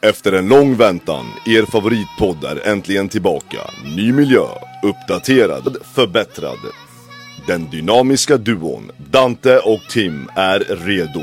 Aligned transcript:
Efter 0.00 0.32
en 0.32 0.48
lång 0.48 0.76
väntan, 0.76 1.26
er 1.46 1.62
favoritpodd 1.62 2.44
är 2.44 2.68
äntligen 2.68 3.08
tillbaka. 3.08 3.58
Ny 3.96 4.12
miljö, 4.12 4.46
uppdaterad, 4.82 5.76
förbättrad. 5.94 6.58
Den 7.46 7.70
dynamiska 7.70 8.36
duon 8.36 8.90
Dante 9.10 9.58
och 9.58 9.80
Tim 9.90 10.28
är 10.36 10.58
redo. 10.58 11.22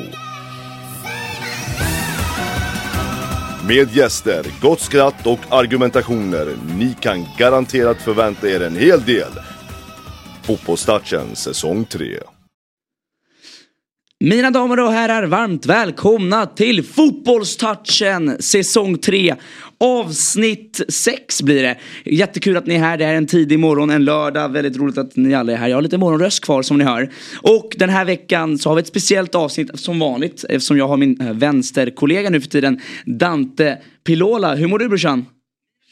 Med 3.67 3.95
gäster, 3.95 4.45
gott 4.61 4.81
skratt 4.81 5.27
och 5.27 5.39
argumentationer. 5.49 6.47
Ni 6.77 6.95
kan 7.01 7.25
garanterat 7.37 7.97
förvänta 7.97 8.49
er 8.49 8.61
en 8.61 8.75
hel 8.75 9.05
del. 9.05 9.31
Fotbollstouchen 10.43 11.35
säsong 11.35 11.85
3. 11.85 12.19
Mina 14.23 14.51
damer 14.51 14.79
och 14.79 14.91
herrar, 14.91 15.23
varmt 15.23 15.65
välkomna 15.65 16.45
till 16.45 16.83
Fotbollstouchen 16.83 18.41
säsong 18.41 18.97
3. 18.97 19.35
Avsnitt 19.79 20.81
6 20.89 21.41
blir 21.41 21.63
det. 21.63 21.77
Jättekul 22.05 22.57
att 22.57 22.67
ni 22.67 22.75
är 22.75 22.79
här. 22.79 22.97
Det 22.97 23.05
är 23.05 23.15
en 23.15 23.27
tidig 23.27 23.59
morgon, 23.59 23.89
en 23.89 24.05
lördag. 24.05 24.49
Väldigt 24.49 24.77
roligt 24.77 24.97
att 24.97 25.15
ni 25.15 25.33
alla 25.33 25.51
är 25.51 25.55
här. 25.55 25.67
Jag 25.67 25.77
har 25.77 25.81
lite 25.81 25.97
morgonröst 25.97 26.45
kvar 26.45 26.61
som 26.61 26.77
ni 26.77 26.83
hör. 26.83 27.11
Och 27.41 27.75
den 27.77 27.89
här 27.89 28.05
veckan 28.05 28.57
så 28.57 28.69
har 28.69 28.75
vi 28.75 28.79
ett 28.79 28.87
speciellt 28.87 29.35
avsnitt 29.35 29.79
som 29.79 29.99
vanligt. 29.99 30.45
Eftersom 30.49 30.77
jag 30.77 30.87
har 30.87 30.97
min 30.97 31.21
eh, 31.21 31.33
vänsterkollega 31.33 32.29
nu 32.29 32.41
för 32.41 32.49
tiden, 32.49 32.79
Dante 33.05 33.77
Pilola. 34.03 34.55
Hur 34.55 34.67
mår 34.67 34.79
du 34.79 34.87
brorsan? 34.89 35.25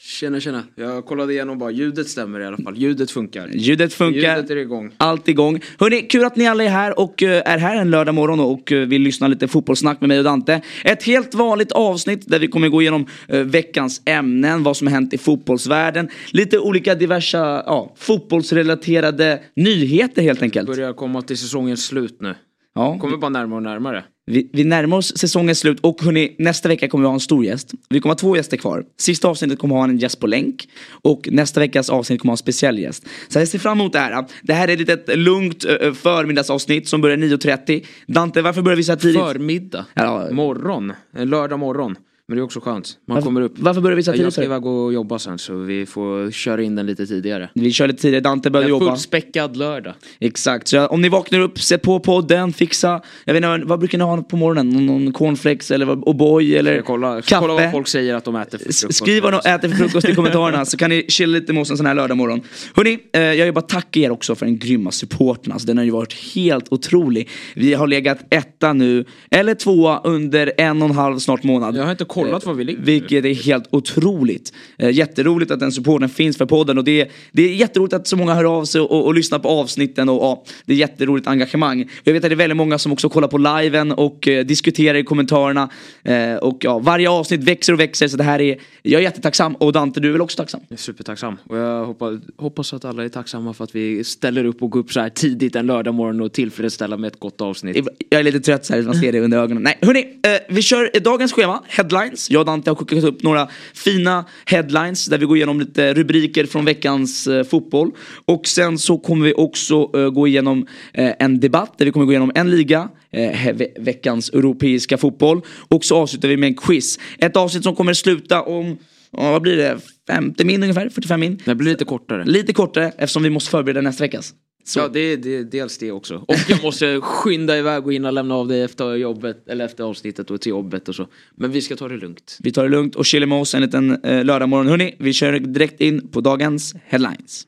Tjena 0.07 0.39
tjena, 0.39 0.63
jag 0.75 1.05
kollade 1.05 1.33
igenom 1.33 1.57
bara, 1.57 1.71
ljudet 1.71 2.07
stämmer 2.07 2.39
i 2.39 2.45
alla 2.45 2.57
fall, 2.57 2.77
ljudet 2.77 3.11
funkar. 3.11 3.49
Ljudet 3.53 3.93
funkar. 3.93 4.35
Ljudet 4.35 4.49
är 4.49 4.55
igång. 4.55 4.91
Allt 4.97 5.27
igång. 5.27 5.61
Hörni, 5.79 6.01
kul 6.01 6.25
att 6.25 6.35
ni 6.35 6.47
alla 6.47 6.63
är 6.63 6.69
här 6.69 6.99
och 6.99 7.23
eh, 7.23 7.41
är 7.45 7.57
här 7.57 7.75
en 7.75 7.91
lördag 7.91 8.15
morgon 8.15 8.39
och 8.39 8.71
eh, 8.71 8.87
vill 8.87 9.01
lyssna 9.01 9.27
lite 9.27 9.47
fotbollssnack 9.47 10.01
med 10.01 10.07
mig 10.07 10.17
och 10.17 10.23
Dante. 10.23 10.61
Ett 10.83 11.03
helt 11.03 11.33
vanligt 11.33 11.71
avsnitt 11.71 12.27
där 12.27 12.39
vi 12.39 12.47
kommer 12.47 12.69
gå 12.69 12.81
igenom 12.81 13.05
eh, 13.27 13.39
veckans 13.39 14.01
ämnen, 14.05 14.63
vad 14.63 14.77
som 14.77 14.87
har 14.87 14.93
hänt 14.93 15.13
i 15.13 15.17
fotbollsvärlden, 15.17 16.09
lite 16.31 16.59
olika 16.59 16.95
diversa 16.95 17.63
ja, 17.65 17.93
fotbollsrelaterade 17.97 19.39
nyheter 19.55 20.21
helt 20.21 20.41
enkelt. 20.41 20.67
Börjar 20.67 20.93
komma 20.93 21.21
till 21.21 21.37
säsongens 21.37 21.85
slut 21.85 22.17
nu. 22.21 22.35
Ja, 22.75 22.99
Kommer 22.99 23.17
bara 23.17 23.29
närmare 23.29 23.57
och 23.57 23.63
närmare. 23.63 24.03
Vi, 24.27 24.49
vi 24.53 24.63
närmar 24.63 24.97
oss 24.97 25.17
säsongens 25.17 25.59
slut 25.59 25.79
och 25.79 26.01
hörni, 26.01 26.35
nästa 26.39 26.69
vecka 26.69 26.87
kommer 26.87 27.03
vi 27.03 27.07
ha 27.07 27.13
en 27.13 27.19
stor 27.19 27.45
gäst. 27.45 27.73
Vi 27.89 27.99
kommer 27.99 28.13
ha 28.13 28.19
två 28.19 28.35
gäster 28.35 28.57
kvar. 28.57 28.83
Sista 28.97 29.27
avsnittet 29.27 29.59
kommer 29.59 29.75
ha 29.75 29.83
en 29.83 29.97
gäst 29.97 30.19
på 30.19 30.27
länk 30.27 30.67
och 30.89 31.29
nästa 31.31 31.59
veckas 31.59 31.89
avsnitt 31.89 32.21
kommer 32.21 32.31
ha 32.31 32.33
en 32.33 32.37
speciell 32.37 32.79
gäst. 32.79 33.05
Så 33.27 33.39
jag 33.39 33.47
ser 33.47 33.59
fram 33.59 33.79
emot 33.79 33.93
det 33.93 33.99
här. 33.99 34.25
Det 34.43 34.53
här 34.53 34.67
är 34.67 34.73
ett 34.73 34.79
litet 34.79 35.17
lugnt 35.17 35.65
eh, 35.65 35.93
förmiddagsavsnitt 35.93 36.87
som 36.87 37.01
börjar 37.01 37.17
9.30. 37.17 37.85
Dante, 38.07 38.41
varför 38.41 38.61
börjar 38.61 38.77
vi 38.77 38.83
så 38.83 38.91
här 38.91 38.99
tidigt? 38.99 39.21
Förmiddag. 39.21 39.85
Ja. 39.93 40.27
Morgon. 40.31 40.93
Lördag 41.17 41.59
morgon. 41.59 41.95
Men 42.29 42.37
det 42.37 42.41
är 42.41 42.43
också 42.43 42.59
skönt. 42.59 42.97
Man 43.05 43.15
Varför- 43.15 43.25
kommer 43.25 43.41
upp. 43.41 43.53
varför 43.57 43.81
börjar 43.81 43.95
vi 43.95 44.03
så 44.03 44.11
tidigt 44.11 44.23
Jag 44.23 44.33
ska 44.33 44.43
iväg 44.43 44.65
och 44.65 44.93
jobba 44.93 45.19
sen 45.19 45.37
så 45.37 45.53
vi 45.57 45.85
får 45.85 46.31
köra 46.31 46.61
in 46.63 46.75
den 46.75 46.85
lite 46.85 47.05
tidigare. 47.07 47.49
Vi 47.53 47.71
kör 47.71 47.87
lite 47.87 48.01
tidigare, 48.01 48.21
Dante 48.21 48.49
börjar 48.49 48.63
En 48.65 48.69
jobba. 48.69 48.85
fullspäckad 48.85 49.57
lördag. 49.57 49.93
Exakt, 50.19 50.67
så 50.67 50.87
om 50.87 51.01
ni 51.01 51.09
vaknar 51.09 51.39
upp, 51.39 51.59
sätt 51.61 51.81
på 51.81 51.99
podden, 51.99 52.53
fixa, 52.53 53.01
jag 53.25 53.33
vet 53.33 53.43
inte, 53.43 53.67
vad 53.67 53.79
brukar 53.79 53.97
ni 53.97 54.03
ha 54.03 54.17
på 54.21 54.37
morgonen? 54.37 54.69
Någon, 54.69 54.85
någon 54.85 55.13
cornflakes 55.13 55.71
eller 55.71 55.85
O'boy 55.85 56.57
eller 56.57 56.75
Jag 56.75 56.85
kollar, 56.85 57.21
kaffe? 57.21 57.35
kolla 57.41 57.53
vad 57.53 57.71
folk 57.71 57.87
säger 57.87 58.15
att 58.15 58.23
de 58.25 58.35
äter 58.35 58.57
för 58.57 58.65
frukost. 58.73 58.93
Skriv 58.95 59.23
vad 59.23 59.33
de 59.33 59.49
äter 59.49 59.69
för 59.69 59.75
frukost 59.75 60.09
i 60.09 60.15
kommentarerna 60.15 60.65
så 60.65 60.77
kan 60.77 60.89
ni 60.89 61.05
chilla 61.07 61.33
lite 61.39 61.53
med 61.53 61.61
oss 61.61 61.71
en 61.71 61.77
sån 61.77 61.85
här 61.85 61.95
lördag 61.95 62.17
morgon. 62.17 62.41
Hörni, 62.75 62.99
eh, 63.13 63.21
jag 63.21 63.45
vill 63.45 63.53
bara 63.53 63.61
tacka 63.61 63.99
er 63.99 64.11
också 64.11 64.35
för 64.35 64.45
den 64.45 64.57
grymma 64.59 64.91
supporten. 64.91 65.51
Alltså, 65.53 65.67
den 65.67 65.77
har 65.77 65.85
ju 65.85 65.91
varit 65.91 66.13
helt 66.35 66.71
otrolig. 66.73 67.29
Vi 67.55 67.73
har 67.73 67.87
legat 67.87 68.17
etta 68.29 68.73
nu, 68.73 69.05
eller 69.31 69.53
tvåa 69.55 70.01
under 70.03 70.53
en 70.57 70.81
och 70.81 70.89
en 70.89 70.95
halv 70.95 71.19
snart 71.19 71.43
månad. 71.43 71.75
Jag 71.75 71.83
har 71.83 71.91
inte 71.91 72.05
kollat 72.23 72.45
var 72.45 72.53
vi 72.53 72.63
ligger. 72.63 72.81
Vilket 72.81 73.25
är 73.25 73.33
helt 73.33 73.65
otroligt. 73.69 74.53
Eh, 74.77 74.89
jätteroligt 74.89 75.51
att 75.51 75.59
den 75.59 75.71
supporten 75.71 76.09
finns 76.09 76.37
för 76.37 76.45
podden 76.45 76.77
och 76.77 76.83
det 76.83 77.01
är, 77.01 77.11
det 77.31 77.43
är 77.43 77.53
jätteroligt 77.53 77.93
att 77.93 78.07
så 78.07 78.17
många 78.17 78.33
hör 78.33 78.43
av 78.43 78.65
sig 78.65 78.81
och, 78.81 79.05
och 79.05 79.13
lyssnar 79.13 79.39
på 79.39 79.49
avsnitten 79.49 80.09
och 80.09 80.15
ja, 80.15 80.43
det 80.65 80.73
är 80.73 80.77
jätteroligt 80.77 81.27
engagemang. 81.27 81.89
Jag 82.03 82.13
vet 82.13 82.23
att 82.23 82.29
det 82.29 82.33
är 82.33 82.37
väldigt 82.37 82.57
många 82.57 82.77
som 82.77 82.91
också 82.91 83.09
kollar 83.09 83.27
på 83.27 83.37
liven 83.37 83.91
och 83.91 84.27
eh, 84.27 84.45
diskuterar 84.45 84.97
i 84.97 85.03
kommentarerna. 85.03 85.69
Eh, 86.03 86.35
och 86.35 86.57
ja, 86.61 86.79
varje 86.79 87.09
avsnitt 87.09 87.43
växer 87.43 87.73
och 87.73 87.79
växer 87.79 88.07
så 88.07 88.17
det 88.17 88.23
här 88.23 88.41
är, 88.41 88.57
jag 88.81 88.99
är 88.99 89.03
jättetacksam 89.03 89.55
och 89.55 89.73
Dante 89.73 89.99
du 89.99 90.07
är 90.07 90.11
väl 90.11 90.21
också 90.21 90.37
tacksam? 90.37 90.61
Jag 90.67 90.77
är 90.77 90.81
supertacksam. 90.81 91.37
Och 91.43 91.57
jag 91.57 91.85
hoppas, 91.85 92.13
hoppas 92.37 92.73
att 92.73 92.85
alla 92.85 93.03
är 93.03 93.09
tacksamma 93.09 93.53
för 93.53 93.63
att 93.63 93.75
vi 93.75 94.03
ställer 94.03 94.45
upp 94.45 94.63
och 94.63 94.69
går 94.69 94.79
upp 94.79 94.93
så 94.93 94.99
här 94.99 95.09
tidigt 95.09 95.55
en 95.55 95.65
lördag 95.65 95.93
morgon 95.93 96.21
och 96.21 96.33
tillfredsställer 96.33 96.97
med 96.97 97.07
ett 97.07 97.19
gott 97.19 97.41
avsnitt. 97.41 97.87
Jag 98.09 98.19
är 98.19 98.23
lite 98.23 98.39
trött 98.39 98.65
så 98.65 98.73
här, 98.73 98.81
man 98.81 98.95
ser 98.95 99.11
det 99.11 99.19
under 99.19 99.37
ögonen. 99.37 99.63
Nej, 99.63 99.77
hörni, 99.81 99.99
eh, 99.99 100.55
vi 100.55 100.61
kör 100.61 100.99
dagens 100.99 101.33
schema, 101.33 101.63
headlines. 102.07 102.29
Jag 102.31 102.39
och 102.39 102.45
Dante 102.45 102.69
har 102.69 102.75
skickat 102.75 103.03
upp 103.03 103.23
några 103.23 103.47
fina 103.73 104.25
headlines 104.45 105.05
där 105.05 105.17
vi 105.17 105.25
går 105.25 105.37
igenom 105.37 105.59
lite 105.59 105.93
rubriker 105.93 106.45
från 106.45 106.65
veckans 106.65 107.27
eh, 107.27 107.43
fotboll. 107.43 107.91
Och 108.25 108.47
sen 108.47 108.77
så 108.77 108.97
kommer 108.97 109.25
vi 109.25 109.33
också 109.33 109.91
eh, 109.93 110.09
gå 110.09 110.27
igenom 110.27 110.67
eh, 110.93 111.11
en 111.19 111.39
debatt 111.39 111.77
där 111.77 111.85
vi 111.85 111.91
kommer 111.91 112.05
gå 112.05 112.11
igenom 112.11 112.31
en 112.35 112.51
liga, 112.51 112.89
eh, 113.11 113.53
ve- 113.55 113.73
veckans 113.79 114.29
europeiska 114.29 114.97
fotboll. 114.97 115.41
Och 115.67 115.85
så 115.85 115.95
avslutar 115.97 116.27
vi 116.27 116.37
med 116.37 116.47
en 116.47 116.55
quiz. 116.55 116.99
Ett 117.17 117.35
avsnitt 117.37 117.63
som 117.63 117.75
kommer 117.75 117.93
sluta 117.93 118.41
om, 118.41 118.77
ja, 119.11 119.31
vad 119.31 119.41
blir 119.41 119.57
det, 119.57 119.77
50 120.07 120.45
min 120.45 120.63
ungefär, 120.63 120.89
45 120.89 121.19
min. 121.19 121.39
Det 121.45 121.55
blir 121.55 121.69
lite 121.71 121.85
kortare. 121.85 122.25
Lite 122.25 122.53
kortare 122.53 122.91
eftersom 122.97 123.23
vi 123.23 123.29
måste 123.29 123.49
förbereda 123.51 123.81
nästa 123.81 124.03
veckas. 124.03 124.33
Så. 124.67 124.79
Ja, 124.79 124.87
det 124.87 124.99
är, 124.99 125.43
dels 125.43 125.77
det 125.77 125.91
också. 125.91 126.15
Och 126.27 126.35
jag 126.47 126.63
måste 126.63 127.01
skynda 127.01 127.57
iväg 127.57 127.85
och 127.85 127.93
hinna 127.93 128.11
lämna 128.11 128.35
av 128.35 128.47
dig 128.47 128.61
efter 128.61 128.95
jobbet, 128.95 129.47
eller 129.47 129.65
efter 129.65 129.83
avsnittet 129.83 130.31
och 130.31 130.41
till 130.41 130.49
jobbet 130.49 130.89
och 130.89 130.95
så. 130.95 131.07
Men 131.35 131.51
vi 131.51 131.61
ska 131.61 131.75
ta 131.75 131.87
det 131.87 131.97
lugnt. 131.97 132.37
Vi 132.39 132.51
tar 132.51 132.63
det 132.63 132.69
lugnt 132.69 132.95
och 132.95 133.05
chillar 133.05 133.27
med 133.27 133.41
oss 133.41 133.55
en 133.55 133.61
liten 133.61 134.03
eh, 134.03 134.25
lördagmorgon. 134.25 134.67
Hörni, 134.67 134.95
vi 134.99 135.13
kör 135.13 135.39
direkt 135.39 135.81
in 135.81 136.07
på 136.07 136.21
dagens 136.21 136.75
headlines. 136.85 137.47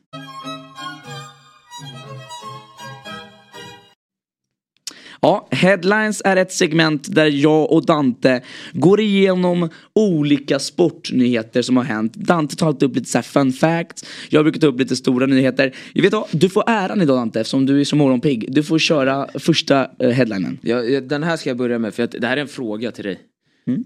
Ja, 5.22 5.48
headlines 5.50 6.22
är 6.24 6.36
ett 6.36 6.52
segment 6.52 7.14
där 7.14 7.26
jag 7.26 7.72
och 7.72 7.86
Dante 7.86 8.42
går 8.72 9.00
igenom 9.00 9.68
olika 9.92 10.58
sportnyheter 10.58 11.62
som 11.62 11.76
har 11.76 11.84
hänt. 11.84 12.14
Dante 12.14 12.56
tar 12.56 12.66
alltid 12.66 12.88
upp 12.88 12.96
lite 12.96 13.08
så 13.08 13.22
fun 13.22 13.52
facts. 13.52 14.04
Jag 14.28 14.44
brukar 14.44 14.60
ta 14.60 14.66
upp 14.66 14.78
lite 14.78 14.96
stora 14.96 15.26
nyheter. 15.26 15.76
Jag 15.92 16.02
vet 16.02 16.12
vad, 16.12 16.26
du 16.30 16.48
får 16.48 16.64
äran 16.66 17.02
idag 17.02 17.16
Dante 17.16 17.40
eftersom 17.40 17.66
du 17.66 17.80
är 17.80 17.84
så 17.84 17.96
morgonpigg. 17.96 18.54
Du 18.54 18.62
får 18.62 18.78
köra 18.78 19.28
första 19.34 19.90
eh, 19.98 20.10
headlinen. 20.10 20.58
Ja, 20.62 21.00
den 21.00 21.22
här 21.22 21.36
ska 21.36 21.50
jag 21.50 21.56
börja 21.56 21.78
med 21.78 21.94
för 21.94 22.02
att 22.02 22.10
det 22.10 22.26
här 22.26 22.36
är 22.36 22.40
en 22.40 22.48
fråga 22.48 22.90
till 22.90 23.04
dig. 23.04 23.20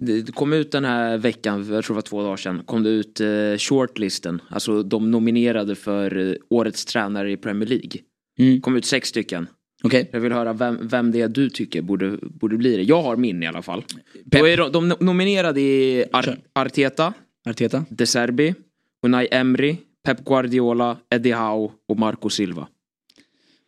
Det 0.00 0.22
det 0.22 0.32
kom 0.32 0.52
ut 0.52 0.72
den 0.72 0.84
här 0.84 1.18
veckan, 1.18 1.66
jag 1.70 1.84
tror 1.84 1.94
det 1.94 1.98
var 1.98 2.02
två 2.02 2.22
dagar 2.22 2.36
sedan, 2.36 2.62
kom 2.66 2.82
det 2.82 2.90
ut 2.90 3.20
eh, 3.20 3.28
shortlisten. 3.58 4.42
Alltså 4.48 4.82
de 4.82 5.10
nominerade 5.10 5.74
för 5.74 6.30
eh, 6.30 6.34
årets 6.50 6.84
tränare 6.84 7.32
i 7.32 7.36
Premier 7.36 7.68
League. 7.68 8.00
Mm. 8.38 8.60
kom 8.60 8.76
ut 8.76 8.84
sex 8.84 9.08
stycken. 9.08 9.46
Okej? 9.84 10.08
Jag 10.12 10.20
vill 10.20 10.32
höra 10.32 10.52
vem, 10.52 10.88
vem 10.88 11.12
det 11.12 11.20
är 11.20 11.28
du 11.28 11.50
tycker 11.50 11.82
borde, 11.82 12.18
borde 12.22 12.56
bli 12.56 12.76
det. 12.76 12.82
Jag 12.82 13.02
har 13.02 13.16
min 13.16 13.42
i 13.42 13.46
alla 13.46 13.62
fall. 13.62 13.84
Pep. 14.30 14.44
Är 14.44 14.56
de, 14.56 14.88
de 14.88 14.96
nominerade 15.00 15.60
är 15.60 16.06
Ar-. 16.12 16.38
Arteta, 16.52 17.12
Arteta? 17.48 17.84
De 17.88 18.06
Serbi, 18.06 18.54
Unai 19.02 19.28
Emery, 19.30 19.76
Pep 20.04 20.24
Guardiola, 20.24 20.96
Eddie 21.10 21.32
Howe 21.32 21.70
och 21.88 21.98
Marco 21.98 22.30
Silva. 22.30 22.68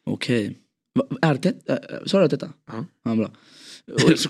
Okej. 0.04 0.56
Arteta? 1.22 1.72
Äh, 1.72 1.78
Sa 2.06 2.18
du 2.18 2.24
Arteta? 2.24 2.48
Ja. 2.66 2.84
Ja, 3.04 3.14
bra. 3.14 3.30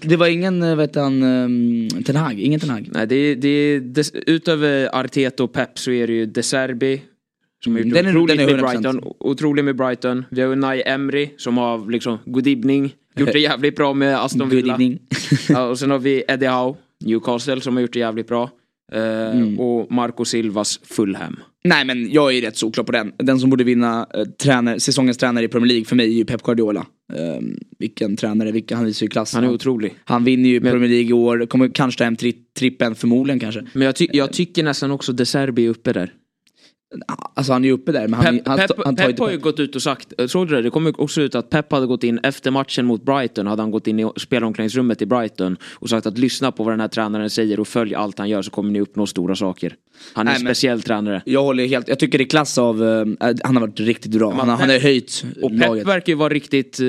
Det 0.03 0.17
var 0.17 0.27
ingen, 0.27 0.63
eh, 0.63 0.77
vet 0.77 0.95
han, 0.95 1.23
um, 1.23 1.89
Ten 2.05 2.17
Hag? 2.17 2.41
Ingen 2.41 2.61
Ten 2.61 2.71
Hag? 2.71 2.89
Nej, 2.93 3.07
det, 3.07 3.35
det, 3.35 3.81
des, 3.81 4.13
utöver 4.13 4.97
Arteta 4.97 5.45
och 5.45 5.53
Pep 5.53 5.79
så 5.79 5.91
är 5.91 6.07
det 6.07 6.13
ju 6.13 6.27
De 6.27 6.43
Serbi. 6.43 7.03
Som 7.65 7.73
har 7.73 7.81
Mm, 7.81 7.89
gjort 7.89 7.95
den 7.97 8.07
är- 8.07 8.11
otroligt 8.11 8.37
den 8.39 8.49
är 8.49 8.53
med 8.53 8.61
100%. 8.65 8.83
Brighton. 8.83 9.13
Otroligt 9.21 9.65
med 9.65 9.77
Brighton. 9.77 10.25
Vi 10.31 10.41
har 10.43 10.49
Unai 10.49 10.83
Emery 10.87 11.29
som 11.37 11.57
har 11.57 11.91
liksom 11.91 12.19
good 12.25 12.47
evening. 12.47 12.95
Gjort 13.17 13.33
det 13.33 13.39
jävligt 13.51 13.77
bra 13.77 13.95
med 13.95 14.17
Aston 14.25 14.49
Villa. 14.49 14.79
ja, 15.49 15.67
och 15.69 15.79
sen 15.79 15.91
har 15.91 15.99
vi 15.99 16.25
Eddie 16.29 16.49
Howe, 16.49 16.77
Newcastle 17.05 17.61
som 17.61 17.75
har 17.77 17.81
gjort 17.81 17.93
det 17.93 17.99
jävligt 17.99 18.29
bra. 18.29 18.51
Eh, 18.93 19.59
Och 19.59 19.93
Marco 19.93 20.25
Silvas 20.25 20.81
Fulham. 20.85 21.37
Nej 21.65 21.85
men 21.85 22.11
jag 22.13 22.35
är 22.37 22.41
rätt 22.41 22.57
solklar 22.57 22.85
på 22.85 22.93
den. 22.93 23.13
Den 23.19 23.39
som 23.41 23.51
borde 23.51 23.65
vinna 23.65 24.07
eh, 24.15 24.25
tränare, 24.25 24.81
säsongens 24.81 25.17
tränare 25.19 25.45
i 25.45 25.49
Premier 25.49 25.69
League 25.69 25.85
för 25.85 25.97
mig 25.97 26.07
är 26.07 26.13
ju 26.13 26.25
Pep 26.25 26.43
Guardiola. 26.43 26.87
Um, 27.39 27.57
vilken 27.79 28.17
tränare, 28.17 28.53
vilken, 28.53 28.77
han 28.77 28.87
visar 28.87 29.07
ju 29.07 29.11
klass. 29.11 29.35
Han 29.35 29.45
är 29.45 29.51
otrolig. 29.51 29.95
Han 30.05 30.25
vinner 30.25 30.49
ju 30.49 30.61
Premier 30.61 30.89
League 30.89 31.09
i 31.09 31.13
år, 31.13 31.47
kommer 31.47 31.69
kanske 31.69 31.99
ta 31.99 32.05
hem 32.05 32.17
tri 32.17 32.33
trippen 32.59 32.95
förmodligen 32.95 33.41
kanske. 33.41 33.65
Men 33.73 33.83
jag, 33.83 33.97
ty 33.97 34.07
jag 34.13 34.33
tycker 34.33 34.63
nästan 34.63 34.91
också 34.91 35.13
De 35.13 35.27
Serbi 35.27 35.65
är 35.67 35.71
uppe 35.71 35.93
där. 35.93 36.13
Alltså 37.35 37.53
han 37.53 37.65
är 37.65 37.69
ju 37.69 37.75
uppe 37.75 37.93
där 37.93 38.09
men 38.09 38.15
han, 38.21 38.37
Pep, 38.39 38.49
han, 38.49 38.59
Pep, 38.59 38.71
han 38.85 38.97
tar 38.97 39.07
Pep 39.07 39.19
har 39.19 39.31
ju 39.31 39.39
gått 39.39 39.61
ut 39.61 39.77
och 39.77 39.83
sagt, 39.83 40.13
såg 40.27 40.49
du 40.49 40.55
det? 40.57 40.63
Det 40.63 40.71
kom 40.71 40.93
också 40.99 41.21
ut 41.23 41.35
att 41.35 41.51
Pep 41.51 41.73
hade 41.73 41.87
gått 41.87 42.05
in 42.05 42.19
efter 42.23 42.51
matchen 42.51 42.87
mot 42.87 43.05
Brighton, 43.05 43.47
hade 43.47 43.63
han 43.63 43.71
gått 43.71 43.87
in 43.87 44.01
i 44.01 44.07
spelomklädningsrummet 44.17 45.03
i 45.03 45.07
Brighton 45.07 45.57
och 45.75 45.91
sagt 45.91 46.07
att 46.07 46.19
lyssna 46.19 46.53
på 46.53 46.65
vad 46.65 46.73
den 46.73 46.81
här 46.81 46.89
tränaren 46.89 47.31
säger 47.31 47.61
och 47.61 47.69
följ 47.69 47.95
allt 47.95 48.19
han 48.19 48.29
gör 48.29 48.43
så 48.43 48.51
kommer 48.51 48.71
ni 48.71 48.81
uppnå 48.81 49.07
stora 49.07 49.35
saker. 49.37 49.75
Han 50.13 50.27
är 50.27 50.31
Nej, 50.31 50.39
en 50.39 50.45
men- 50.45 50.55
speciell 50.55 50.83
tränare. 50.83 51.23
Jag 51.25 51.43
håller 51.43 51.67
helt, 51.67 51.89
jag 51.89 51.99
tycker 51.99 52.19
det 52.19 52.25
är 52.25 52.29
klass 52.29 52.59
av, 52.59 52.85
eh, 52.85 53.05
han 53.45 53.57
har 53.57 53.61
varit 53.61 53.81
riktigt 53.81 54.13
bra. 54.13 54.33
Han, 54.35 54.49
har- 54.49 54.57
han 54.57 54.69
har 54.71 54.79
höjt 54.79 55.25
Och 55.43 55.51
Pep 55.51 55.61
laget. 55.69 55.87
verkar 55.87 56.13
ju 56.13 56.17
vara 56.17 56.29
riktigt, 56.29 56.81
eh, 56.81 56.87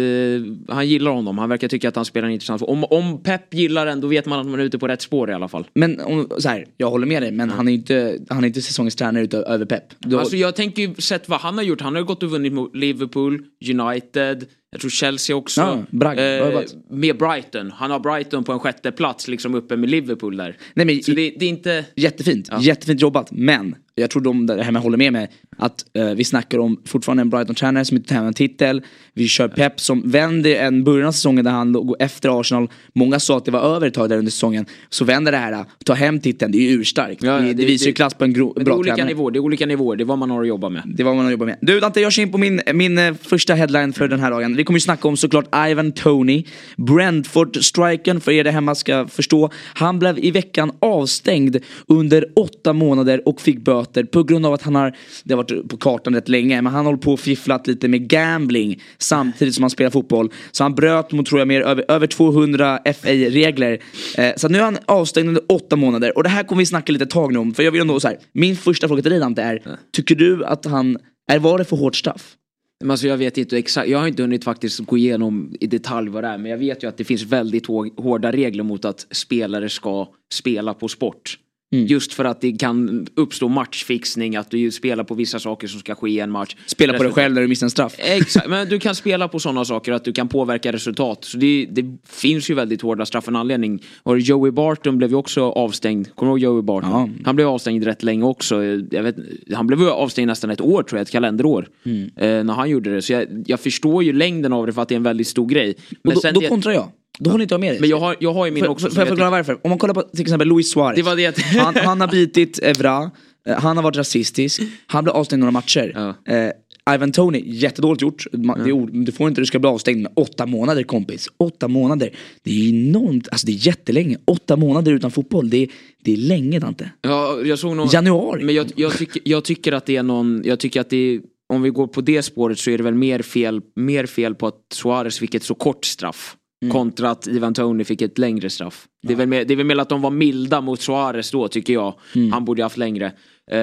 han 0.75 0.87
gillar 0.87 1.11
honom, 1.11 1.37
han 1.37 1.49
verkar 1.49 1.67
tycka 1.67 1.89
att 1.89 1.95
han 1.95 2.05
spelar 2.05 2.27
en 2.27 2.33
intressant 2.33 2.61
om, 2.61 2.83
om 2.83 3.23
Pep 3.23 3.53
gillar 3.53 3.85
den 3.85 4.01
då 4.01 4.07
vet 4.07 4.25
man 4.25 4.39
att 4.39 4.45
man 4.47 4.59
är 4.59 4.63
ute 4.63 4.79
på 4.79 4.87
rätt 4.87 5.01
spår 5.01 5.29
i 5.29 5.33
alla 5.33 5.47
fall. 5.47 5.67
Men 5.73 5.99
om, 5.99 6.27
så 6.37 6.49
här, 6.49 6.65
jag 6.77 6.89
håller 6.89 7.07
med 7.07 7.21
dig 7.21 7.31
men 7.31 7.49
han 7.49 7.67
är 7.67 7.71
ju 7.71 7.77
inte, 7.77 8.19
han 8.29 8.43
är 8.43 8.47
inte 8.47 8.61
säsongens 8.61 8.95
tränare 8.95 9.23
ute 9.23 9.37
över 9.37 9.65
Pep. 9.65 9.83
Då, 9.99 10.19
Alltså 10.19 10.35
jag 10.35 10.55
tänker 10.55 10.81
ju 10.81 10.95
sett 10.95 11.29
vad 11.29 11.41
han 11.41 11.57
har 11.57 11.63
gjort. 11.63 11.81
Han 11.81 11.93
har 11.93 12.01
ju 12.01 12.05
gått 12.05 12.23
och 12.23 12.29
vunnit 12.29 12.53
mot 12.53 12.75
Liverpool, 12.75 13.45
United, 13.69 14.45
jag 14.71 14.81
tror 14.81 14.89
Chelsea 14.89 15.35
också. 15.35 15.61
Ja, 15.61 15.83
Brag- 15.89 16.15
bra 16.15 16.51
jobbat. 16.51 16.75
med 16.89 17.17
Brighton. 17.17 17.71
Han 17.71 17.91
har 17.91 17.99
Brighton 17.99 18.43
på 18.43 18.51
en 18.51 18.59
sjätte 18.59 18.91
plats 18.91 19.27
liksom 19.27 19.55
uppe 19.55 19.77
med 19.77 19.89
Liverpool 19.89 20.37
där. 20.37 20.57
Nej, 20.73 20.85
men 20.85 21.03
Så 21.03 21.11
i- 21.11 21.15
det, 21.15 21.35
det 21.39 21.45
är 21.45 21.49
inte... 21.49 21.85
Jättefint, 21.95 22.49
jättefint 22.61 23.01
jobbat. 23.01 23.31
Men 23.31 23.75
jag 23.95 24.09
tror 24.09 24.21
de 24.21 24.45
där 24.45 24.57
hemma 24.57 24.79
håller 24.79 24.97
med 24.97 25.13
mig. 25.13 25.29
Att 25.57 25.85
eh, 25.93 26.09
vi 26.09 26.23
snackar 26.23 26.59
om 26.59 26.81
fortfarande 26.85 27.21
en 27.21 27.29
Brighton-tränare 27.29 27.85
som 27.85 27.97
inte 27.97 28.09
tar 28.09 28.15
hem 28.15 28.25
en 28.25 28.33
titel. 28.33 28.81
Vi 29.13 29.27
kör 29.27 29.47
Pep 29.47 29.79
som 29.79 30.09
vänder 30.09 30.55
en 30.55 30.83
början 30.83 31.07
av 31.07 31.11
säsongen 31.11 31.45
där 31.45 31.51
han 31.51 31.71
låg 31.71 31.95
efter 31.99 32.39
Arsenal. 32.39 32.69
Många 32.93 33.19
sa 33.19 33.37
att 33.37 33.45
det 33.45 33.51
var 33.51 33.75
över 33.75 33.87
ett 33.87 33.93
tag 33.93 34.09
där 34.09 34.17
under 34.17 34.31
säsongen. 34.31 34.65
Så 34.89 35.05
vänder 35.05 35.31
det 35.31 35.37
här, 35.37 35.65
ta 35.85 35.93
hem 35.93 36.19
titeln, 36.19 36.51
det 36.51 36.57
är 36.57 36.61
ju 36.61 36.81
urstarkt. 36.81 37.23
Ja, 37.23 37.31
ja, 37.31 37.39
det, 37.39 37.53
det, 37.53 37.65
visar 37.65 37.87
ju 37.87 37.93
klass 37.93 38.13
på 38.13 38.23
en 38.23 38.33
gro, 38.33 38.53
det 38.53 38.61
är 38.61 38.65
bra 38.65 38.75
olika 38.75 38.95
tränare. 38.95 39.13
nivåer, 39.13 39.31
det 39.31 39.37
är 39.39 39.41
olika 39.41 39.65
nivåer. 39.65 39.95
Det 39.95 40.03
är 40.03 40.05
vad 40.05 40.17
man 40.17 40.29
har 40.31 40.41
att 40.41 40.47
jobba 40.47 40.69
med. 40.69 40.81
Det 40.85 41.03
var 41.03 41.13
vad 41.15 41.23
man 41.23 41.31
jobbar 41.31 41.45
med. 41.45 41.57
Du 41.61 41.79
Dante, 41.79 42.01
jag 42.01 42.11
kör 42.13 42.21
in 42.23 42.31
på 42.31 42.37
min, 42.37 42.61
min 42.73 42.97
eh, 42.97 43.13
första 43.13 43.53
headline 43.53 43.93
för 43.93 44.07
den 44.07 44.19
här 44.19 44.31
dagen. 44.31 44.55
Vi 44.57 44.63
kommer 44.63 44.77
ju 44.77 44.81
snacka 44.81 45.07
om 45.07 45.17
såklart 45.17 45.55
Ivan 45.69 45.91
Tony. 45.91 46.43
Brentford-striken, 46.77 48.21
för 48.21 48.31
er 48.31 48.43
där 48.43 48.51
hemma 48.51 48.75
ska 48.75 49.07
förstå. 49.07 49.49
Han 49.73 49.99
blev 49.99 50.19
i 50.19 50.31
veckan 50.31 50.71
avstängd 50.79 51.57
under 51.87 52.25
åtta 52.35 52.73
månader 52.73 53.27
och 53.27 53.41
fick 53.41 53.59
böter 53.59 54.03
på 54.03 54.23
grund 54.23 54.45
av 54.45 54.53
att 54.53 54.61
han 54.61 54.75
har, 54.75 54.95
det 55.23 55.33
har 55.33 55.43
varit 55.43 55.69
på 55.69 55.77
kartan 55.77 56.15
rätt 56.15 56.29
länge, 56.29 56.61
men 56.61 56.73
han 56.73 56.85
håller 56.85 56.97
på 56.97 57.13
och 57.13 57.19
fifflat 57.19 57.67
lite 57.67 57.87
med 57.87 58.09
gambling 58.09 58.81
samtidigt 58.97 59.55
som 59.55 59.63
han 59.63 59.69
spelar 59.69 59.91
fotboll. 59.91 60.31
Så 60.51 60.63
han 60.63 60.75
bröt 60.75 61.11
mot, 61.11 61.25
tror 61.25 61.41
jag, 61.41 61.47
mer 61.47 61.61
över, 61.61 61.85
över 61.87 62.07
200 62.07 62.79
FA-regler. 62.85 63.79
Eh, 64.17 64.31
så 64.37 64.49
nu 64.49 64.57
är 64.57 64.63
han 64.63 64.77
avstängd 64.85 65.27
under 65.27 65.43
åtta 65.49 65.75
månader 65.75 66.17
och 66.17 66.23
det 66.23 66.29
här 66.29 66.43
kommer 66.43 66.59
vi 66.59 66.65
snacka 66.65 66.91
lite 66.91 67.05
tag 67.05 67.33
nu 67.33 67.39
om. 67.39 67.53
För 67.53 67.63
jag 67.63 67.71
vill 67.71 67.81
ändå 67.81 67.99
så 67.99 68.07
här, 68.07 68.17
min 68.33 68.55
första 68.55 68.87
fråga 68.87 69.01
till 69.01 69.11
dig 69.11 69.19
Dante 69.19 69.41
är, 69.41 69.61
tycker 69.93 70.15
du 70.15 70.45
att 70.45 70.65
han, 70.65 70.97
är, 71.31 71.39
var 71.39 71.57
det 71.57 71.65
för 71.65 71.77
hårt 71.77 71.95
straff? 71.95 72.35
Men 72.79 72.91
alltså 72.91 73.07
jag 73.07 73.17
vet 73.17 73.37
inte 73.37 73.57
exakt, 73.57 73.89
jag 73.89 73.99
har 73.99 74.07
inte 74.07 74.21
hunnit 74.21 74.43
faktiskt 74.43 74.79
gå 74.79 74.97
igenom 74.97 75.55
i 75.59 75.67
detalj 75.67 76.09
vad 76.09 76.23
det 76.23 76.27
är. 76.27 76.37
Men 76.37 76.51
jag 76.51 76.57
vet 76.57 76.83
ju 76.83 76.87
att 76.87 76.97
det 76.97 77.03
finns 77.03 77.23
väldigt 77.23 77.67
hårda 77.97 78.31
regler 78.31 78.63
mot 78.63 78.85
att 78.85 79.07
spelare 79.11 79.69
ska 79.69 80.07
spela 80.33 80.73
på 80.73 80.87
sport. 80.87 81.39
Mm. 81.73 81.85
Just 81.85 82.13
för 82.13 82.25
att 82.25 82.41
det 82.41 82.51
kan 82.51 83.07
uppstå 83.15 83.47
matchfixning, 83.47 84.35
att 84.35 84.51
du 84.51 84.71
spelar 84.71 85.03
på 85.03 85.15
vissa 85.15 85.39
saker 85.39 85.67
som 85.67 85.79
ska 85.79 85.95
ske 85.95 86.09
i 86.09 86.19
en 86.19 86.31
match. 86.31 86.55
Spela 86.65 86.93
på 86.93 87.03
dig 87.03 87.11
själv 87.11 87.33
när 87.33 87.41
du 87.41 87.47
missar 87.47 87.65
en 87.65 87.71
straff. 87.71 87.95
Exakt, 87.97 88.49
men 88.49 88.69
du 88.69 88.79
kan 88.79 88.95
spela 88.95 89.27
på 89.27 89.39
sådana 89.39 89.65
saker 89.65 89.91
att 89.91 90.03
du 90.03 90.13
kan 90.13 90.27
påverka 90.27 90.71
resultat. 90.71 91.25
Så 91.25 91.37
det, 91.37 91.67
det 91.71 91.97
finns 92.07 92.49
ju 92.49 92.53
väldigt 92.53 92.81
hårda 92.81 93.05
straff 93.05 93.23
för 93.23 93.31
en 93.31 93.35
anledning. 93.35 93.83
Och 94.03 94.19
Joey 94.19 94.51
Barton 94.51 94.97
blev 94.97 95.09
ju 95.09 95.15
också 95.15 95.41
avstängd. 95.41 96.15
Kommer 96.15 96.31
du 96.31 96.39
ihåg 96.39 96.39
Joey 96.39 96.61
Barton? 96.61 96.91
Ja. 96.91 97.09
Han 97.25 97.35
blev 97.35 97.47
avstängd 97.47 97.83
rätt 97.83 98.03
länge 98.03 98.23
också. 98.23 98.63
Jag 98.91 99.03
vet, 99.03 99.15
han 99.53 99.67
blev 99.67 99.81
avstängd 99.81 100.27
nästan 100.27 100.49
ett 100.49 100.61
år 100.61 100.83
tror 100.83 100.97
jag, 100.97 101.01
ett 101.01 101.11
kalenderår. 101.11 101.67
Mm. 101.85 102.09
Eh, 102.15 102.43
när 102.43 102.53
han 102.53 102.69
gjorde 102.69 102.95
det. 102.95 103.01
Så 103.01 103.13
jag, 103.13 103.43
jag 103.47 103.59
förstår 103.59 104.03
ju 104.03 104.13
längden 104.13 104.53
av 104.53 104.65
det 104.65 104.73
för 104.73 104.81
att 104.81 104.89
det 104.89 104.95
är 104.95 104.97
en 104.97 105.03
väldigt 105.03 105.27
stor 105.27 105.47
grej. 105.47 105.71
Och 105.71 105.97
Men, 106.03 106.13
då, 106.13 106.21
sen 106.21 106.33
då 106.33 106.39
det, 106.39 106.47
kontrar 106.47 106.73
jag. 106.73 106.91
Då 107.19 107.29
håller 107.29 107.41
inte 107.43 107.53
jag 107.53 107.59
med 107.59 107.71
dig. 107.73 107.79
men 107.79 107.89
jag 107.89 107.99
har, 107.99 108.15
jag 108.19 108.33
har 108.33 108.45
ju 108.45 108.51
min 108.51 108.63
Får- 108.63 108.71
också. 108.71 108.89
Får 108.89 108.99
jag 108.99 109.07
förklara 109.07 109.29
varför? 109.29 109.57
Om 109.63 109.69
man 109.69 109.77
kollar 109.79 109.93
på 109.93 110.01
till 110.01 110.21
exempel 110.21 110.47
Luis 110.47 110.71
Suarez. 110.71 110.95
Det 110.95 111.01
var 111.03 111.15
det 111.15 111.37
han, 111.59 111.75
han 111.75 112.01
har 112.01 112.07
bitit 112.07 112.59
Evra, 112.63 113.11
eh, 113.47 113.55
han 113.59 113.77
har 113.77 113.83
varit 113.83 113.97
rasistisk, 113.97 114.61
han 114.87 115.03
blev 115.03 115.15
avstängd 115.15 115.39
några 115.39 115.51
matcher. 115.51 115.91
Ja. 116.25 116.33
Eh, 116.33 116.51
Ivan 116.95 117.11
Tony, 117.11 117.43
jättedåligt 117.45 118.01
gjort. 118.01 118.25
Ord- 118.73 119.05
du 119.05 119.11
får 119.11 119.27
inte, 119.27 119.41
du 119.41 119.45
ska 119.45 119.59
bli 119.59 119.69
avstängd 119.69 120.01
med 120.01 120.11
åtta 120.15 120.45
månader 120.45 120.83
kompis. 120.83 121.27
Åtta 121.37 121.67
månader. 121.67 122.09
Det 122.43 122.51
är 122.51 122.69
enormt, 122.69 123.27
alltså 123.31 123.47
det 123.47 123.51
är 123.53 123.67
jättelänge. 123.67 124.17
Åtta 124.25 124.55
månader 124.55 124.91
utan 124.91 125.11
fotboll, 125.11 125.49
det 125.49 125.57
är, 125.57 125.69
det 126.03 126.13
är 126.13 126.17
länge 126.17 126.59
Dante. 126.59 126.91
Ja, 127.01 127.37
jag 127.45 127.59
såg 127.59 127.75
någon... 127.75 127.87
Januari. 127.91 128.43
Men 128.43 128.55
jag, 128.55 128.67
jag, 128.75 128.97
tycker, 128.97 129.21
jag 129.25 129.43
tycker 129.43 129.71
att 129.71 129.85
det 129.85 129.95
är 129.95 130.03
någon, 130.03 130.41
jag 130.45 130.59
tycker 130.59 130.81
att 130.81 130.89
det 130.89 130.97
är, 130.97 131.21
om 131.53 131.61
vi 131.61 131.69
går 131.69 131.87
på 131.87 132.01
det 132.01 132.23
spåret 132.23 132.59
så 132.59 132.71
är 132.71 132.77
det 132.77 132.83
väl 132.83 132.93
mer 132.93 133.21
fel, 133.21 133.61
mer 133.75 134.05
fel 134.05 134.35
på 134.35 134.47
att 134.47 134.59
Suarez 134.73 135.19
fick 135.19 135.35
ett 135.35 135.43
så 135.43 135.55
kort 135.55 135.85
straff. 135.85 136.35
Mm. 136.61 136.73
Kontra 136.73 137.09
att 137.09 137.27
Ivan 137.27 137.53
Tony 137.53 137.83
fick 137.83 138.01
ett 138.01 138.17
längre 138.17 138.49
straff. 138.49 138.87
Det, 139.01 139.13
är 139.13 139.17
väl 139.17 139.27
mer, 139.27 139.45
det 139.45 139.53
är 139.53 139.55
väl 139.55 139.65
mer 139.65 139.77
att 139.77 139.89
de 139.89 140.01
var 140.01 140.11
milda 140.11 140.61
mot 140.61 140.81
Suarez 140.81 141.31
då 141.31 141.47
tycker 141.47 141.73
jag. 141.73 141.99
Mm. 142.15 142.31
Han 142.31 142.45
borde 142.45 142.63
haft 142.63 142.77
längre. 142.77 143.11
Eh, 143.51 143.57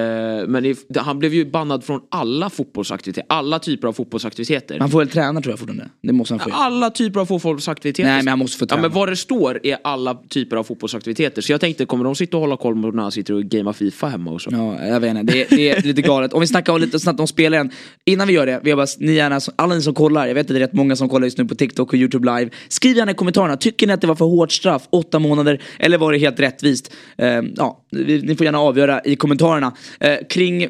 men 0.47 0.75
han 0.97 1.19
blev 1.19 1.33
ju 1.33 1.45
bannad 1.51 1.83
från 1.83 2.01
alla 2.11 2.49
fotbollsaktiviteter. 2.49 3.25
Alla 3.29 3.59
typer 3.59 3.87
av 3.87 3.93
fotbollsaktiviteter. 3.93 4.79
Han 4.79 4.89
får 4.89 4.99
väl 4.99 5.07
träna 5.09 5.41
tror 5.41 5.51
jag 5.51 5.59
fortfarande. 5.59 5.89
Det 6.03 6.13
måste 6.13 6.33
han 6.33 6.39
få. 6.39 6.49
Alla 6.53 6.89
typer 6.89 7.19
av 7.19 7.25
fotbollsaktiviteter. 7.25 8.09
Nej, 8.09 8.17
men 8.23 8.27
han 8.27 8.39
måste 8.39 8.57
få 8.57 8.63
Ja 8.63 8.67
träna. 8.67 8.81
men 8.81 8.91
vad 8.91 9.09
det 9.09 9.15
står 9.15 9.59
är 9.63 9.77
alla 9.83 10.17
typer 10.29 10.55
av 10.57 10.63
fotbollsaktiviteter. 10.63 11.41
Så 11.41 11.51
jag 11.51 11.61
tänkte, 11.61 11.85
kommer 11.85 12.03
de 12.03 12.15
sitta 12.15 12.37
och 12.37 12.41
hålla 12.41 12.57
koll 12.57 12.81
på 12.81 12.91
när 12.91 13.01
han 13.03 13.11
sitter 13.11 13.33
och 13.33 13.43
gamea 13.43 13.73
Fifa 13.73 14.07
hemma 14.07 14.31
och 14.31 14.41
så? 14.41 14.49
Ja, 14.53 14.85
jag 14.85 14.99
vet 14.99 15.17
inte. 15.17 15.33
Det, 15.33 15.41
är- 15.41 15.55
det 15.57 15.69
är 15.69 15.81
lite 15.81 16.01
galet. 16.01 16.33
Om 16.33 16.41
vi 16.41 16.47
snackar 16.47 16.73
om 16.73 16.81
lite 16.81 16.99
snabbt 16.99 17.19
om 17.19 17.27
spelaren. 17.27 17.71
Innan 18.05 18.27
vi 18.27 18.33
gör 18.33 18.45
det, 18.45 18.59
vi 18.63 18.69
har 18.71 18.77
bara, 18.77 18.87
ni 18.99 19.11
gärna, 19.13 19.39
alla 19.55 19.75
ni 19.75 19.81
som 19.81 19.93
kollar, 19.93 20.27
jag 20.27 20.33
vet 20.33 20.41
att 20.41 20.47
det 20.47 20.55
är 20.55 20.59
rätt 20.59 20.73
många 20.73 20.95
som 20.95 21.09
kollar 21.09 21.25
just 21.25 21.37
nu 21.37 21.45
på 21.45 21.55
TikTok 21.55 21.89
och 21.93 21.99
YouTube 21.99 22.37
live. 22.39 22.51
Skriv 22.67 22.97
gärna 22.97 23.11
i 23.11 23.15
kommentarerna, 23.15 23.57
tycker 23.57 23.87
ni 23.87 23.93
att 23.93 24.01
det 24.01 24.07
var 24.07 24.15
för 24.15 24.25
hårt 24.25 24.51
straff, 24.51 24.87
åtta 24.89 25.19
månader, 25.19 25.61
eller 25.79 25.97
var 25.97 26.11
det 26.11 26.17
helt 26.17 26.39
rättvist? 26.39 26.93
Eh, 27.17 27.27
ja, 27.55 27.84
ni 28.03 28.35
får 28.35 28.45
gärna 28.45 28.59
avgöra 28.59 29.01
i 29.05 29.15
kommentarerna. 29.15 29.73
Eh, 29.99 30.17
kring 30.29 30.63
eh, 30.63 30.69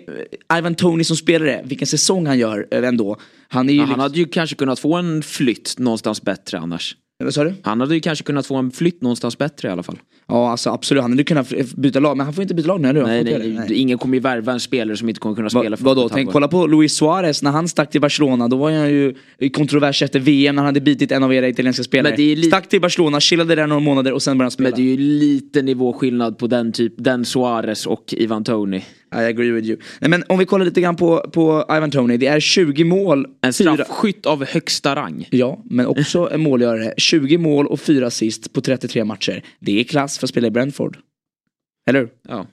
Ivan 0.57 0.75
Tony 0.75 1.03
som 1.03 1.17
spelare, 1.17 1.61
vilken 1.65 1.87
säsong 1.87 2.25
han 2.27 2.39
gör 2.39 2.67
eh, 2.71 2.87
ändå. 2.87 3.17
Han 3.47 3.69
är 3.69 3.73
ju 3.73 3.79
Ja, 3.79 3.83
liksom, 3.83 3.91
han 3.91 3.99
hade 3.99 4.17
ju 4.17 4.25
kanske 4.25 4.55
kunnat 4.55 4.79
få 4.79 4.95
en 4.95 5.23
flytt 5.23 5.75
någonstans 5.77 6.21
bättre 6.21 6.59
annars. 6.59 6.95
Vad 7.23 7.33
sa 7.33 7.43
du? 7.43 7.53
Han 7.63 7.79
hade 7.79 7.95
ju 7.95 8.01
kanske 8.01 8.25
kunnat 8.25 8.45
få 8.45 8.55
en 8.55 8.71
flytt 8.71 9.01
någonstans 9.01 9.37
bättre 9.37 9.67
i 9.67 9.71
alla 9.71 9.83
fall. 9.83 9.99
Ja, 10.27 10.51
alltså 10.51 10.69
absolut. 10.69 11.01
Han 11.03 11.11
hade 11.11 11.23
kunnat 11.23 11.49
byta 11.75 11.99
lag, 11.99 12.17
men 12.17 12.25
han 12.25 12.33
får 12.33 12.41
inte 12.41 12.53
byta 12.55 12.67
lag 12.67 12.81
nu, 12.81 12.89
eller 12.89 13.03
Nej, 13.03 13.23
nej, 13.23 13.49
nej. 13.69 13.73
Ingen 13.73 13.97
kommer 13.97 14.13
ju 14.15 14.19
värva 14.19 14.51
en 14.51 14.59
spelare 14.59 14.97
som 14.97 15.09
inte 15.09 15.19
kommer 15.21 15.35
kunna 15.35 15.49
spela 15.49 15.69
Va, 15.69 15.77
för 15.77 15.83
vadå? 15.85 16.09
Tänk, 16.09 16.31
kolla 16.31 16.47
på 16.47 16.67
Luis 16.67 16.93
Suarez 16.93 17.43
när 17.43 17.51
han 17.51 17.67
stack 17.67 17.89
till 17.91 18.01
Barcelona. 18.01 18.47
Då 18.47 18.57
var 18.57 18.71
han 18.71 18.89
ju 18.89 19.15
i 19.39 19.49
kontrovers 19.49 20.01
efter 20.01 20.19
VM 20.19 20.55
när 20.55 20.61
han 20.61 20.65
hade 20.67 20.81
bitit 20.81 21.11
en 21.11 21.23
av 21.23 21.33
era 21.33 21.47
italienska 21.47 21.83
spelare. 21.83 22.17
Li- 22.17 22.43
Stack 22.43 22.69
till 22.69 22.81
Barcelona, 22.81 23.19
chillade 23.19 23.55
där 23.55 23.67
några 23.67 23.79
månader 23.79 24.11
och 24.13 24.21
sen 24.21 24.37
började 24.37 24.45
han 24.45 24.51
spela. 24.51 24.69
Men 24.69 24.77
det 24.79 24.81
är 24.83 24.91
ju 24.91 24.97
lite 24.97 25.61
nivåskillnad 25.61 26.37
på 26.37 26.47
den 26.47 26.71
typ, 26.71 26.93
den 26.97 27.25
Suarez 27.25 27.85
och 27.85 28.13
Ivan 28.17 28.43
Tony. 28.43 28.81
I 29.13 29.17
agree 29.17 29.51
with 29.51 29.67
you. 29.67 29.79
Nej, 30.01 30.09
men 30.09 30.23
om 30.29 30.39
vi 30.39 30.45
kollar 30.45 30.65
lite 30.65 30.81
grann 30.81 30.95
på, 30.95 31.29
på 31.33 31.65
Ivan 31.69 31.91
Tony. 31.91 32.17
Det 32.17 32.27
är 32.27 32.39
20 32.39 32.83
mål. 32.83 33.27
En 33.41 33.53
fyra- 33.53 33.73
straffskytt 33.73 34.25
av 34.25 34.45
högsta 34.45 34.95
rang. 34.95 35.27
Ja, 35.31 35.61
men 35.65 35.85
också 35.85 36.29
en 36.31 36.41
målgörare. 36.41 36.93
20 36.97 37.37
mål 37.37 37.67
och 37.67 37.79
4 37.79 38.07
assist 38.07 38.53
på 38.53 38.61
33 38.61 39.05
matcher. 39.05 39.43
Det 39.59 39.79
är 39.79 39.83
klass 39.83 40.17
för 40.19 40.25
att 40.25 40.29
spela 40.29 40.47
i 40.47 40.51
Brentford. 40.51 40.97
Eller 41.89 41.99
hur? 41.99 42.09
Ja. 42.29 42.47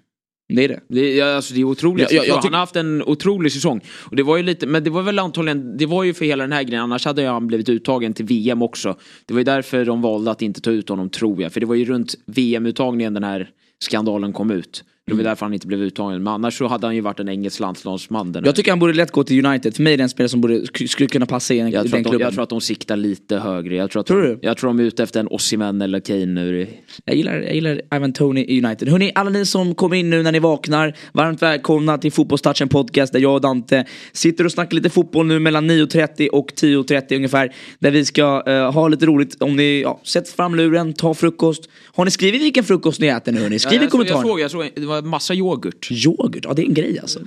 Det 0.55 0.65
är 0.65 0.69
det. 0.69 0.81
Det, 0.89 1.01
är- 1.01 1.19
ja, 1.19 1.37
alltså, 1.37 1.55
det 1.55 1.61
är 1.61 1.65
otroligt. 1.65 2.13
Ja, 2.13 2.17
ja, 2.17 2.25
jag 2.25 2.37
tyck- 2.39 2.43
Han 2.45 2.53
har 2.53 2.61
haft 2.61 2.77
en 2.77 3.03
otrolig 3.03 3.53
säsong. 3.53 3.81
Och 4.11 4.17
det 4.17 4.23
var 4.23 4.37
ju 4.37 4.43
lite, 4.43 4.67
men 4.67 4.85
det 4.85 4.91
var 4.91 5.03
väl 5.03 5.19
antagligen, 5.19 5.77
det 5.77 5.87
var 5.87 6.05
ju 6.05 6.15
för 6.15 6.25
hela 6.25 6.45
den 6.45 6.53
här 6.53 6.63
grejen, 6.63 6.83
annars 6.83 7.05
hade 7.05 7.27
han 7.27 7.47
blivit 7.47 7.69
uttagen 7.69 8.15
till 8.15 8.25
VM 8.25 8.63
också. 8.63 8.97
Det 9.27 9.35
var 9.35 9.41
ju 9.41 9.45
därför 9.45 9.85
de 9.85 10.03
valde 10.03 10.31
att 10.31 10.43
inte 10.43 10.61
ta 10.61 10.71
ut 10.71 10.89
honom 10.89 11.11
tror 11.11 11.43
jag. 11.43 11.53
För 11.53 11.61
det 11.61 11.67
var 11.67 11.75
ju 11.75 11.85
runt 11.85 12.15
VM-uttagningen 12.27 13.15
den 13.15 13.25
här 13.25 13.51
skandalen 13.85 14.33
kom 14.33 14.51
ut. 14.51 14.85
Det 15.13 15.15
Mm. 15.15 15.25
var 15.25 15.31
därför 15.31 15.47
han 15.47 15.55
inte 15.55 15.67
blev 15.67 15.81
uttagen. 15.83 16.23
Men 16.23 16.33
annars 16.33 16.59
så 16.59 16.67
hade 16.67 16.87
han 16.87 16.95
ju 16.95 17.01
varit 17.01 17.21
en 17.21 17.29
engelsk 17.29 17.61
landslagsman. 17.61 18.37
Jag 18.45 18.57
tycker 18.57 18.71
han 18.73 18.79
borde 18.79 18.93
lätt 18.93 19.11
gå 19.11 19.25
till 19.25 19.47
United. 19.47 19.77
För 19.77 19.83
mig 19.83 19.93
är 19.93 19.97
det 19.97 20.03
en 20.03 20.09
spelare 20.09 20.29
som 20.29 20.41
borde, 20.41 20.55
sk- 20.59 20.87
skulle 20.87 21.09
kunna 21.09 21.27
passa 21.27 21.55
i, 21.55 21.59
en, 21.59 21.71
jag, 21.71 21.83
tror 21.83 21.93
den 21.93 22.03
de, 22.03 22.09
klubben. 22.11 22.25
jag 22.25 22.35
tror 22.35 22.43
att 22.43 22.51
de 22.51 22.61
siktar 22.61 22.97
lite 22.97 23.37
högre. 23.39 23.77
Jag 23.77 23.91
tror, 23.91 24.01
att 24.01 24.07
Tror 24.07 24.23
de, 24.23 24.29
du? 24.29 24.39
jag 24.43 24.57
tror 24.57 24.71
de 24.71 24.79
är 24.81 24.85
ute 24.85 25.03
efter 25.03 25.21
en 25.21 25.29
Osimhen 25.31 25.83
eller 25.83 26.01
Kane 26.01 26.27
nu. 26.27 26.67
Jag 27.05 27.17
gillar, 27.17 27.35
jag 27.41 27.55
gillar 27.55 27.81
Ivan 27.95 28.13
Tony 28.13 28.41
i 28.45 28.65
United. 28.65 28.89
Hörni, 28.89 29.13
alla 29.15 29.31
ni 29.31 29.47
som 29.47 29.75
kom 29.75 29.93
in 29.95 30.11
nu 30.11 30.23
när 30.23 30.33
ni 30.33 30.39
vaknar, 30.39 30.97
varmt 31.13 31.43
välkomna 31.43 31.99
till 31.99 32.13
Fotbollstouchen 32.13 32.69
podcast 32.69 33.13
där 33.13 33.21
jag 33.21 33.35
och 33.35 33.41
Dante 33.41 33.85
sitter 34.13 34.45
och 34.45 34.53
snackar 34.53 34.75
lite 34.75 34.91
fotboll 34.91 35.27
nu 35.27 35.39
mellan 35.39 35.71
9.30 35.71 36.29
och 36.29 36.51
10.30 36.53 37.17
ungefär. 37.17 37.53
Där 37.79 37.91
vi 37.91 38.05
ska 38.05 38.43
eh, 38.47 38.73
ha 38.73 38.89
lite 38.89 39.07
roligt. 39.07 39.43
Om 39.43 39.57
ni 39.57 39.81
ja, 39.83 40.01
sätter 40.05 40.33
fram 40.33 40.55
luren, 40.55 40.93
ta 40.93 41.15
frukost. 41.15 41.69
Har 41.95 42.05
ni 42.05 42.11
skrivit 42.11 42.43
vilken 42.43 42.65
frukost 42.65 43.01
ni 43.01 43.07
äter 43.07 43.33
nu 43.33 43.41
hörni? 43.41 43.59
Skriv 43.59 43.81
Ja, 43.83 43.87
i 43.89 43.91
såg, 43.91 44.01
jag, 44.01 44.09
kommentarerna. 44.09 44.23
såg, 44.29 44.41
jag 44.41 44.51
såg, 44.51 44.71
det 44.75 44.87
var 44.87 45.02
massa 45.05 45.35
yoghurt. 45.35 45.91
Yoghurt, 45.91 46.45
ja 46.45 46.55
det 46.55 46.63
är 46.63 46.67
en 46.67 46.75
grej 46.75 46.99
alltså. 46.99 47.21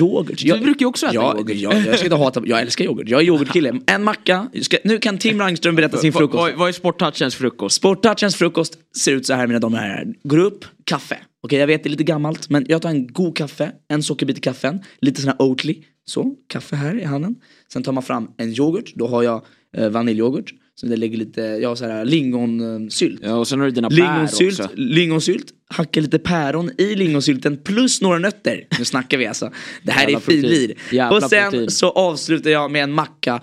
Yoghurt. 0.00 0.42
Du 0.44 0.60
brukar 0.60 0.80
ju 0.80 0.86
också 0.86 1.06
äta 1.06 1.14
ja, 1.14 1.36
yoghurt. 1.36 1.56
Jag, 1.56 1.86
jag, 1.86 1.96
ska 1.96 2.04
inte 2.04 2.16
hata, 2.16 2.42
jag 2.46 2.60
älskar 2.60 2.84
yoghurt. 2.84 3.08
Jag 3.08 3.20
är 3.20 3.24
yoghurtkille. 3.24 3.80
En 3.86 4.04
macka. 4.04 4.48
Ska, 4.62 4.76
nu 4.84 4.98
kan 4.98 5.18
Tim 5.18 5.38
Langström 5.38 5.76
berätta 5.76 5.96
sin 5.96 6.12
frukost. 6.12 6.54
vad- 6.56 6.68
är 6.68 6.72
Sporttouchens 6.72 7.34
frukost? 7.34 7.76
Sporttouchens 7.76 8.36
frukost 8.36 8.78
ser 8.96 9.12
ut 9.12 9.26
så 9.26 9.34
här 9.34 9.46
mina 9.46 9.58
damer 9.58 9.78
och 9.78 9.84
herrar. 9.84 10.14
Går 10.24 10.38
upp, 10.38 10.64
kaffe. 10.84 11.18
Okej 11.42 11.58
jag 11.58 11.66
vet 11.66 11.82
det 11.82 11.88
är 11.88 11.90
lite 11.90 12.04
gammalt 12.04 12.50
men 12.50 12.64
jag 12.68 12.82
tar 12.82 12.88
en 12.90 13.06
god 13.06 13.36
kaffe, 13.36 13.72
en 13.88 14.02
sockerbit 14.02 14.38
i 14.38 14.40
kaffen, 14.40 14.80
lite 15.00 15.20
sån 15.20 15.28
här 15.28 15.42
Oatly. 15.42 15.82
Så, 16.04 16.34
kaffe 16.48 16.76
här 16.76 17.00
i 17.00 17.04
handen. 17.04 17.34
Sen 17.72 17.82
tar 17.82 17.92
man 17.92 18.02
fram 18.02 18.30
en 18.36 18.52
yoghurt, 18.52 18.92
då 18.94 19.06
har 19.06 19.22
jag 19.22 19.44
eh, 19.76 19.88
vaniljyoghurt. 19.88 20.52
Så 20.80 20.86
det 20.86 20.96
lägger 20.96 21.18
lite, 21.18 21.42
har 21.42 21.74
så 21.74 21.84
här 21.86 22.04
lingonsylt. 22.04 23.20
Ja, 23.24 23.34
och 23.34 23.48
sen 23.48 23.58
har 23.60 23.66
du 23.66 23.72
dina 23.72 23.88
Lingonsylt, 23.88 24.60
också. 24.60 24.70
lingonsylt, 24.76 25.46
hacka 25.68 26.00
lite 26.00 26.18
päron 26.18 26.70
i 26.78 26.94
lingonsylten 26.94 27.56
plus 27.56 28.00
några 28.00 28.18
nötter. 28.18 28.66
Nu 28.78 28.84
snackar 28.84 29.18
vi 29.18 29.26
alltså. 29.26 29.50
Det 29.82 29.92
här 29.92 30.02
Jävla 30.02 30.16
är 30.18 30.20
fin 30.20 30.42
protein. 30.42 30.60
lir. 30.60 30.74
Jävla 30.92 31.16
Och 31.16 31.22
sen 31.22 31.50
protein. 31.50 31.70
så 31.70 31.90
avslutar 31.90 32.50
jag 32.50 32.70
med 32.70 32.82
en 32.82 32.92
macka 32.92 33.40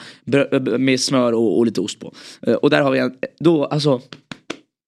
med 0.79 0.99
smör 0.99 1.33
och, 1.33 1.57
och 1.57 1.65
lite 1.65 1.81
ost 1.81 1.99
på. 1.99 2.13
Eh, 2.47 2.53
Och 2.53 2.69
där 2.69 2.81
har 2.81 2.91
vi 2.91 2.99
en, 2.99 3.11
då 3.39 3.65
alltså, 3.65 4.01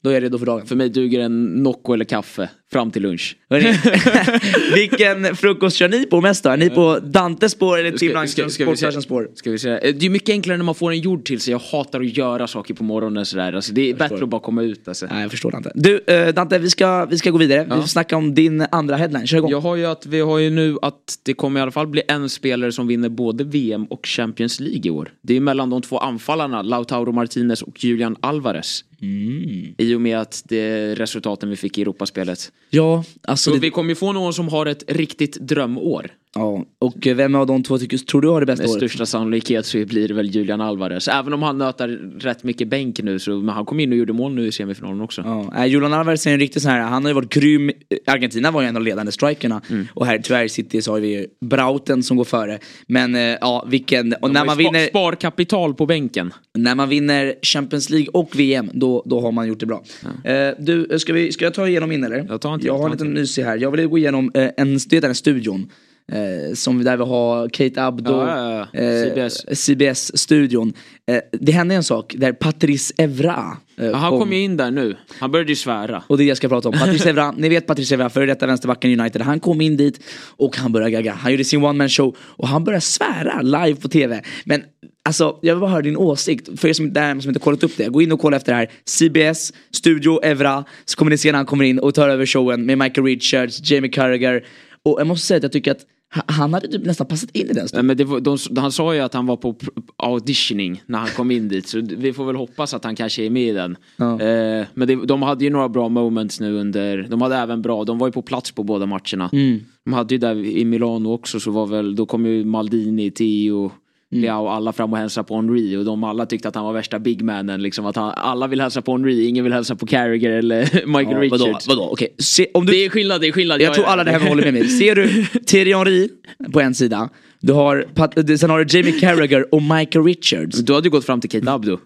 då 0.04 0.10
är 0.10 0.14
jag 0.14 0.24
redo 0.24 0.38
för 0.40 0.46
dagen. 0.46 0.66
För 0.66 0.76
mig 0.76 0.90
duger 0.90 1.20
en 1.20 1.46
Nocco 1.64 1.94
eller 1.94 2.06
kaffe 2.06 2.50
fram 2.72 2.92
till 2.92 3.02
lunch. 3.02 3.38
Vilken 4.74 5.36
frukost 5.36 5.78
kör 5.78 5.90
ni 5.90 6.06
på 6.06 6.22
mest 6.22 6.44
då? 6.44 6.50
Är 6.50 6.58
ni 6.58 6.70
på 6.70 7.00
Dantes 7.00 7.52
spår 7.52 7.78
eller 7.80 7.92
Tim 7.98 8.12
Langströms 8.14 8.60
vi 8.60 9.02
spår? 9.02 9.28
Ska 9.36 9.52
vi 9.52 9.60
säga. 9.60 9.80
Eh, 9.80 9.96
Det 9.96 10.06
är 10.06 10.10
mycket 10.10 10.30
enklare 10.30 10.58
när 10.58 10.66
man 10.66 10.76
får 10.76 10.92
en 10.92 11.00
jord 11.00 11.26
till 11.26 11.40
sig. 11.40 11.52
Jag 11.52 11.60
hatar 11.60 12.00
att 12.02 12.18
göra 12.18 12.48
saker 12.48 12.74
på 12.74 12.84
morgonen 12.84 13.26
sådär. 13.26 13.54
Alltså, 13.54 13.74
det 13.74 13.90
är 13.90 13.94
bättre 13.94 14.24
att 14.24 14.30
bara 14.30 14.42
komma 14.42 14.62
ut. 14.62 14.88
Alltså. 14.88 15.06
Nej 15.12 15.22
jag 15.22 15.32
förstår 15.32 15.52
Dante. 15.52 15.72
Du 15.76 16.00
eh, 16.08 16.28
Dante 16.34 16.60
vi 16.60 16.70
ska, 16.70 17.06
vi 17.06 17.18
ska 17.18 17.30
gå 17.32 17.38
vidare. 17.38 17.64
Vi 17.64 17.70
Ja. 17.70 17.76
får 17.82 17.88
snacka 17.88 18.18
om 18.18 18.34
din 18.36 18.66
andra 18.72 18.96
headline. 18.96 19.28
Kör 19.28 19.38
igång. 19.38 19.52
Jag 19.52 19.62
har 19.62 19.76
ju 19.76 19.86
att 19.86 20.06
vi 20.06 20.20
har 20.20 20.38
ju 20.40 20.50
nu 20.50 20.78
att 20.82 21.20
det 21.24 21.34
kommer 21.34 21.60
i 21.60 21.64
alla 21.64 21.72
fall 21.72 21.88
bli 21.88 22.02
en 22.08 22.30
spelare 22.30 22.72
som 22.72 22.88
vinner 22.88 23.10
både 23.10 23.44
VM 23.44 23.86
och 23.86 24.08
Champions 24.08 24.60
League 24.60 24.82
i 24.84 24.90
år. 24.90 25.12
Det 25.22 25.36
är 25.38 25.42
mellan 25.42 25.70
de 25.70 25.82
två 25.82 25.98
anfallarna, 25.98 26.62
Lautaro 26.62 27.12
Martinez 27.12 27.62
och 27.62 27.84
Julian 27.84 28.16
Alvarez. 28.20 28.84
Mm. 29.02 29.76
I 29.78 29.96
och 29.96 30.02
med 30.02 30.20
att 30.20 30.44
det 30.46 30.96
resultaten 30.96 31.50
vi 31.50 31.56
fick 31.56 31.78
i 31.78 31.82
Europaspelet. 31.82 32.52
Ja, 32.70 33.04
alltså 33.22 33.50
Så 33.50 33.56
det, 33.56 33.62
vi 33.62 33.70
kommer 33.70 33.90
ju 33.90 33.96
få 33.96 34.12
någon 34.12 34.34
som 34.34 34.48
har 34.48 34.66
ett 34.66 34.84
riktigt 34.88 35.34
drömår. 35.36 36.12
Ja. 36.36 36.66
Och 36.80 37.08
vem 37.16 37.36
av 37.36 37.48
de 37.48 37.64
två 37.64 37.78
tycker, 37.78 37.98
tror 37.98 38.22
du 38.22 38.28
har 38.28 38.40
det 38.40 38.46
bästa 38.46 38.64
Med 38.64 38.70
året? 38.72 38.80
största 38.80 39.06
sannolikhet 39.06 39.66
så 39.66 39.86
blir 39.86 40.08
det 40.08 40.14
väl 40.14 40.30
Julian 40.36 40.62
Alvarez. 40.62 41.08
Även 41.08 41.34
om 41.34 41.44
han 41.44 41.58
nötar 41.58 41.88
rätt 42.20 42.44
mycket 42.44 42.68
bänk 42.68 43.00
nu 43.04 43.20
så 43.20 43.32
men 43.32 43.50
han 43.56 43.66
kom 43.66 43.80
in 43.80 43.92
och 43.92 43.98
gjorde 43.98 44.14
mål 44.14 44.34
nu 44.34 44.48
i 44.48 44.52
semifinalen 44.52 45.02
också. 45.02 45.22
Ja, 45.26 45.64
äh, 45.64 45.66
Julian 45.66 45.94
Alvarez 45.94 46.28
är 46.28 46.32
en 46.32 46.40
riktig 46.40 46.62
sån 46.62 46.72
här, 46.72 46.80
han 46.80 47.04
har 47.04 47.10
ju 47.10 47.14
varit 47.16 47.34
grym. 47.34 47.72
Argentina 48.08 48.52
var 48.52 48.62
ju 48.62 48.68
en 48.68 48.76
av 48.76 48.84
de 48.84 48.90
ledande 48.90 49.12
strikerna. 49.12 49.62
Mm. 49.70 49.88
Och 49.94 50.06
här 50.06 50.18
tyvärr 50.18 50.44
i 50.46 50.50
City 50.50 50.82
så 50.82 50.92
har 50.92 51.00
vi 51.00 51.08
ju 51.08 51.28
Brauten 51.46 52.04
som 52.04 52.18
går 52.18 52.24
före. 52.26 52.60
Men 52.88 53.16
eh, 53.16 53.22
ja, 53.22 53.66
vilken, 53.68 54.14
och 54.14 54.30
De 54.30 54.34
när 54.34 54.46
man, 54.46 54.56
spa- 54.56 54.64
vinner, 54.64 54.88
Sparkapital 54.88 55.74
på 55.74 55.86
bänken. 55.86 56.34
när 56.58 56.76
man 56.76 56.90
vinner 56.90 57.36
Champions 57.42 57.90
League 57.90 58.08
och 58.14 58.40
VM, 58.40 58.70
då, 58.74 59.04
då 59.06 59.22
har 59.22 59.32
man 59.32 59.48
gjort 59.48 59.60
det 59.60 59.66
bra. 59.66 59.84
Eh, 60.24 60.50
du, 60.60 61.00
ska, 61.00 61.14
vi, 61.14 61.32
ska 61.32 61.46
jag 61.46 61.54
ta 61.54 61.68
igenom 61.68 61.90
min 61.90 62.04
eller? 62.04 62.26
Jag 62.30 62.42
tar 62.42 62.54
en 62.54 62.60
till, 62.60 62.68
jag 62.68 62.74
har 62.78 62.80
en 62.80 62.86
en 62.86 62.92
liten 62.92 63.14
mysig 63.14 63.44
här. 63.44 63.58
Jag 63.58 63.72
vill 63.72 63.88
gå 63.88 63.98
igenom 63.98 64.32
eh, 64.34 64.50
en, 64.58 64.78
det 64.90 64.98
är 64.98 65.02
den 65.02 65.16
studion. 65.16 65.70
Eh, 66.12 66.54
som 66.54 66.84
där 66.84 66.98
vi 66.98 67.04
har 67.04 67.50
Kate 67.50 67.84
Abdo, 67.84 68.12
Ja, 68.12 68.50
ja, 68.52 68.68
ja. 68.74 68.80
eh, 68.80 69.10
CBS. 69.14 69.60
CBS-studion. 69.66 70.74
Eh, 71.12 71.20
det 71.32 71.52
hände 71.52 71.76
en 71.76 71.84
sak 71.84 72.14
där 72.18 72.34
Patrice 72.34 72.94
Evra 72.98 73.58
eh, 73.78 73.86
Ja, 73.86 73.96
han 73.96 74.20
kom 74.20 74.34
ju 74.34 74.40
in 74.44 74.58
där 74.58 74.72
nu. 74.72 74.96
Han 75.20 75.32
började 75.32 75.52
ju 75.52 75.56
svära. 75.56 76.04
och 76.08 76.18
det 76.18 76.24
är 76.24 76.26
det 76.26 76.28
jag 76.30 76.38
ska 76.38 76.50
prata 76.50 76.70
om. 76.70 76.74
Patrice 76.80 77.06
Evra, 77.06 77.32
ni 77.32 77.50
vet 77.50 77.68
Patrice 77.68 77.92
Evra, 77.92 78.10
före 78.10 78.26
detta 78.26 78.48
vänsterbacken 78.48 79.00
United. 79.00 79.22
Han 79.22 79.40
kom 79.40 79.62
in 79.62 79.78
dit 79.78 80.00
och 80.38 80.58
han 80.58 80.72
började 80.72 80.92
gagga. 80.92 81.14
Han 81.14 81.32
gjorde 81.32 81.44
sin 81.44 81.64
one 81.64 81.78
man 81.78 81.90
show 81.90 82.16
och 82.20 82.48
han 82.48 82.64
började 82.64 82.82
svära 82.82 83.42
live 83.42 83.76
på 83.76 83.88
tv. 83.90 84.22
Men 84.46 84.64
alltså, 85.04 85.40
jag 85.42 85.56
vill 85.56 85.60
bara 85.62 85.70
höra 85.72 85.82
din 85.82 85.98
åsikt. 85.98 86.60
För 86.60 86.68
er 86.68 86.74
som, 86.74 86.94
där, 86.94 87.20
som 87.20 87.30
inte 87.30 87.40
kollat 87.40 87.64
upp 87.64 87.78
det, 87.78 87.88
gå 87.90 88.02
in 88.02 88.12
och 88.12 88.20
kolla 88.20 88.38
efter 88.38 88.52
det 88.52 88.58
här. 88.58 88.70
CBS, 88.86 89.54
Studio 89.72 90.20
Evra, 90.24 90.64
så 90.86 90.98
kommer 90.98 91.12
ni 91.12 91.18
se 91.18 91.32
när 91.32 91.38
han 91.40 91.46
kommer 91.46 91.66
in 91.66 91.80
och 91.80 91.94
tar 91.94 92.10
över 92.10 92.26
showen 92.26 92.66
med 92.66 92.78
Michael 92.78 93.06
Richards, 93.08 93.72
Jamie 93.72 93.92
Carragher. 93.92 94.46
Och 94.84 95.00
jag 95.00 95.08
måste 95.08 95.28
säga 95.28 95.38
att 95.38 95.44
jag 95.44 95.52
tycker 95.52 95.72
att 95.72 95.86
han 96.12 96.54
hade 96.54 96.68
typ 96.68 96.86
nästan 96.86 97.08
passat 97.08 97.32
in 97.36 97.50
i 97.50 97.54
den 97.54 97.68
studion. 97.68 97.86
Men 97.88 98.08
var, 98.08 98.20
de, 98.20 98.38
han 98.58 98.72
sa 98.72 98.96
ju 98.96 99.00
att 99.00 99.14
han 99.14 99.26
var 99.26 99.38
på 99.38 99.56
auditioning 99.96 100.84
när 100.86 101.00
han 101.00 101.10
kom 101.10 101.32
in 101.32 101.48
dit. 101.48 101.68
Så 101.68 101.82
vi 101.82 102.14
får 102.14 102.26
väl 102.26 102.36
hoppas 102.36 102.74
att 102.74 102.84
han 102.84 102.96
kanske 102.96 103.26
är 103.26 103.30
med 103.30 103.44
i 103.44 103.52
den. 103.52 103.78
Ja. 103.98 104.22
Eh, 104.22 104.66
men 104.74 104.88
det, 104.88 105.06
de 105.06 105.22
hade 105.22 105.44
ju 105.44 105.50
några 105.50 105.70
bra 105.70 105.90
moments 105.90 106.40
nu 106.40 106.54
under. 106.54 107.08
De 107.10 107.22
hade 107.22 107.36
även 107.36 107.62
bra, 107.62 107.84
de 107.84 107.98
var 107.98 108.08
ju 108.08 108.12
på 108.12 108.22
plats 108.22 108.52
på 108.52 108.64
båda 108.64 108.86
matcherna. 108.86 109.30
Mm. 109.34 109.60
De 109.86 109.94
hade 109.94 110.14
ju 110.14 110.18
där 110.18 110.36
i 110.36 110.66
Milano 110.66 111.14
också 111.14 111.40
så 111.40 111.52
var 111.52 111.68
väl, 111.68 111.96
då 111.96 112.06
kom 112.06 112.26
ju 112.26 112.46
Maldini, 112.46 113.12
Theo, 113.12 113.72
Mm. 114.12 114.22
Leao 114.22 114.48
alla 114.48 114.74
fram 114.74 114.94
och 114.94 115.00
hälsade 115.00 115.28
på 115.28 115.36
Henry 115.36 115.76
och 115.78 115.86
de 115.86 116.04
alla 116.04 116.26
tyckte 116.26 116.48
att 116.48 116.56
han 116.56 116.66
var 116.66 116.74
värsta 116.74 117.00
bigmanen. 117.00 117.62
Liksom 117.62 117.86
att 117.86 117.96
han, 117.96 118.14
alla 118.16 118.48
vill 118.48 118.62
hälsa 118.62 118.82
på 118.82 118.92
Henry, 118.92 119.26
ingen 119.26 119.44
vill 119.44 119.54
hälsa 119.54 119.76
på 119.76 119.86
Carragher 119.86 120.30
eller 120.30 120.62
Michael 120.86 121.24
Ja, 121.24 121.30
vadå, 121.32 121.46
Richards. 121.46 121.68
vadå, 121.68 121.90
okej. 121.92 122.16
Se, 122.18 122.48
om 122.54 122.66
du 122.66 122.72
Det 122.72 122.86
är 122.86 122.90
skillnad, 122.90 123.22
det 123.22 123.28
är 123.28 123.32
skillnad. 123.32 123.62
Jag 123.62 123.74
tror 123.74 123.86
alla 123.86 124.04
det 124.04 124.12
här 124.12 124.20
håller 124.30 124.44
med 124.44 124.54
mig. 124.54 124.68
Ser 124.68 124.96
du 124.96 125.26
Thierry 125.46 125.74
Henry 125.74 126.10
på 126.52 126.62
en 126.62 126.74
sida, 126.76 127.10
du 127.42 127.54
har, 127.54 128.38
sen 128.38 128.50
har 128.50 128.66
du 128.66 128.78
Jamie 128.78 129.00
Carragher 129.00 129.56
och 129.56 129.62
Michael 129.62 130.06
Richards. 130.06 130.60
Du 130.60 130.74
hade 130.74 130.88
ju 130.88 130.92
gått 130.92 131.06
fram 131.06 131.22
till 131.22 131.30
Kate 131.30 131.52
Abdo. 131.52 131.78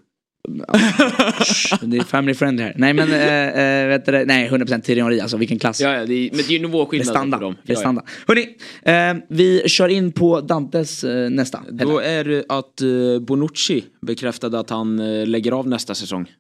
Det 1.82 1.98
är 1.98 2.04
family 2.04 2.34
friendly 2.34 2.64
här. 2.64 2.74
Nej 2.78 2.94
men, 2.94 3.10
äh, 3.12 3.84
äh, 3.84 3.88
vet 3.88 4.06
du, 4.06 4.12
det? 4.12 4.26
nej 4.26 4.50
100% 4.50 4.82
Thierry 4.82 5.02
Henry, 5.02 5.20
alltså 5.20 5.38
vilken 5.38 5.60
klass. 5.60 5.82
Ja, 5.82 5.94
ja, 5.94 6.06
det 6.06 6.14
är, 6.14 6.30
men 6.30 6.38
det 6.38 6.50
är 6.50 6.52
ju 6.52 6.60
nivåskillnad 6.60 7.08
Prestanda. 7.08 7.38
på 7.38 7.44
dem. 7.44 7.56
Prestanda. 7.66 8.04
Hörni, 8.28 8.48
eh, 8.84 9.24
vi 9.30 9.70
kör 9.70 9.90
in 9.90 10.12
på 10.12 10.42
Dantes 10.42 11.04
eh, 11.04 11.30
nästa. 11.30 11.62
Då 11.72 12.00
är 12.00 12.24
det 12.24 12.46
att 12.50 12.82
Bonucci 13.22 13.84
bekräftade 14.02 14.60
att 14.60 14.70
han 14.70 14.98
lägger 15.32 15.52
av 15.52 15.68
nästa 15.68 15.96
säsong. 15.96 16.32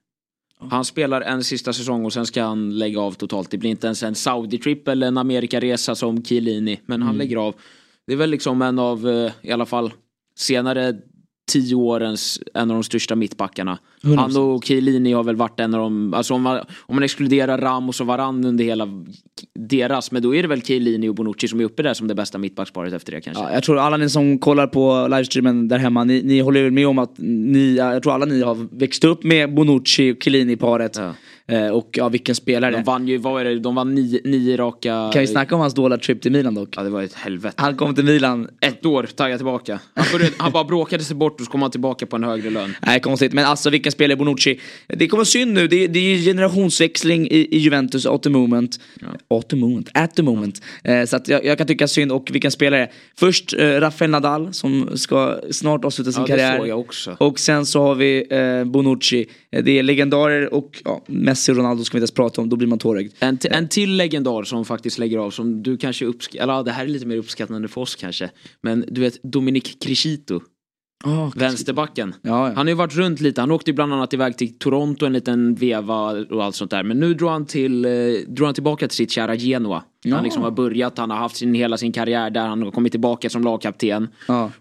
Han 0.69 0.85
spelar 0.85 1.21
en 1.21 1.43
sista 1.43 1.73
säsong 1.73 2.05
och 2.05 2.13
sen 2.13 2.25
ska 2.25 2.43
han 2.43 2.77
lägga 2.77 2.99
av 2.99 3.11
totalt. 3.11 3.51
Det 3.51 3.57
blir 3.57 3.69
inte 3.69 3.87
ens 3.87 4.03
en 4.03 4.13
Saudi-trip 4.13 4.87
eller 4.87 5.07
en 5.07 5.17
Amerikaresa 5.17 5.95
som 5.95 6.23
Chiellini. 6.23 6.79
Men 6.85 7.01
han 7.01 7.17
lägger 7.17 7.37
av. 7.37 7.55
Det 8.07 8.13
är 8.13 8.17
väl 8.17 8.29
liksom 8.29 8.61
en 8.61 8.79
av, 8.79 9.31
i 9.41 9.51
alla 9.51 9.65
fall, 9.65 9.93
senare 10.35 10.93
tio 11.51 11.75
årens, 11.75 12.39
en 12.53 12.71
av 12.71 12.75
de 12.75 12.83
största 12.83 13.15
mittbackarna. 13.15 13.79
100%. 14.03 14.17
Han 14.17 14.37
och 14.37 14.65
Chiellini 14.65 15.13
har 15.13 15.23
väl 15.23 15.35
varit 15.35 15.59
en 15.59 15.73
av 15.73 15.79
de, 15.79 16.13
alltså 16.13 16.33
om 16.33 16.41
man, 16.41 16.57
om 16.79 16.95
man 16.95 17.03
exkluderar 17.03 17.57
Ramos 17.57 18.01
och 18.01 18.07
Varann 18.07 18.45
under 18.45 18.63
hela 18.63 18.87
deras, 19.59 20.11
men 20.11 20.21
då 20.21 20.35
är 20.35 20.41
det 20.41 20.47
väl 20.47 20.61
Chiellini 20.61 21.09
och 21.09 21.15
Bonucci 21.15 21.47
som 21.47 21.59
är 21.59 21.63
uppe 21.63 21.83
där 21.83 21.93
som 21.93 22.07
det 22.07 22.15
bästa 22.15 22.37
mittbacksparet 22.37 22.93
efter 22.93 23.11
det 23.11 23.21
kanske. 23.21 23.43
Ja, 23.43 23.53
jag 23.53 23.63
tror 23.63 23.79
alla 23.79 23.97
ni 23.97 24.09
som 24.09 24.39
kollar 24.39 24.67
på 24.67 25.07
livestreamen 25.07 25.67
där 25.67 25.77
hemma, 25.77 26.03
ni, 26.03 26.21
ni 26.23 26.39
håller 26.39 26.63
väl 26.63 26.71
med 26.71 26.87
om 26.87 26.99
att 26.99 27.13
ni, 27.17 27.75
jag 27.75 28.03
tror 28.03 28.13
alla 28.13 28.25
ni 28.25 28.41
har 28.41 28.67
växt 28.71 29.03
upp 29.03 29.23
med 29.23 29.53
Bonucci 29.53 30.11
och 30.11 30.23
Chiellini-paret. 30.23 30.97
Ja. 30.97 31.13
Eh, 31.47 31.67
och 31.67 31.89
ja, 31.93 32.09
vilken 32.09 32.35
spelare. 32.35 32.71
De 32.71 32.83
vann 32.83 33.07
ju, 33.07 33.17
vad 33.17 33.41
är 33.41 33.45
det, 33.45 33.59
de 33.59 33.75
vann 33.75 33.95
nio, 33.95 34.21
nio 34.23 34.57
raka... 34.57 35.09
Kan 35.13 35.21
vi 35.21 35.27
snacka 35.27 35.55
om 35.55 35.61
hans 35.61 35.73
dåliga 35.73 35.97
trip 35.97 36.21
till 36.21 36.31
Milan 36.31 36.55
dock? 36.55 36.69
Ja 36.77 36.83
det 36.83 36.89
var 36.89 37.03
ett 37.03 37.13
helvete. 37.13 37.55
Han 37.57 37.75
kom 37.75 37.95
till 37.95 38.03
Milan, 38.05 38.47
Ett 38.61 38.85
år 38.85 39.03
taggade 39.15 39.37
tillbaka. 39.37 39.79
Han, 39.93 40.05
började, 40.11 40.35
han 40.37 40.51
bara 40.51 40.63
bråkade 40.63 41.03
sig 41.03 41.15
bort 41.15 41.39
och 41.39 41.45
så 41.45 41.51
kom 41.51 41.61
han 41.61 41.71
tillbaka 41.71 42.05
på 42.05 42.15
en 42.15 42.23
högre 42.23 42.49
lön. 42.49 42.75
Nej 42.85 42.99
konstigt, 42.99 43.33
men 43.33 43.45
alltså 43.45 43.69
vilken 43.69 43.91
spelare 43.91 44.17
Bonucci. 44.17 44.59
Det 44.87 45.07
kommer 45.07 45.23
synd 45.23 45.53
nu, 45.53 45.67
det, 45.67 45.87
det 45.87 45.99
är 45.99 46.15
ju 46.15 46.23
generationsväxling 46.23 47.27
i, 47.27 47.47
i 47.55 47.57
Juventus 47.57 48.05
at 48.05 48.23
the 48.23 48.29
moment. 48.29 48.79
At 49.29 49.49
the 49.49 49.55
moment, 49.55 49.89
at 49.93 50.15
the 50.15 50.23
moment. 50.23 50.61
Eh, 50.83 51.05
så 51.05 51.15
att 51.15 51.27
jag, 51.27 51.45
jag 51.45 51.57
kan 51.57 51.67
tycka 51.67 51.87
synd 51.87 52.11
och 52.11 52.29
vilken 52.31 52.51
spelare. 52.51 52.89
Först 53.19 53.53
eh, 53.53 53.65
Rafael 53.67 54.11
Nadal 54.11 54.53
som 54.53 54.89
ska 54.97 55.39
snart 55.51 55.85
avsluta 55.85 56.11
sin 56.11 56.21
Ja, 56.21 56.35
det 56.35 56.41
karriär. 56.41 56.57
såg 56.57 56.67
jag 56.67 56.79
också. 56.79 57.17
Och 57.19 57.39
sen 57.39 57.65
så 57.65 57.81
har 57.81 57.95
vi 57.95 58.27
eh, 58.29 58.63
Bonucci. 58.71 59.25
Det 59.63 59.79
är 59.79 59.83
legendarer 59.83 60.53
och 60.53 60.81
ja, 60.85 61.03
Messi 61.33 61.51
och 61.51 61.55
Ronaldo 61.55 61.83
ska 61.83 61.95
vi 61.95 61.97
inte 61.97 62.03
ens 62.03 62.11
prata 62.11 62.41
om, 62.41 62.49
då 62.49 62.55
blir 62.55 62.67
man 62.67 62.79
tårögd. 62.79 63.13
En, 63.19 63.37
en 63.43 63.67
till 63.67 63.95
legendar 63.95 64.43
som 64.43 64.65
faktiskt 64.65 64.97
lägger 64.97 65.17
av 65.17 65.31
som 65.31 65.63
du 65.63 65.77
kanske 65.77 66.05
uppskattar, 66.05 66.43
eller 66.43 66.53
ja, 66.53 66.63
det 66.63 66.71
här 66.71 66.83
är 66.83 66.87
lite 66.87 67.05
mer 67.05 67.17
uppskattande 67.17 67.67
för 67.67 67.81
oss 67.81 67.95
kanske. 67.95 68.29
Men 68.61 68.85
du 68.87 69.01
vet 69.01 69.23
Dominic 69.23 69.77
Crescito, 69.79 70.41
Oh, 71.05 71.31
vänsterbacken. 71.35 72.15
Ja, 72.21 72.29
ja. 72.29 72.53
Han 72.55 72.57
har 72.57 72.65
ju 72.65 72.73
varit 72.73 72.95
runt 72.95 73.21
lite, 73.21 73.41
han 73.41 73.51
åkte 73.51 73.71
ju 73.71 73.75
bland 73.75 73.93
annat 73.93 74.13
iväg 74.13 74.37
till 74.37 74.57
Toronto 74.57 75.05
en 75.05 75.13
liten 75.13 75.55
veva 75.55 76.11
och 76.11 76.43
allt 76.43 76.55
sånt 76.55 76.71
där. 76.71 76.83
Men 76.83 76.99
nu 76.99 77.13
drar 77.13 77.29
han, 77.29 77.45
till, 77.45 77.85
eh, 77.85 77.91
drar 78.27 78.45
han 78.45 78.53
tillbaka 78.53 78.87
till 78.87 78.97
sitt 78.97 79.11
kära 79.11 79.35
Genoa. 79.35 79.83
Ja. 80.03 80.15
Han 80.15 80.23
liksom 80.23 80.43
har 80.43 80.51
börjat, 80.51 80.97
han 80.97 81.09
har 81.09 81.17
haft 81.17 81.35
sin, 81.35 81.53
hela 81.53 81.77
sin 81.77 81.91
karriär 81.91 82.29
där, 82.29 82.47
han 82.47 82.61
har 82.61 82.71
kommit 82.71 82.93
tillbaka 82.93 83.29
som 83.29 83.43
lagkapten. 83.43 84.07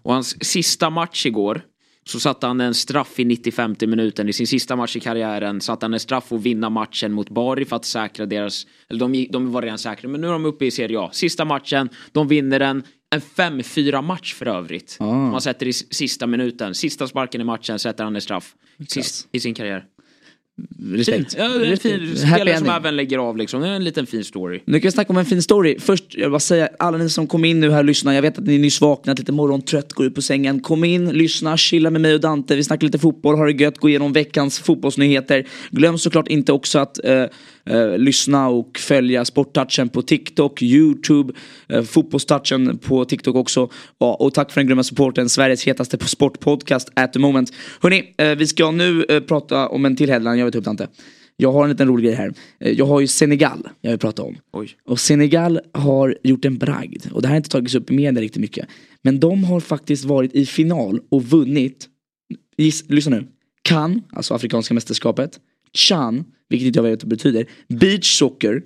Och 0.01 0.13
hans 0.13 0.45
sista 0.45 0.89
match 0.89 1.25
igår 1.25 1.61
så 2.05 2.19
satte 2.19 2.47
han 2.47 2.61
en 2.61 2.73
straff 2.73 3.19
i 3.19 3.25
95 3.25 3.75
minuten. 3.79 4.29
I 4.29 4.33
sin 4.33 4.47
sista 4.47 4.75
match 4.75 4.95
i 4.95 4.99
karriären 4.99 5.61
satte 5.61 5.85
han 5.85 5.93
en 5.93 5.99
straff 5.99 6.31
och 6.31 6.45
vinna 6.45 6.69
matchen 6.69 7.13
mot 7.13 7.29
Bari 7.29 7.65
för 7.65 7.75
att 7.75 7.85
säkra 7.85 8.25
deras... 8.25 8.67
Eller 8.89 8.99
de, 8.99 9.27
de 9.31 9.51
var 9.51 9.61
redan 9.61 9.77
säkra, 9.77 10.09
men 10.09 10.21
nu 10.21 10.27
är 10.27 10.31
de 10.31 10.45
uppe 10.45 10.65
i 10.65 10.71
Serie 10.71 10.99
A. 10.99 11.09
Sista 11.13 11.45
matchen, 11.45 11.89
de 12.11 12.27
vinner 12.27 12.59
den. 12.59 12.83
En 13.15 13.21
5-4 13.21 14.01
match 14.01 14.33
för 14.33 14.47
övrigt. 14.47 14.97
Ah. 14.99 15.13
Man 15.13 15.41
sätter 15.41 15.67
i 15.67 15.73
sista 15.73 16.27
minuten. 16.27 16.75
Sista 16.75 17.07
sparken 17.07 17.41
i 17.41 17.43
matchen 17.43 17.79
sätter 17.79 18.03
han 18.03 18.15
en 18.15 18.21
straff. 18.21 18.55
Sist 18.87 19.27
i 19.31 19.39
sin 19.39 19.53
karriär. 19.53 19.85
Respekt. 20.91 21.35
Ja, 21.37 21.47
det 21.47 21.67
är 21.67 21.71
en 21.71 21.77
fin 21.77 22.17
spelare 22.17 22.57
som 22.57 22.69
även 22.69 22.95
lägger 22.95 23.17
av 23.17 23.37
liksom. 23.37 23.61
Det 23.61 23.67
är 23.67 23.71
en 23.71 23.83
liten 23.83 24.05
fin 24.05 24.23
story. 24.23 24.59
Nu 24.65 24.79
kan 24.79 24.87
vi 24.87 24.91
snacka 24.91 25.09
om 25.09 25.17
en 25.17 25.25
fin 25.25 25.41
story. 25.41 25.79
Först, 25.79 26.03
jag 26.09 26.21
vill 26.21 26.31
bara 26.31 26.39
säga, 26.39 26.69
alla 26.79 26.97
ni 26.97 27.09
som 27.09 27.27
kom 27.27 27.45
in 27.45 27.59
nu 27.59 27.71
här 27.71 27.79
och 27.79 27.85
lyssnar, 27.85 28.13
jag 28.13 28.21
vet 28.21 28.37
att 28.37 28.45
ni 28.45 28.57
nyss 28.57 28.81
vaknat, 28.81 29.19
lite 29.19 29.31
morgontrött, 29.31 29.93
går 29.93 30.05
ut 30.05 30.15
på 30.15 30.21
sängen. 30.21 30.59
Kom 30.59 30.83
in, 30.83 31.09
lyssna, 31.09 31.57
chilla 31.57 31.89
med 31.89 32.01
mig 32.01 32.13
och 32.13 32.19
Dante, 32.19 32.55
vi 32.55 32.63
snackar 32.63 32.87
lite 32.87 32.99
fotboll, 32.99 33.37
har 33.37 33.45
det 33.45 33.63
gött, 33.63 33.77
gå 33.77 33.89
igenom 33.89 34.13
veckans 34.13 34.59
fotbollsnyheter. 34.59 35.47
Glöm 35.69 35.97
såklart 35.97 36.27
inte 36.27 36.51
också 36.51 36.79
att 36.79 37.05
eh, 37.05 37.25
eh, 37.65 37.97
lyssna 37.97 38.49
och 38.49 38.77
följa 38.79 39.25
Sporttouchen 39.25 39.89
på 39.89 40.01
TikTok, 40.01 40.61
YouTube, 40.61 41.33
eh, 41.69 41.83
Fotbollstouchen 41.83 42.77
på 42.77 43.05
TikTok 43.05 43.35
också. 43.35 43.69
Ja, 43.99 44.13
och 44.13 44.33
tack 44.33 44.51
för 44.51 44.61
den 44.61 44.67
grymma 44.67 44.83
supporten, 44.83 45.29
Sveriges 45.29 45.67
hetaste 45.67 45.97
sportpodcast 45.97 46.89
at 46.93 47.13
the 47.13 47.19
moment. 47.19 47.53
Hörni, 47.81 48.13
eh, 48.17 48.29
vi 48.29 48.47
ska 48.47 48.71
nu 48.71 49.05
eh, 49.09 49.19
prata 49.19 49.67
om 49.67 49.85
en 49.85 49.95
till 49.95 50.09
headline, 50.09 50.42
jag 50.43 50.47
vet 50.47 50.55
upp 50.55 50.65
Dante. 50.65 50.87
Jag 51.37 51.51
har 51.51 51.63
en 51.63 51.69
liten 51.69 51.87
rolig 51.87 52.05
grej 52.05 52.15
här. 52.15 52.33
Eh, 52.59 52.71
Jag 52.71 52.85
har 52.85 53.01
ju 53.01 53.07
Senegal 53.07 53.69
jag 53.81 53.91
vill 53.91 53.99
prata 53.99 54.23
om. 54.23 54.35
Oj. 54.53 54.69
Och 54.85 54.99
Senegal 54.99 55.59
har 55.73 56.17
gjort 56.23 56.45
en 56.45 56.57
bragd. 56.57 57.05
Och 57.11 57.21
det 57.21 57.27
här 57.27 57.33
har 57.33 57.37
inte 57.37 57.49
tagits 57.49 57.75
upp 57.75 57.91
i 57.91 57.93
media 57.93 58.21
riktigt 58.21 58.41
mycket. 58.41 58.67
Men 59.01 59.19
de 59.19 59.43
har 59.43 59.59
faktiskt 59.59 60.05
varit 60.05 60.33
i 60.35 60.45
final 60.45 60.99
och 61.11 61.23
vunnit, 61.23 61.87
giss, 62.57 62.89
lyssna 62.89 63.17
nu, 63.17 63.27
Cannes, 63.61 64.03
alltså 64.09 64.33
Afrikanska 64.33 64.73
mästerskapet, 64.73 65.39
Chan, 65.73 66.23
vilket 66.49 66.67
inte 66.67 66.79
jag 66.79 66.83
vet 66.83 67.03
vad 67.03 67.09
det 67.09 67.15
betyder, 67.15 67.45
beach 67.67 68.17
soccer, 68.17 68.61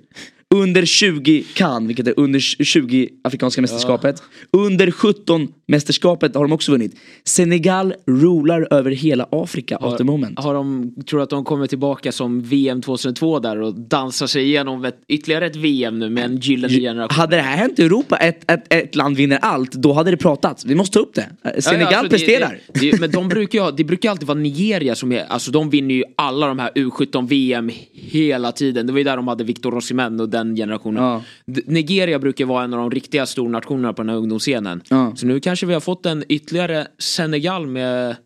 under 0.54 0.84
20 0.84 1.44
Cannes, 1.54 1.88
vilket 1.88 2.06
är 2.06 2.14
under 2.16 2.38
20 2.38 3.08
Afrikanska 3.24 3.60
mästerskapet. 3.60 4.22
Under 4.50 4.90
17 4.90 5.48
mästerskapet 5.66 6.34
har 6.34 6.42
de 6.42 6.52
också 6.52 6.72
vunnit. 6.72 6.96
Senegal 7.24 7.94
rular 8.06 8.68
över 8.70 8.90
hela 8.90 9.28
Afrika 9.30 9.76
at 9.76 9.98
the 9.98 10.04
moment. 10.04 10.38
Har 10.38 10.54
de, 10.54 10.94
tror 11.06 11.18
du 11.18 11.22
att 11.22 11.30
de 11.30 11.44
kommer 11.44 11.66
tillbaka 11.66 12.12
som 12.12 12.42
VM 12.42 12.82
2002 12.82 13.38
där 13.38 13.60
och 13.60 13.74
dansar 13.74 14.26
sig 14.26 14.44
igenom 14.44 14.84
ett, 14.84 15.00
ytterligare 15.08 15.46
ett 15.46 15.56
VM 15.56 15.98
nu 15.98 16.10
med 16.10 16.24
en 16.24 16.36
gyllene 16.36 16.74
generation? 16.74 17.16
Hade 17.18 17.36
det 17.36 17.42
här 17.42 17.56
hänt 17.56 17.78
i 17.78 17.82
Europa, 17.82 18.16
ett, 18.16 18.50
ett, 18.50 18.72
ett 18.72 18.94
land 18.94 19.16
vinner 19.16 19.38
allt, 19.42 19.72
då 19.72 19.92
hade 19.92 20.10
det 20.10 20.16
pratats. 20.16 20.64
Vi 20.64 20.74
måste 20.74 20.94
ta 20.94 21.00
upp 21.00 21.14
det. 21.14 21.60
Senegal 21.60 21.82
Ja, 21.82 21.90
ja, 21.90 21.98
alltså, 21.98 22.10
presterar. 22.10 22.58
Det, 22.72 22.90
det, 22.90 23.00
men 23.00 23.10
de 23.10 23.28
brukar 23.28 23.66
ju, 23.66 23.72
det 23.76 23.84
brukar 23.84 24.10
alltid 24.10 24.28
vara 24.28 24.38
Nigeria 24.38 24.94
som 24.94 25.12
är, 25.12 25.24
alltså 25.24 25.50
de 25.50 25.70
vinner 25.70 25.94
ju 25.94 26.04
alla 26.16 26.46
de 26.46 26.58
här 26.58 26.70
U17 26.74 27.28
VM 27.28 27.70
hela 27.92 28.52
tiden. 28.52 28.86
Det 28.86 28.92
var 28.92 28.98
ju 28.98 29.04
där 29.04 29.16
de 29.16 29.28
hade 29.28 29.44
Victor 29.44 29.74
Osimhen 29.74 30.20
och 30.20 30.28
den 30.38 30.56
generationen. 30.56 31.02
Ja. 31.02 31.22
Nigeria 31.66 32.18
brukar 32.18 32.44
vara 32.44 32.64
en 32.64 32.74
av 32.74 32.78
de 32.80 32.90
riktiga 32.90 33.26
stornationerna 33.26 33.92
på 33.92 34.02
den 34.02 34.08
här 34.08 34.16
ungdomsscenen. 34.16 34.80
Ja. 34.90 35.12
Så 35.16 35.26
nu 35.26 35.40
kanske 35.40 35.66
vi 35.66 35.72
har 35.74 35.80
fått 35.80 36.06
en 36.06 36.24
ytterligare 36.28 36.86
Senegal 36.98 37.66
med 37.66 38.16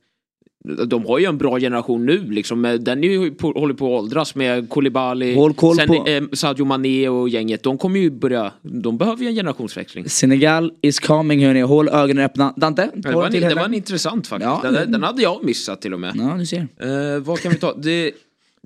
de 0.87 1.07
har 1.07 1.19
ju 1.19 1.25
en 1.27 1.39
bra 1.39 1.59
generation 1.61 2.07
nu 2.07 2.31
liksom. 2.31 2.79
Den 2.81 3.05
är 3.05 3.09
ju 3.09 3.31
på, 3.31 3.51
håller 3.53 3.75
på 3.75 3.97
att 3.97 4.03
åldras 4.03 4.35
med 4.35 4.69
Koulibaly, 4.69 5.35
sen, 5.77 5.89
på- 5.89 6.07
eh, 6.09 6.23
Sadio 6.33 6.65
Mané 6.65 7.09
och 7.09 7.29
gänget. 7.29 7.63
De 7.63 7.79
kommer 7.79 8.01
ju 8.01 8.11
börja, 8.11 8.53
de 8.63 8.99
behöver 8.99 9.23
ju 9.23 9.29
en 9.29 9.35
generationsväxling. 9.35 10.09
Senegal 10.09 10.73
is 10.83 11.01
coming 11.01 11.47
hörni, 11.47 11.61
håll 11.61 11.89
ögonen 11.89 12.25
öppna. 12.25 12.55
Dante, 12.57 12.91
Det 12.95 13.13
var, 13.13 13.21
en 13.23 13.27
en, 13.27 13.33
till 13.33 13.41
det 13.43 13.55
var 13.55 13.65
en 13.65 13.75
intressant 13.75 14.27
faktiskt. 14.27 14.51
Ja, 14.51 14.61
den, 14.63 14.75
det- 14.75 14.87
den 14.87 15.03
hade 15.03 15.23
jag 15.23 15.45
missat 15.45 15.81
till 15.83 15.95
och 15.95 16.01
med. 16.01 16.13
Ja, 16.17 16.35
du 16.39 16.47
ser. 16.47 16.59
Eh, 16.59 17.19
vad 17.23 17.41
kan 17.41 17.53
vi 17.53 17.59
ta? 17.59 17.75
Det, 17.75 18.13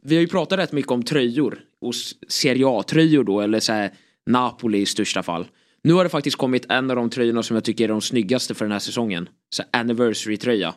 vi 0.05 0.15
har 0.15 0.21
ju 0.23 0.29
pratat 0.29 0.59
rätt 0.59 0.73
mycket 0.73 0.93
om 0.93 1.03
tröjor. 1.03 1.59
Och 1.87 1.95
Serie 2.29 2.67
A-tröjor 2.67 3.25
då, 3.25 3.41
eller 3.41 3.61
så 3.61 3.73
här 3.73 3.91
Napoli 4.31 4.79
i 4.79 4.87
största 4.87 5.23
fall. 5.23 5.47
Nu 5.85 5.93
har 5.93 6.05
det 6.05 6.11
faktiskt 6.11 6.37
kommit 6.37 6.67
en 6.69 6.91
av 6.91 6.97
de 6.97 7.11
tröjorna 7.11 7.43
som 7.43 7.57
jag 7.57 7.65
tycker 7.65 7.85
är 7.85 7.89
de 7.89 8.01
snyggaste 8.01 8.55
för 8.55 8.65
den 8.65 8.73
här 8.73 8.79
säsongen. 8.79 9.29
Så 9.51 9.63
anniversary-tröja. 9.73 10.75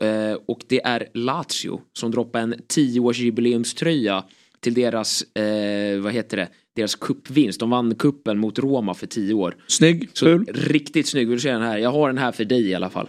Eh, 0.00 0.38
och 0.46 0.60
det 0.68 0.84
är 0.84 1.08
Lazio 1.14 1.80
som 1.92 2.10
droppar 2.10 2.40
en 2.40 2.54
10-årsjubileumströja 2.54 4.22
till 4.60 4.74
deras, 4.74 5.22
eh, 5.22 6.00
vad 6.00 6.12
heter 6.12 6.36
det, 6.36 6.48
deras 6.76 6.94
kuppvinst. 6.94 7.60
De 7.60 7.70
vann 7.70 7.94
kuppen 7.94 8.38
mot 8.38 8.58
Roma 8.58 8.94
för 8.94 9.06
10 9.06 9.34
år. 9.34 9.56
Snygg, 9.66 10.10
Så 10.12 10.38
riktigt 10.48 11.08
snygg, 11.08 11.28
vill 11.28 11.36
du 11.36 11.40
se 11.40 11.52
den 11.52 11.62
här? 11.62 11.78
Jag 11.78 11.92
har 11.92 12.08
den 12.08 12.18
här 12.18 12.32
för 12.32 12.44
dig 12.44 12.68
i 12.68 12.74
alla 12.74 12.90
fall. 12.90 13.08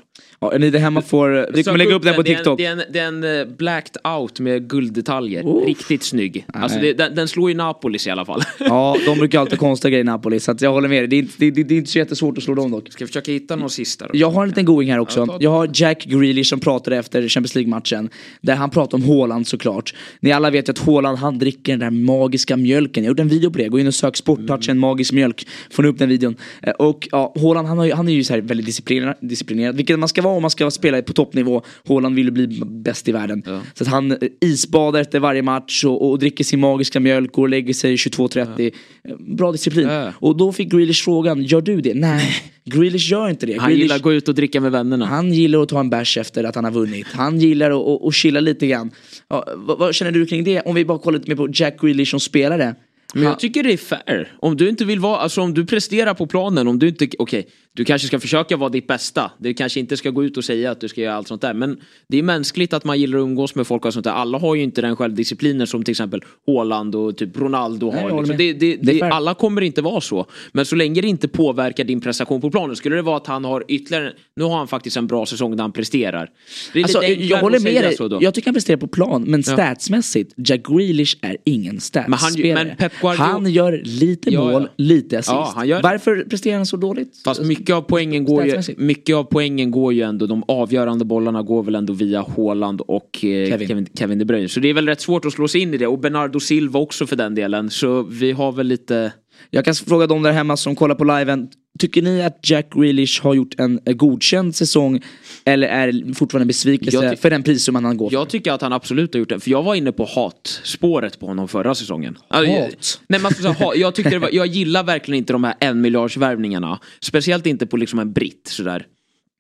Ja, 0.52 0.58
ni 0.58 0.70
där 0.70 0.80
hemma 0.80 1.02
får, 1.02 1.50
vi 1.54 1.64
kommer 1.64 1.78
lägga 1.78 1.96
upp 1.96 2.04
den 2.04 2.16
på 2.16 2.22
Det 2.22 2.30
är 2.30 2.32
en- 2.32 2.38
TikTok. 2.38 2.58
Det 2.58 2.66
är 2.66 2.72
en, 2.72 2.82
det 2.92 3.00
är 3.00 3.08
en 3.08 3.24
eh, 3.50 3.56
blacked 3.58 3.98
out 4.18 4.40
med 4.40 4.70
gulddetaljer. 4.70 5.44
Oh. 5.44 5.66
Riktigt 5.66 6.04
snygg. 6.04 6.46
Alltså 6.54 6.80
det, 6.80 6.94
den, 6.94 7.16
den 7.16 7.28
slår 7.28 7.50
ju 7.50 7.56
Napolis 7.58 8.08
i 8.08 8.10
alla 8.10 8.26
fall. 8.26 8.42
Ja, 8.60 8.98
de 9.06 9.18
brukar 9.18 9.40
alltid 9.40 9.60
konstiga 9.60 9.90
grejer 9.90 10.02
i 10.04 10.06
Napoli, 10.06 10.40
så 10.40 10.56
jag 10.60 10.72
håller 10.72 10.88
med 10.90 11.02
dig. 11.02 11.08
Det 11.08 11.16
är, 11.16 11.20
inte, 11.20 11.34
det, 11.38 11.64
det, 11.64 11.74
är 11.74 11.78
inte 11.78 11.90
så 11.92 11.98
jättesvårt 11.98 12.38
att 12.38 12.44
slå 12.44 12.56
dem 12.56 12.72
dock. 12.72 12.92
Ska 12.92 13.02
jag 13.02 13.10
försöka 13.10 13.32
hitta 13.32 13.56
någon 13.56 13.70
sista 13.70 14.08
då? 14.08 14.12
Jag 14.14 14.32
har 14.32 14.42
en 14.44 14.50
liten 14.50 14.66
going 14.66 14.92
här 14.92 15.00
också. 15.00 15.38
Jag 15.40 15.52
har 15.52 15.70
Jack 15.74 16.06
Grealish 16.06 16.46
som 16.50 16.60
pratade 16.60 16.98
efter 16.98 17.30
Champions 17.30 17.56
League-matchen. 17.56 18.10
Där 18.42 18.56
han 18.56 18.70
pratade 18.70 19.04
om 19.04 19.10
Haaland 19.10 19.48
såklart. 19.48 19.94
Ni 20.20 20.32
alla 20.32 20.50
vet 20.50 20.70
ju 20.70 20.72
att 20.72 20.80
Haaland 20.80 21.18
han 21.18 21.40
dricker 21.40 21.78
den 21.78 21.80
där 21.80 21.90
magiska 22.06 22.58
mjölken. 22.58 23.04
Jag 23.04 23.10
gjorde 23.10 23.22
en 23.22 23.28
video 23.30 23.52
på 23.52 23.58
det. 23.58 23.68
Gå 23.68 23.80
in 23.80 23.88
och 23.88 23.94
sök 23.96 24.18
Sporttouchen 24.18 24.78
magisk 24.80 25.12
mjölk. 25.14 25.48
Får 25.72 25.84
ni 25.84 25.90
upp 25.90 25.98
den 26.00 26.10
videon. 26.10 26.36
Eh, 26.62 26.72
Och 26.74 27.08
ja, 27.12 27.34
Haaland 27.42 27.68
han, 27.68 27.78
har, 27.78 27.92
han 27.92 28.08
är 28.08 28.14
ju 28.14 28.24
så 28.24 28.34
här 28.34 28.42
väldigt 28.42 28.66
disciplinerad, 28.66 29.16
disciplinerad. 29.20 29.76
Vilket 29.76 30.00
man 30.00 30.10
ska 30.10 30.22
vara 30.22 30.35
om 30.36 30.42
man 30.42 30.52
ska 30.52 30.72
spela 30.72 31.02
på 31.02 31.14
toppnivå. 31.14 31.62
Haaland 31.88 32.16
vill 32.16 32.26
ju 32.26 32.32
bli 32.32 32.62
bäst 32.66 33.08
i 33.08 33.12
världen. 33.12 33.44
Ja. 33.46 33.62
Så 33.74 33.84
att 33.84 33.88
han 33.90 34.12
eh, 34.12 34.18
isbadar 34.42 35.02
efter 35.02 35.20
varje 35.20 35.42
match 35.42 35.84
och, 35.86 36.10
och 36.10 36.20
dricker 36.20 36.44
sin 36.44 36.60
magiska 36.60 37.00
mjölk 37.00 37.38
och 37.38 37.50
lägger 37.50 37.74
sig 37.74 37.96
22.30. 37.96 38.72
Eh, 39.10 39.16
Bra 39.20 39.52
disciplin. 39.52 39.88
Ja. 39.88 40.12
Och 40.16 40.38
då 40.38 40.52
fick 40.52 40.72
Grealish 40.72 41.04
frågan, 41.04 41.44
gör 41.44 41.62
du 41.62 41.82
det? 41.82 41.94
Nej, 41.94 42.30
Grealish 42.66 43.12
gör 43.12 43.30
inte 43.30 43.46
det. 43.46 43.58
Han 43.60 43.72
Grealish- 43.72 43.76
gillar 43.76 43.96
att 43.96 44.02
gå 44.02 44.14
ut 44.14 44.28
och 44.30 44.36
dricka 44.36 44.62
med 44.62 44.72
vännerna. 44.72 45.06
han 45.06 45.34
gillar 45.34 45.62
att 45.62 45.70
ta 45.70 45.80
en 45.80 45.90
bärs 45.90 46.18
efter 46.18 46.44
att 46.44 46.56
han 46.56 46.64
har 46.64 46.72
vunnit. 46.72 47.08
Han 47.12 47.40
gillar 47.40 47.72
att, 47.72 47.88
att, 47.88 48.08
att 48.08 48.14
chilla 48.14 48.40
lite 48.40 48.68
grann. 48.68 48.92
Ja, 49.30 49.48
vad, 49.56 49.80
vad 49.80 49.96
känner 49.96 50.12
du 50.12 50.26
kring 50.26 50.44
det? 50.44 50.62
Om 50.62 50.76
vi 50.76 50.86
bara 50.86 51.00
kollar 51.00 51.20
lite 51.20 51.30
mer 51.32 51.36
på 51.36 51.50
Jack 51.54 51.82
Grealish 51.82 52.10
som 52.12 52.20
spelare. 52.20 52.76
Men 53.16 53.24
jag 53.24 53.40
tycker 53.40 53.64
det 53.64 53.74
är 53.74 53.78
fair. 53.78 54.34
Om 54.40 54.58
du 54.58 54.70
inte 54.70 54.86
vill 54.86 55.00
vara, 55.00 55.18
alltså 55.18 55.42
om 55.42 55.54
du 55.54 55.66
presterar 55.66 56.14
på 56.14 56.28
planen, 56.28 56.68
om 56.68 56.80
du 56.80 56.88
inte, 56.88 57.08
okej, 57.20 57.48
du 57.74 57.86
kanske 57.86 58.08
ska 58.08 58.20
försöka 58.20 58.58
vara 58.58 58.70
ditt 58.70 58.88
bästa. 58.88 59.32
Du 59.38 59.54
kanske 59.54 59.80
inte 59.80 59.98
ska 59.98 60.10
gå 60.10 60.24
ut 60.24 60.38
och 60.38 60.44
säga 60.46 60.72
att 60.72 60.82
du 60.82 60.88
ska 60.88 61.02
göra 61.02 61.16
allt 61.16 61.28
sånt 61.28 61.42
där. 61.42 61.54
Men 61.54 61.80
det 62.08 62.18
är 62.20 62.24
mänskligt 62.24 62.74
att 62.74 62.84
man 62.84 63.00
gillar 63.00 63.18
att 63.18 63.22
umgås 63.24 63.56
med 63.56 63.68
folk 63.68 63.86
och 63.86 63.94
sånt 63.94 64.04
där. 64.04 64.12
Alla 64.12 64.38
har 64.38 64.56
ju 64.56 64.64
inte 64.64 64.82
den 64.82 64.96
självdisciplinen 64.96 65.68
som 65.68 65.84
till 65.84 65.92
exempel 65.92 66.22
Haaland 66.48 66.96
och 66.96 67.18
typ 67.18 67.38
Ronaldo 67.38 67.92
Nej, 67.92 68.02
har. 68.04 68.18
Liksom. 68.20 68.38
Det, 68.38 68.54
det, 68.54 68.76
Det 68.82 69.02
alla 69.02 69.34
kommer 69.34 69.62
inte 69.62 69.82
vara 69.82 70.02
så. 70.02 70.26
Men 70.52 70.66
så 70.66 70.76
länge 70.76 71.02
det 71.02 71.08
inte 71.08 71.28
påverkar 71.28 71.84
din 71.84 72.02
prestation 72.02 72.42
på 72.42 72.52
planen. 72.52 72.76
Skulle 72.76 72.96
det 72.96 73.02
vara 73.02 73.18
att 73.18 73.28
han 73.28 73.46
har 73.46 73.64
ytterligare, 73.68 74.14
nu 74.36 74.44
har 74.44 74.58
han 74.58 74.68
faktiskt 74.68 74.98
en 74.98 75.08
bra 75.08 75.26
säsong 75.26 75.56
där 75.56 75.62
han 75.64 75.72
presterar. 75.72 76.30
Alltså, 76.76 77.04
jag 77.04 77.38
håller 77.38 77.60
med 77.60 77.84
dig. 77.84 78.24
Jag 78.24 78.34
tycker 78.34 78.48
han 78.48 78.54
presterar 78.56 78.78
på 78.78 78.88
plan. 78.88 79.24
Men 79.24 79.44
statsmässigt, 79.44 80.34
Jack 80.38 80.62
Grealish 80.68 81.18
är 81.22 81.38
ingen 81.44 81.80
statsspelare. 81.80 82.56
Men 82.56 82.58
han- 82.58 82.68
men 82.68 82.78
Pep 82.78 82.94
Guardiola- 83.14 83.32
Han 83.32 83.52
gör 83.52 83.82
lite 83.86 84.30
Ja, 84.30 84.44
mål, 84.44 84.62
ja. 84.62 84.70
lite 84.78 85.20
assist. 85.20 85.32
Ja, 85.56 85.66
gör. 85.66 85.82
Varför 85.82 86.26
presterar 86.30 86.56
han 86.58 86.66
så 86.66 86.78
dåligt? 86.78 87.22
Fast 87.26 87.42
mycket 87.44 87.76
av, 87.76 87.82
poängen 87.82 88.26
går 88.26 88.46
ju, 88.46 88.62
mycket 88.78 89.16
av 89.16 89.24
poängen 89.24 89.72
går 89.72 89.94
ju 89.94 90.02
ändå, 90.02 90.26
de 90.28 90.44
avgörande 90.48 91.06
bollarna 91.06 91.42
går 91.44 91.64
väl 91.64 91.76
ändå 91.76 91.94
via 91.94 92.26
Haaland 92.38 92.82
och 92.82 93.26
eh, 93.26 93.50
Kevin. 93.50 93.68
Kevin. 93.68 93.88
Kevin, 93.98 94.20
De 94.20 94.26
Bruyne. 94.26 94.48
Så 94.50 94.60
det 94.60 94.70
är 94.70 94.74
väl 94.74 94.88
rätt 94.88 95.02
svårt 95.02 95.26
att 95.26 95.34
slå 95.34 95.48
sig 95.48 95.62
in 95.62 95.74
i 95.74 95.78
det. 95.78 95.88
Och 95.88 96.00
Bernardo 96.00 96.40
Silva 96.40 96.80
också 96.80 97.08
för 97.08 97.16
den 97.16 97.36
delen. 97.36 97.70
Så 97.70 98.04
vi 98.04 98.32
har 98.32 98.52
väl 98.52 98.68
lite... 98.68 99.12
Jag 99.50 99.66
kan 99.66 99.76
fråga 99.76 100.08
de 100.08 100.24
där 100.24 100.32
hemma 100.32 100.58
som 100.58 100.76
kollar 100.76 100.96
på 100.96 101.04
liven. 101.04 101.50
Tycker 101.80 102.02
ni 102.02 102.24
att 102.24 102.50
Jack 102.50 102.74
Grealish 102.74 103.24
har 103.24 103.34
gjort 103.34 103.60
en 103.60 103.80
eh, 103.86 103.94
godkänd 103.94 104.56
säsong? 104.56 105.02
Eller 105.46 105.68
är 105.68 105.92
det 105.92 106.14
fortfarande 106.14 106.44
en 106.44 106.48
besvikelse 106.48 107.16
för 107.16 107.30
den 107.30 107.44
prissumman 107.44 107.86
han 107.86 107.98
går 107.98 108.10
för? 108.10 108.18
Jag 108.18 108.30
tycker 108.30 108.52
att 108.52 108.62
han 108.62 108.74
absolut 108.74 109.14
har 109.14 109.20
gjort 109.20 109.30
det. 109.30 109.40
För 109.40 109.52
jag 109.52 109.64
var 109.64 109.76
inne 109.76 109.92
på 109.92 110.06
hatspåret 110.06 111.20
på 111.20 111.26
honom 111.26 111.48
förra 111.48 111.76
säsongen. 111.76 112.18
Alltså, 112.28 112.54
Hat? 112.54 113.02
Nej, 113.08 113.20
men 113.20 113.26
alltså, 113.26 113.48
ha- 113.48 113.76
jag, 113.76 113.96
tyckte 113.96 114.10
det 114.10 114.20
var, 114.20 114.30
jag 114.32 114.48
gillar 114.48 114.84
verkligen 114.84 115.18
inte 115.18 115.34
de 115.34 115.44
här 115.44 115.56
en 115.60 115.82
miljardsvärvningarna. 115.82 116.80
Speciellt 117.02 117.46
inte 117.46 117.66
på 117.66 117.78
liksom 117.78 118.00
en 118.00 118.14
britt 118.14 118.48
sådär. 118.48 118.86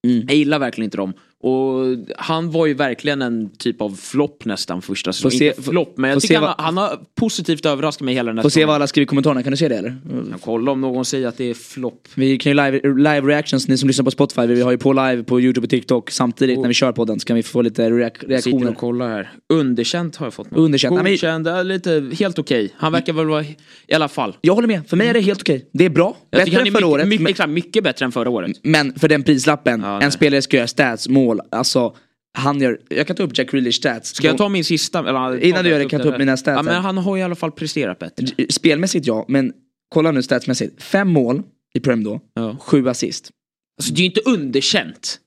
Mm. 0.08 0.26
Jag 0.28 0.38
gillar 0.38 0.60
verkligen 0.60 0.86
inte 0.86 0.98
dem. 0.98 1.14
Och 1.44 1.84
han 2.18 2.52
var 2.52 2.66
ju 2.66 2.74
verkligen 2.74 3.22
en 3.22 3.50
typ 3.58 3.82
av 3.82 3.96
flopp 3.96 4.46
nästan 4.46 4.82
första 4.82 5.14
säsongen. 5.14 5.44
Inte 5.44 5.62
flopp, 5.62 5.94
men 5.98 6.10
jag 6.10 6.22
tycker 6.22 6.40
han, 6.40 6.56
han 6.58 6.78
har 6.78 7.00
positivt 7.20 7.66
överraskat 7.66 8.06
mig 8.06 8.14
hela 8.16 8.28
den 8.32 8.38
här 8.38 8.44
Får 8.44 8.50
se 8.50 8.66
vad 8.66 8.76
alla 8.76 8.88
skriver 8.88 9.04
i 9.04 9.08
kommentarerna, 9.08 9.44
kan 9.44 9.52
du 9.52 9.58
se 9.58 9.68
det 9.68 9.76
eller? 9.78 9.96
Jag 10.32 10.42
kollar 10.42 10.72
om 10.72 10.82
någon 10.82 11.06
säger 11.06 11.28
att 11.28 11.38
det 11.38 11.50
är 11.50 11.54
flopp. 11.54 12.08
Vi 12.16 12.38
kan 12.38 12.50
ju 12.52 12.56
live, 12.56 12.80
live 12.94 13.22
reactions, 13.22 13.68
ni 13.68 13.78
som 13.78 13.88
lyssnar 13.88 14.06
på 14.06 14.12
Spotify, 14.12 14.42
vi 14.48 14.62
har 14.62 14.72
ju 14.72 14.78
på 14.78 14.94
live 14.94 15.24
på 15.24 15.42
YouTube 15.42 15.66
och 15.66 15.70
TikTok 15.70 16.12
samtidigt 16.12 16.60
när 16.60 16.68
vi 16.68 16.74
kör 16.74 16.92
podden 16.92 17.20
så 17.20 17.26
kan 17.26 17.36
vi 17.36 17.44
få 17.44 17.62
lite 17.62 17.90
reak- 17.90 18.14
Sitter 18.20 18.28
reaktioner. 18.28 18.70
och 18.72 18.78
kollar 18.78 19.08
här. 19.10 19.32
Underkänt 19.54 20.16
har 20.16 20.26
jag 20.26 20.34
fått. 20.34 20.48
Underkänt. 20.52 20.94
Nej, 20.96 21.04
men- 21.04 21.12
Godkänd, 21.14 21.48
ja, 21.48 21.64
lite 21.64 22.10
helt 22.20 22.40
okej. 22.40 22.74
Han 22.78 22.92
verkar 22.92 23.14
väl 23.14 23.26
vara 23.28 23.44
i 23.88 23.94
alla 23.96 24.08
fall. 24.08 24.38
Jag 24.42 24.56
håller 24.56 24.68
med, 24.68 24.88
för 24.90 24.98
mig 24.98 25.08
är 25.08 25.14
det 25.14 25.20
helt 25.22 25.42
okej. 25.42 25.70
Det 25.74 25.86
är 25.86 25.90
bra, 25.90 26.18
Jag 26.30 26.40
bättre 26.40 26.52
än 26.52 26.66
förra 26.66 26.72
mycket, 26.74 26.84
året. 26.88 27.08
mycket, 27.08 27.22
men, 27.24 27.30
exakt, 27.32 27.50
mycket 27.50 27.84
bättre 27.84 28.06
än 28.06 28.12
förra 28.12 28.30
året. 28.30 28.52
men 28.64 28.94
för 29.00 29.08
den 29.08 29.24
prislappen, 29.24 29.82
Ja, 29.82 30.02
en 30.02 30.12
spelare 30.12 30.42
ska 30.42 30.58
göra 30.58 30.68
stats, 30.68 31.10
mål, 31.10 31.25
alltså 31.34 31.96
han 32.38 32.62
gör, 32.62 32.80
jag 32.90 33.08
kan 33.08 33.16
ta 33.16 33.24
upp 33.24 33.38
Jack 33.38 33.52
Grealish 33.52 33.76
stats. 33.76 34.16
Ska 34.16 34.28
jag 34.28 34.38
ta 34.38 34.50
min 34.50 34.64
sista? 34.64 35.00
Eller, 35.00 35.44
Innan 35.44 35.64
du 35.64 35.70
gör 35.70 35.80
det 35.80 35.86
kan 35.90 36.00
jag 36.00 36.08
ta 36.08 36.14
upp 36.14 36.20
mina 36.20 36.38
stats 36.38 36.56
Ja, 36.58 36.64
men 36.64 36.82
han 36.82 36.98
har 36.98 37.18
i 37.18 37.24
alla 37.24 37.36
fall 37.36 37.52
presterat 37.52 38.00
bättre. 38.00 38.28
Spelmässigt 38.50 39.08
ja, 39.08 39.26
men 39.28 39.54
kolla 39.90 40.12
nu 40.12 40.24
statsmässigt. 40.24 40.84
Fem 40.84 41.10
mål 41.10 41.44
i 41.74 41.80
Prem 41.80 42.04
då, 42.04 42.20
Ja. 42.34 42.58
sju 42.60 42.90
assist. 42.90 43.32
Alltså, 43.80 43.94
det 43.94 44.00
är 44.00 44.02
ju 44.02 44.06
inte 44.06 44.22
underkänt. 44.26 45.20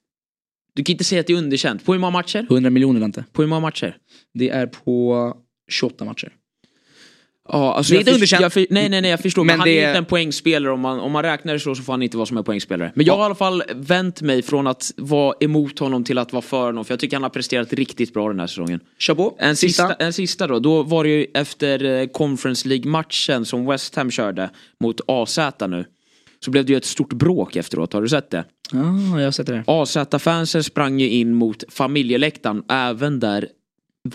Du 0.75 0.85
kan 0.85 0.93
inte 0.93 1.05
säga 1.05 1.21
att 1.21 1.27
det 1.27 1.33
är 1.33 1.37
underkänt. 1.37 1.85
På 1.85 1.93
hur 1.93 2.01
många 2.01 2.11
matcher? 2.11 2.47
100 2.51 2.71
miljoner 2.71 3.01
Dante. 3.01 3.25
På 3.33 3.43
hur 3.43 3.49
många 3.49 3.61
matcher? 3.61 3.97
Det 4.35 4.49
är 4.49 4.67
på 4.67 5.35
28 5.71 6.05
matcher. 6.05 6.33
Ja, 7.53 7.75
alltså 7.75 7.95
är 7.95 7.99
först- 7.99 8.13
underkänt. 8.15 8.57
Jag 8.57 8.67
nej, 8.71 8.89
nej, 8.89 9.01
nej, 9.01 9.11
jag 9.11 9.21
förstår. 9.21 9.45
Men, 9.45 9.47
Men 9.53 9.59
han 9.61 9.69
är 9.69 9.73
det- 9.83 9.89
inte 9.89 9.99
en 9.99 10.05
poängspelare. 10.05 10.73
Om 10.73 10.81
man, 10.81 11.01
om 11.01 11.13
man 11.13 11.23
räknar 11.23 11.53
det 11.53 11.61
så, 11.61 11.75
så 11.75 11.83
får 11.83 11.93
han 11.93 12.03
inte 12.03 12.17
vara 12.17 12.27
som 12.27 12.37
en 12.37 12.45
poängspelare. 12.45 12.93
Men 12.95 13.07
jag 13.07 13.15
har 13.15 13.23
i 13.23 13.25
alla 13.25 13.35
fall 13.35 13.63
vänt 13.75 14.23
mig 14.23 14.43
från 14.43 14.67
att 14.67 14.91
vara 14.97 15.35
emot 15.41 15.79
honom 15.79 16.05
till 16.05 16.19
att 16.19 16.33
vara 16.33 16.43
för 16.43 16.67
honom. 16.67 16.85
För 16.85 16.93
jag 16.93 17.01
tycker 17.01 17.17
han 17.17 17.23
har 17.23 17.31
presterat 17.31 17.73
riktigt 17.73 18.15
bra 18.15 18.29
den 18.29 18.41
här 18.41 18.47
säsongen. 18.47 18.81
Kör 18.99 19.15
på. 19.15 19.37
En 19.39 19.57
sista, 19.57 19.95
en 19.95 20.13
sista 20.13 20.47
då. 20.47 20.59
Då 20.59 20.83
var 20.83 21.05
det 21.05 21.11
ju 21.11 21.27
efter 21.35 21.85
eh, 21.85 22.07
Conference 22.07 22.69
League-matchen 22.69 23.45
som 23.45 23.67
West 23.67 23.95
Ham 23.97 24.11
körde 24.11 24.51
mot 24.81 25.01
AZ 25.07 25.39
nu. 25.69 25.85
Så 26.45 26.51
blev 26.51 26.65
det 26.65 26.73
ju 26.73 26.77
ett 26.77 26.85
stort 26.85 27.13
bråk 27.13 27.57
efteråt. 27.57 27.93
Har 27.93 28.03
du 28.03 28.09
sett 28.09 28.31
det? 28.31 28.45
Ja, 28.73 28.79
jag 29.19 29.25
har 29.27 29.31
sett 29.31 29.47
det. 29.47 29.65
AZ-fansen 29.67 30.63
sprang 30.65 31.01
ju 31.01 31.09
in 31.11 31.35
mot 31.35 31.65
familjeläktaren, 31.69 32.63
även 32.71 33.21
där 33.21 33.49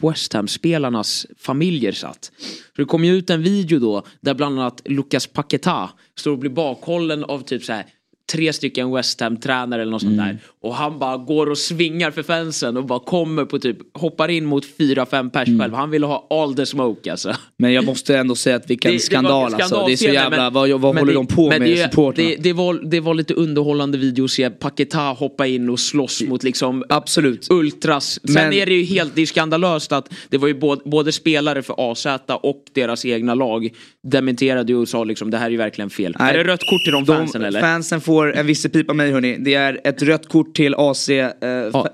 West 0.01 0.33
Ham-spelarnas 0.33 1.25
familjer 1.37 1.91
satt. 1.91 2.31
Så 2.75 2.81
det 2.81 2.85
kom 2.85 3.05
ju 3.05 3.13
ut 3.15 3.29
en 3.29 3.43
video 3.43 3.79
då 3.79 4.03
där 4.21 4.33
bland 4.33 4.59
annat 4.59 4.81
Lucas 4.85 5.27
Paquetá 5.27 5.89
står 6.15 6.31
och 6.31 6.37
blir 6.37 6.51
bakhållen 6.51 7.23
av 7.23 7.39
typ 7.39 7.63
så 7.63 7.73
här 7.73 7.85
tre 8.31 8.53
stycken 8.53 8.91
West 8.91 9.19
Ham-tränare 9.21 9.81
eller 9.81 9.91
något 9.91 10.01
sånt 10.01 10.17
där. 10.17 10.37
Och 10.61 10.75
han 10.75 10.99
bara 10.99 11.17
går 11.17 11.49
och 11.49 11.57
svingar 11.57 12.11
för 12.11 12.23
fansen 12.23 12.77
och 12.77 12.85
bara 12.85 12.99
kommer 12.99 13.45
på 13.45 13.59
typ, 13.59 13.77
hoppar 13.97 14.29
in 14.31 14.45
mot 14.45 14.65
fyra, 14.77 15.05
fem 15.05 15.29
pers 15.29 15.59
själv. 15.59 15.73
Han 15.73 15.89
ville 15.89 16.05
ha 16.05 16.27
all 16.29 16.55
the 16.55 16.65
smoke 16.65 17.11
alltså. 17.11 17.33
Men 17.57 17.73
jag 17.73 17.85
måste 17.85 18.17
ändå 18.17 18.35
säga 18.35 18.55
att 18.55 18.69
vilken 18.69 18.91
Det- 18.91 18.97
det 18.97 19.01
skandal 19.01 19.53
alltså. 19.53 19.85
Det 19.87 19.93
är 19.93 19.97
så 19.97 20.05
jävla, 20.05 20.29
men- 20.29 20.53
vad, 20.53 20.69
vad 20.69 20.81
håller 20.95 21.05
det- 21.05 21.13
de 21.13 21.27
på 21.27 21.49
med 21.49 21.61
det, 21.61 21.83
supportrarna? 21.91 22.29
det, 22.29 22.35
det, 22.35 22.53
var, 22.53 22.73
det 22.73 22.99
var 22.99 23.13
lite 23.13 23.33
underhållande 23.33 23.97
video 23.97 24.25
att 24.25 24.31
se 24.31 24.49
Paquetá 24.49 25.13
hoppa 25.13 25.47
in 25.47 25.69
och 25.69 25.79
slåss 25.79 26.21
mot 26.21 26.43
liksom 26.43 26.83
Absolut. 26.89 27.47
Ultras. 27.51 28.19
Sen 28.23 28.33
Men- 28.33 28.53
är 28.53 28.65
det 28.65 28.73
ju 28.73 28.83
helt 28.83 29.15
det 29.15 29.21
är 29.21 29.25
skandalöst 29.25 29.91
att 29.91 30.13
det 30.29 30.37
var 30.37 30.47
ju 30.47 30.53
både, 30.53 30.81
både 30.85 31.11
spelare 31.11 31.61
för 31.61 31.91
AZ 31.91 32.07
och 32.41 32.63
deras 32.73 33.05
egna 33.05 33.35
lag 33.35 33.69
dementerade 34.07 34.71
ju 34.71 34.77
och 34.77 34.87
sa 34.87 35.03
liksom 35.03 35.31
det 35.31 35.37
här 35.37 35.45
är 35.45 35.49
ju 35.49 35.57
verkligen 35.57 35.89
fel. 35.89 36.15
Nej, 36.19 36.33
är 36.33 36.37
det 36.37 36.43
rött 36.43 36.59
kort 36.69 36.83
till 36.83 36.93
de 36.93 37.05
fansen 37.05 37.41
eller? 37.43 37.61
Fansen 37.61 38.01
får 38.01 38.35
en 38.35 38.45
visselpipa 38.47 38.91
av 38.91 38.95
mig 38.95 39.11
hörni. 39.11 39.37
Det 39.39 39.53
är 39.53 39.81
ett 39.83 40.01
rött 40.01 40.29
kort 40.29 40.55
till 40.55 40.75
AZ 40.77 41.09
eh, 41.09 41.31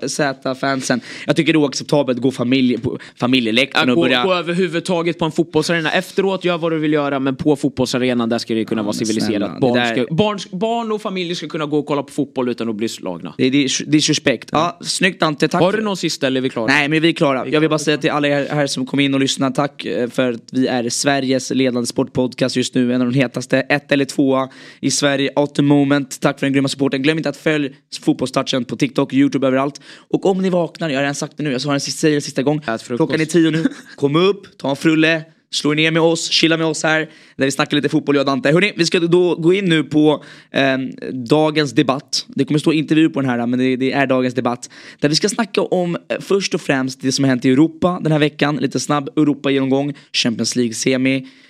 Z-fansen. 0.06 1.00
Jag 1.26 1.36
tycker 1.36 1.52
det 1.52 1.56
är 1.56 1.60
oacceptabelt 1.60 2.18
att 2.18 2.22
gå 2.22 2.30
familj, 2.30 2.78
på 2.78 2.98
familjeläktaren 3.16 3.88
Att 3.88 3.90
och 3.90 3.96
gå, 3.96 4.02
börja... 4.02 4.24
gå 4.24 4.34
överhuvudtaget 4.34 5.18
på 5.18 5.24
en 5.24 5.32
fotbollsarena. 5.32 5.92
Efteråt, 5.92 6.44
gör 6.44 6.58
vad 6.58 6.72
du 6.72 6.78
vill 6.78 6.92
göra 6.92 7.18
men 7.20 7.36
på 7.36 7.56
fotbollsarenan 7.56 8.28
där 8.28 8.38
ska 8.38 8.54
det 8.54 8.64
kunna 8.64 8.82
vara 8.82 8.94
men 8.98 9.06
civiliserat. 9.06 9.60
barn, 9.60 9.74
det 9.74 9.80
där- 9.80 10.04
ska, 10.04 10.14
barn, 10.14 10.38
barn 10.52 10.92
och 10.92 11.02
familjer 11.02 11.34
ska 11.34 11.48
kunna 11.48 11.66
gå 11.66 11.78
och 11.78 11.86
kolla 11.86 12.02
på 12.02 12.12
fotboll 12.12 12.48
utan 12.48 12.68
att 12.68 12.76
bli 12.76 12.88
slagna. 12.88 13.34
Det 13.38 13.44
är 13.46 13.50
dis- 13.50 13.84
disrespect. 13.86 14.48
Ja, 14.52 14.78
snyggt 14.82 15.22
Ante, 15.22 15.48
tack. 15.48 15.62
Har 15.62 15.72
du 15.72 15.80
någon 15.82 15.96
sista 15.96 16.26
eller 16.26 16.40
är 16.40 16.42
vi 16.42 16.50
klara? 16.50 16.66
Nej 16.66 16.88
men 16.88 17.02
vi 17.02 17.08
är 17.08 17.12
klara. 17.12 17.48
Jag 17.48 17.60
vill 17.60 17.68
bara 17.70 17.78
säga 17.78 17.98
till 17.98 18.10
alla 18.10 18.28
er 18.28 18.46
här 18.50 18.66
som 18.66 18.86
kom 18.86 19.00
in 19.00 19.14
och 19.14 19.20
lyssnade, 19.20 19.54
tack 19.54 19.84
eh, 19.84 20.08
för 20.08 20.32
att 20.32 20.40
vi 20.52 20.66
är 20.66 20.88
Sveriges 20.88 21.50
ledande 21.50 21.86
sportpodcast 22.00 22.56
just 22.56 22.74
nu. 22.74 22.92
En 22.92 23.00
av 23.00 23.12
de 23.12 23.18
hetaste, 23.18 23.60
ett 23.60 23.92
eller 23.92 24.04
tvåa 24.04 24.48
i 24.80 24.90
Sverige, 24.90 25.30
at 25.36 25.54
the 25.54 25.62
moment. 25.62 26.20
Tack 26.20 26.38
för 26.38 26.46
den 26.46 26.52
grymma 26.52 26.68
supporten. 26.68 27.02
Glöm 27.02 27.18
inte 27.18 27.28
att 27.28 27.36
följa 27.36 27.70
fotbollstouchen 28.00 28.64
på 28.64 28.76
TikTok, 28.76 29.12
YouTube, 29.12 29.46
överallt. 29.46 29.80
Och 30.10 30.26
om 30.26 30.42
ni 30.42 30.50
vaknar, 30.50 30.88
jag 30.88 30.96
har 30.96 31.02
redan 31.02 31.14
sagt 31.14 31.36
det 31.36 31.42
nu, 31.42 31.52
jag 31.52 31.60
sa 31.60 31.72
det 31.72 31.80
sista, 31.80 32.08
det 32.08 32.20
sista 32.20 32.42
gång. 32.42 32.60
Klockan 32.86 33.20
är 33.20 33.24
tio 33.24 33.50
nu, 33.50 33.64
kom 33.96 34.16
upp, 34.16 34.58
ta 34.58 34.70
en 34.70 34.76
frulle. 34.76 35.24
Slå 35.52 35.72
er 35.72 35.76
ner 35.76 35.90
med 35.90 36.02
oss, 36.02 36.30
chilla 36.30 36.56
med 36.56 36.66
oss 36.66 36.82
här 36.82 37.08
där 37.36 37.44
vi 37.44 37.50
snackar 37.50 37.76
lite 37.76 37.88
fotboll 37.88 38.14
jag 38.16 38.22
och 38.22 38.26
Dante. 38.26 38.52
Hörrni, 38.52 38.72
vi 38.76 38.86
ska 38.86 39.00
då 39.00 39.34
gå 39.34 39.52
in 39.52 39.64
nu 39.64 39.84
på 39.84 40.24
eh, 40.50 40.78
dagens 41.12 41.72
debatt. 41.72 42.26
Det 42.28 42.44
kommer 42.44 42.58
stå 42.58 42.72
intervju 42.72 43.08
på 43.08 43.20
den 43.20 43.30
här 43.30 43.46
men 43.46 43.58
det, 43.58 43.76
det 43.76 43.92
är 43.92 44.06
dagens 44.06 44.34
debatt. 44.34 44.70
Där 45.00 45.08
vi 45.08 45.14
ska 45.14 45.28
snacka 45.28 45.62
om 45.62 45.96
eh, 45.96 46.20
först 46.20 46.54
och 46.54 46.60
främst 46.60 47.00
det 47.02 47.12
som 47.12 47.24
har 47.24 47.28
hänt 47.28 47.44
i 47.44 47.50
Europa 47.50 48.00
den 48.02 48.12
här 48.12 48.18
veckan. 48.18 48.56
Lite 48.56 48.80
snabb 48.80 49.08
Europa-genomgång, 49.08 49.94
Champions 50.12 50.56
League-semi. 50.56 51.26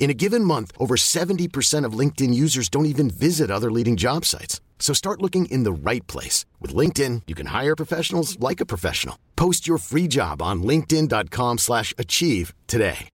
In 0.00 0.10
a 0.10 0.14
given 0.14 0.44
month, 0.44 0.72
over 0.78 0.96
70% 0.96 1.84
of 1.84 1.98
LinkedIn 1.98 2.34
users 2.34 2.68
don't 2.70 2.86
even 2.86 3.10
visit 3.10 3.50
other 3.50 3.70
leading 3.70 3.96
job 3.96 4.24
sites. 4.24 4.60
So 4.78 4.94
start 4.94 5.20
looking 5.20 5.44
in 5.50 5.62
the 5.64 5.90
right 5.90 6.04
place. 6.06 6.46
With 6.58 6.74
LinkedIn, 6.74 7.22
you 7.28 7.36
can 7.36 7.46
hire 7.46 7.76
professionals 7.76 8.40
like 8.40 8.62
a 8.62 8.66
professional. 8.66 9.16
Post 9.36 9.68
your 9.68 9.78
free 9.78 10.08
job 10.08 10.42
on 10.42 10.62
linkedin.com 10.62 11.58
slash 11.58 11.94
achieve 11.98 12.54
today. 12.66 13.08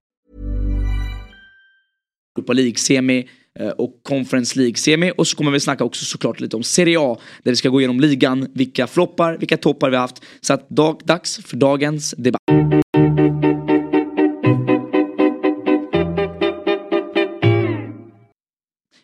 Europa 2.37 2.53
League-semi 2.53 3.27
eh, 3.59 3.69
och 3.69 3.99
Conference 4.03 4.59
League-semi. 4.59 5.11
Och 5.17 5.27
så 5.27 5.37
kommer 5.37 5.51
vi 5.51 5.59
snacka 5.59 5.83
också 5.83 6.05
såklart 6.05 6.39
lite 6.39 6.55
om 6.55 6.63
Serie 6.63 6.99
A. 6.99 7.17
Där 7.43 7.51
vi 7.51 7.55
ska 7.55 7.69
gå 7.69 7.81
igenom 7.81 7.99
ligan, 7.99 8.47
vilka 8.53 8.87
floppar, 8.87 9.37
vilka 9.37 9.57
toppar 9.57 9.89
vi 9.89 9.95
har 9.95 10.01
haft. 10.01 10.23
Så 10.41 10.53
att 10.53 10.69
dag, 10.69 11.01
dags 11.05 11.37
för 11.37 11.57
dagens 11.57 12.15
debatt. 12.17 12.41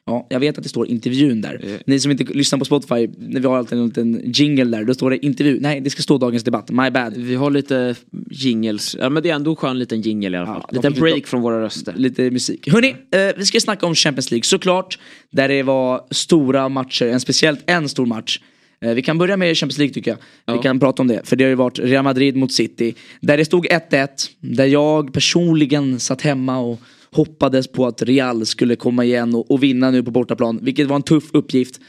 Ja, 0.05 0.27
jag 0.29 0.39
vet 0.39 0.57
att 0.57 0.63
det 0.63 0.69
står 0.69 0.87
intervjun 0.87 1.41
där. 1.41 1.79
Ni 1.85 1.99
som 1.99 2.11
inte 2.11 2.23
lyssnar 2.23 2.59
på 2.59 2.65
Spotify, 2.65 3.09
när 3.17 3.39
vi 3.39 3.47
har 3.47 3.57
alltid 3.57 3.79
en 3.79 3.85
liten 3.85 4.21
jingle 4.25 4.77
där, 4.77 4.83
då 4.83 4.93
står 4.93 5.09
det 5.09 5.25
intervju. 5.25 5.59
Nej, 5.59 5.81
det 5.81 5.89
ska 5.89 6.01
stå 6.01 6.17
dagens 6.17 6.43
debatt. 6.43 6.71
My 6.71 6.89
bad. 6.89 7.13
Vi 7.17 7.35
har 7.35 7.51
lite 7.51 7.95
jingles. 8.31 8.95
Ja, 8.99 9.09
men 9.09 9.23
det 9.23 9.29
är 9.29 9.35
ändå 9.35 9.51
en 9.51 9.55
skön 9.55 9.79
liten 9.79 10.01
jingle 10.01 10.37
i 10.37 10.39
alla 10.39 10.47
fall. 10.47 10.63
Ja, 10.71 10.75
liten 10.75 10.93
break 10.93 11.27
från 11.27 11.41
våra 11.41 11.61
röster. 11.61 11.93
Lite 11.97 12.31
musik. 12.31 12.71
Hörni, 12.71 12.89
eh, 12.89 13.37
vi 13.37 13.45
ska 13.45 13.59
snacka 13.59 13.85
om 13.85 13.95
Champions 13.95 14.31
League 14.31 14.43
såklart. 14.43 14.99
Där 15.31 15.47
det 15.47 15.63
var 15.63 16.01
stora 16.11 16.69
matcher, 16.69 17.05
en 17.05 17.19
speciellt 17.19 17.63
en 17.65 17.89
stor 17.89 18.05
match. 18.05 18.39
Eh, 18.81 18.93
vi 18.93 19.01
kan 19.01 19.17
börja 19.17 19.37
med 19.37 19.57
Champions 19.57 19.77
League 19.77 19.93
tycker 19.93 20.11
jag. 20.11 20.17
Ja. 20.45 20.53
Vi 20.53 20.59
kan 20.59 20.79
prata 20.79 21.01
om 21.01 21.07
det. 21.07 21.21
För 21.23 21.35
det 21.35 21.43
har 21.43 21.49
ju 21.49 21.55
varit 21.55 21.79
Real 21.79 22.03
Madrid 22.03 22.35
mot 22.35 22.51
City. 22.51 22.95
Där 23.21 23.37
det 23.37 23.45
stod 23.45 23.65
1-1. 23.65 24.07
Där 24.39 24.65
jag 24.65 25.13
personligen 25.13 25.99
satt 25.99 26.21
hemma 26.21 26.59
och 26.59 26.79
hoppades 27.13 27.67
på 27.67 27.85
att 27.87 28.01
Real 28.01 28.45
skulle 28.45 28.75
komma 28.75 29.05
igen 29.05 29.35
och, 29.35 29.51
och 29.51 29.63
vinna 29.63 29.91
nu 29.91 30.03
på 30.03 30.11
bortaplan. 30.11 30.59
Vilket 30.61 30.87
var 30.87 30.95
en 30.95 31.01
tuff 31.01 31.29
uppgift. 31.33 31.79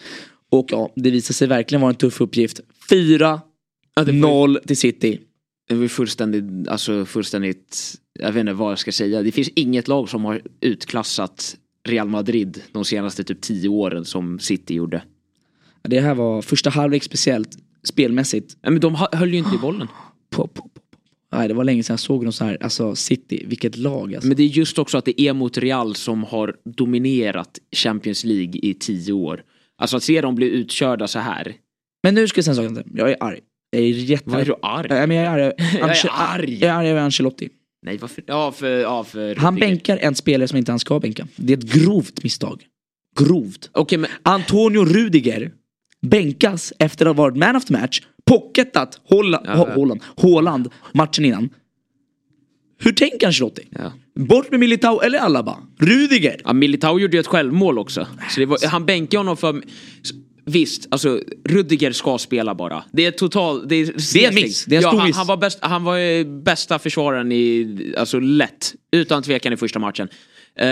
Och 0.51 0.67
ja, 0.71 0.93
det 0.97 1.11
visade 1.11 1.35
sig 1.35 1.49
verkligen 1.49 1.81
vara 1.81 1.91
en 1.91 1.97
tuff 1.97 2.21
uppgift. 2.21 2.61
4-0 2.91 3.41
Ja, 3.97 4.61
till 4.67 4.77
City. 4.77 5.21
Det 5.69 5.75
var 5.75 5.89
fullständigt, 5.89 6.69
alltså 6.69 7.05
fullständigt, 7.05 7.95
jag 8.21 8.33
vet 8.33 8.41
inte 8.41 8.53
vad 8.53 8.71
jag 8.71 8.79
ska 8.79 8.93
säga. 8.93 9.23
Det 9.23 9.33
finns 9.33 9.49
inget 9.49 9.89
lag 9.89 10.09
som 10.09 10.25
har 10.25 10.43
utklassat 10.61 11.57
Real 11.89 12.09
Madrid 12.09 12.63
de 12.73 12.85
senaste 12.85 13.25
typ 13.25 13.41
tio 13.41 13.69
åren 13.69 14.05
som 14.05 14.39
City 14.39 14.75
gjorde. 14.75 15.03
Det 15.83 16.01
här 16.01 16.15
var 16.15 16.43
första 16.43 16.71
halvlek 16.71 17.03
speciellt 17.03 17.59
spelmässigt. 17.85 18.57
Nej, 18.63 18.73
men 18.73 18.81
de 18.81 18.95
hö- 18.95 19.07
höll 19.13 19.33
ju 19.33 19.39
inte 19.39 19.55
i 19.55 19.59
bollen. 19.59 19.89
På, 20.31 20.47
på. 20.47 20.69
Nej, 21.35 21.49
det 21.49 21.55
var 21.55 21.65
länge 21.65 21.83
sedan 21.83 21.95
jag 21.95 22.01
såg 22.01 22.25
någon 22.25 22.33
så 22.33 22.45
här, 22.45 22.59
alltså 22.61 22.95
City, 22.95 23.45
vilket 23.47 23.77
lag 23.77 24.15
alltså. 24.15 24.29
Men 24.29 24.37
det 24.37 24.43
är 24.43 24.47
just 24.47 24.79
också 24.79 24.99
att 24.99 25.05
det 25.05 25.21
är 25.21 25.33
mot 25.33 25.59
Real 25.59 25.95
som 25.95 26.25
har 26.25 26.57
dominerat 26.65 27.59
Champions 27.77 28.25
League 28.25 28.53
i 28.63 28.75
tio 28.75 29.13
år. 29.13 29.43
Alltså 29.79 29.97
att 29.97 30.03
se 30.03 30.21
dem 30.21 30.35
bli 30.35 30.47
utkörda 30.47 31.09
så 31.09 31.19
här. 31.19 31.55
Men 32.03 32.15
nu 32.15 32.29
ska 32.29 32.39
jag 32.39 32.45
säga 32.45 32.69
en 32.69 32.77
sak, 32.77 32.87
jag 32.95 33.11
är 33.11 33.17
arg. 33.21 33.41
Jag 33.71 33.83
är 33.83 33.87
jätte... 33.87 34.31
Vad 34.31 34.41
är 34.41 34.45
du 34.45 34.55
arg? 34.63 34.87
Nej, 34.91 35.07
men 35.07 35.17
jag 35.17 35.27
är 35.27 35.31
arg. 35.31 35.53
Jag 35.79 35.91
är 35.91 36.11
arg. 36.13 36.59
Jag 36.61 36.71
är 36.71 36.75
arg 36.75 36.89
över 36.89 37.01
Ancelotti. 37.01 37.49
Nej 37.83 37.99
varför? 37.99 38.25
Ja 38.27 38.53
för, 38.53 38.81
ja 38.81 39.05
för 39.05 39.37
Han 39.37 39.57
bänkar 39.57 39.97
en 39.97 40.15
spelare 40.15 40.49
som 40.49 40.59
inte 40.59 40.73
han 40.73 40.79
ska 40.79 41.01
bänka. 41.01 41.27
Det 41.37 41.53
är 41.53 41.57
ett 41.57 41.73
grovt 41.73 42.23
misstag. 42.23 42.63
Grovt. 43.21 43.71
Okej 43.73 43.99
men 43.99 44.11
Antonio 44.23 44.85
Rudiger 44.85 45.53
bänkas 46.01 46.73
efter 46.79 47.07
att 47.07 47.17
ha 47.17 47.23
varit 47.23 47.37
man 47.37 47.57
of 47.57 47.65
the 47.65 47.73
match, 47.73 48.03
pocketat 48.27 49.01
Holland, 49.05 49.47
Ja, 49.47 49.69
ja. 49.77 49.97
Holland, 50.17 50.69
matchen 50.93 51.25
innan. 51.25 51.49
Hur 52.79 52.93
tänker 52.93 53.27
Ancelotti? 53.27 53.63
Ja. 53.71 53.93
Bort 54.15 54.51
med 54.51 54.61
Militao 54.61 55.01
eller 55.01 55.19
Alaba. 55.19 55.59
Rudiger. 55.79 56.41
Ja, 56.45 56.53
Militao 56.53 56.99
gjorde 56.99 57.17
ju 57.17 57.21
ett 57.21 57.27
självmål 57.27 57.79
också. 57.79 58.07
Så 58.31 58.47
var, 58.47 58.69
han 58.69 58.87
bänkade 58.87 59.19
honom 59.19 59.37
för... 59.37 59.63
Visst, 60.47 60.87
alltså 60.91 61.21
Rudiger 61.45 61.93
ska 61.93 62.19
spela 62.19 62.55
bara. 62.55 62.85
Det 62.93 63.07
är 63.07 63.11
total... 63.11 63.69
Det 63.69 63.75
är, 63.75 64.15
Det 64.15 64.25
är 64.25 64.29
en 64.29 64.35
miss. 64.35 64.65
Det 64.65 64.75
är 64.75 64.79
en 64.79 64.83
ja, 64.83 64.89
stor 64.89 64.99
han, 64.99 65.07
miss. 65.09 65.17
han 65.17 65.27
var, 65.27 65.37
bäst, 65.37 65.59
han 65.63 65.85
var 65.85 66.25
bästa 66.43 66.79
försvararen 66.79 67.33
i... 67.33 67.95
Alltså 67.99 68.21
lätt. 68.21 68.75
Utan 68.93 69.23
tvekan 69.23 69.53
i 69.53 69.57
första 69.57 69.79
matchen. 69.79 70.09
Eh, 70.59 70.67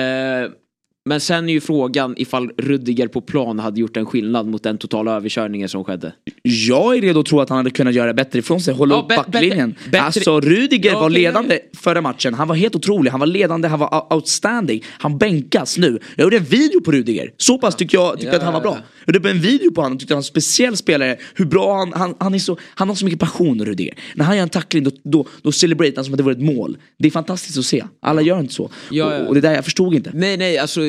Men 1.05 1.21
sen 1.21 1.49
är 1.49 1.53
ju 1.53 1.61
frågan 1.61 2.15
ifall 2.17 2.51
Rudiger 2.59 3.07
på 3.09 3.21
plan 3.21 3.59
hade 3.59 3.81
gjort 3.81 3.97
en 3.97 4.07
skillnad 4.07 4.47
mot 4.47 4.63
den 4.63 4.79
totala 4.79 5.13
överkörningen 5.17 5.69
som 5.69 5.85
skedde. 5.85 6.13
Jag 6.43 6.97
är 6.97 7.01
redo 7.03 7.21
att 7.21 7.27
tro 7.27 7.41
att 7.41 7.49
han 7.49 7.57
hade 7.59 7.71
kunnat 7.71 7.95
göra 7.95 8.15
bättre 8.15 8.39
ifrån 8.39 8.61
sig, 8.61 8.75
hålla 8.75 8.95
Ja, 8.95 9.01
upp 9.01 9.09
backlinjen. 9.09 9.75
Alltså 9.99 10.41
Rudiger 10.41 10.91
Ja, 10.93 11.01
var 11.01 11.11
ledande 11.11 11.59
förra 11.77 12.01
matchen, 12.01 12.35
han 12.35 12.49
var 12.49 12.55
helt 12.55 12.75
otrolig, 12.77 13.11
han 13.11 13.21
var 13.21 13.27
ledande, 13.27 13.69
han 13.69 13.79
var 13.79 14.15
outstanding. 14.15 14.83
Han 14.89 15.19
bänkas 15.19 15.79
nu. 15.79 15.99
Jag 16.17 16.25
gjorde 16.25 16.37
en 16.37 16.45
video 16.45 16.81
på 16.81 16.93
Rudiger, 16.93 17.33
så 17.37 17.59
pass 17.59 17.77
tycker 17.77 17.99
jag 17.99 18.17
tycker 18.19 18.31
Ja, 18.33 18.37
att 18.37 18.43
han 18.45 18.53
var 18.53 18.61
bra. 18.61 18.77
ja. 18.79 18.85
Jag 19.07 19.15
gjorde 19.15 19.31
en 19.31 19.41
video 19.41 19.71
på 19.73 19.81
honom, 19.83 19.99
tyckte 19.99 20.15
han 20.15 20.17
var 20.17 20.21
en 20.21 20.25
speciell 20.25 20.77
spelare, 20.77 21.17
hur 21.35 21.45
bra 21.45 21.77
han, 21.79 21.93
han, 21.93 22.15
han 22.19 22.35
är 22.35 22.39
så, 22.39 22.57
han 22.75 22.89
har 22.89 22.95
så 22.97 23.05
mycket 23.05 23.21
passion 23.21 23.65
Rudiger. 23.65 23.95
När 24.15 24.25
han 24.25 24.37
gör 24.37 24.43
en 24.43 24.49
tackling 24.49 24.85
då, 24.85 24.91
då, 25.03 25.27
då 25.43 25.53
celebrerar 25.53 25.93
han 25.97 26.05
som 26.05 26.15
att 26.15 26.19
det 26.19 26.25
var 26.25 26.33
ett 26.33 26.41
mål. 26.41 26.77
Det 26.99 27.07
är 27.09 27.11
fantastiskt 27.11 27.59
att 27.59 27.65
se, 27.65 27.85
alla 28.01 28.23
gör 28.23 28.41
inte 28.41 28.55
så. 28.55 28.63
Och, 28.91 29.29
och 29.29 29.35
det 29.35 29.41
där 29.41 29.55
jag 29.55 29.65
förstod 29.65 29.95
inte. 29.95 30.11
Nej, 30.15 30.37
nej, 30.37 30.59
alltså 30.59 30.81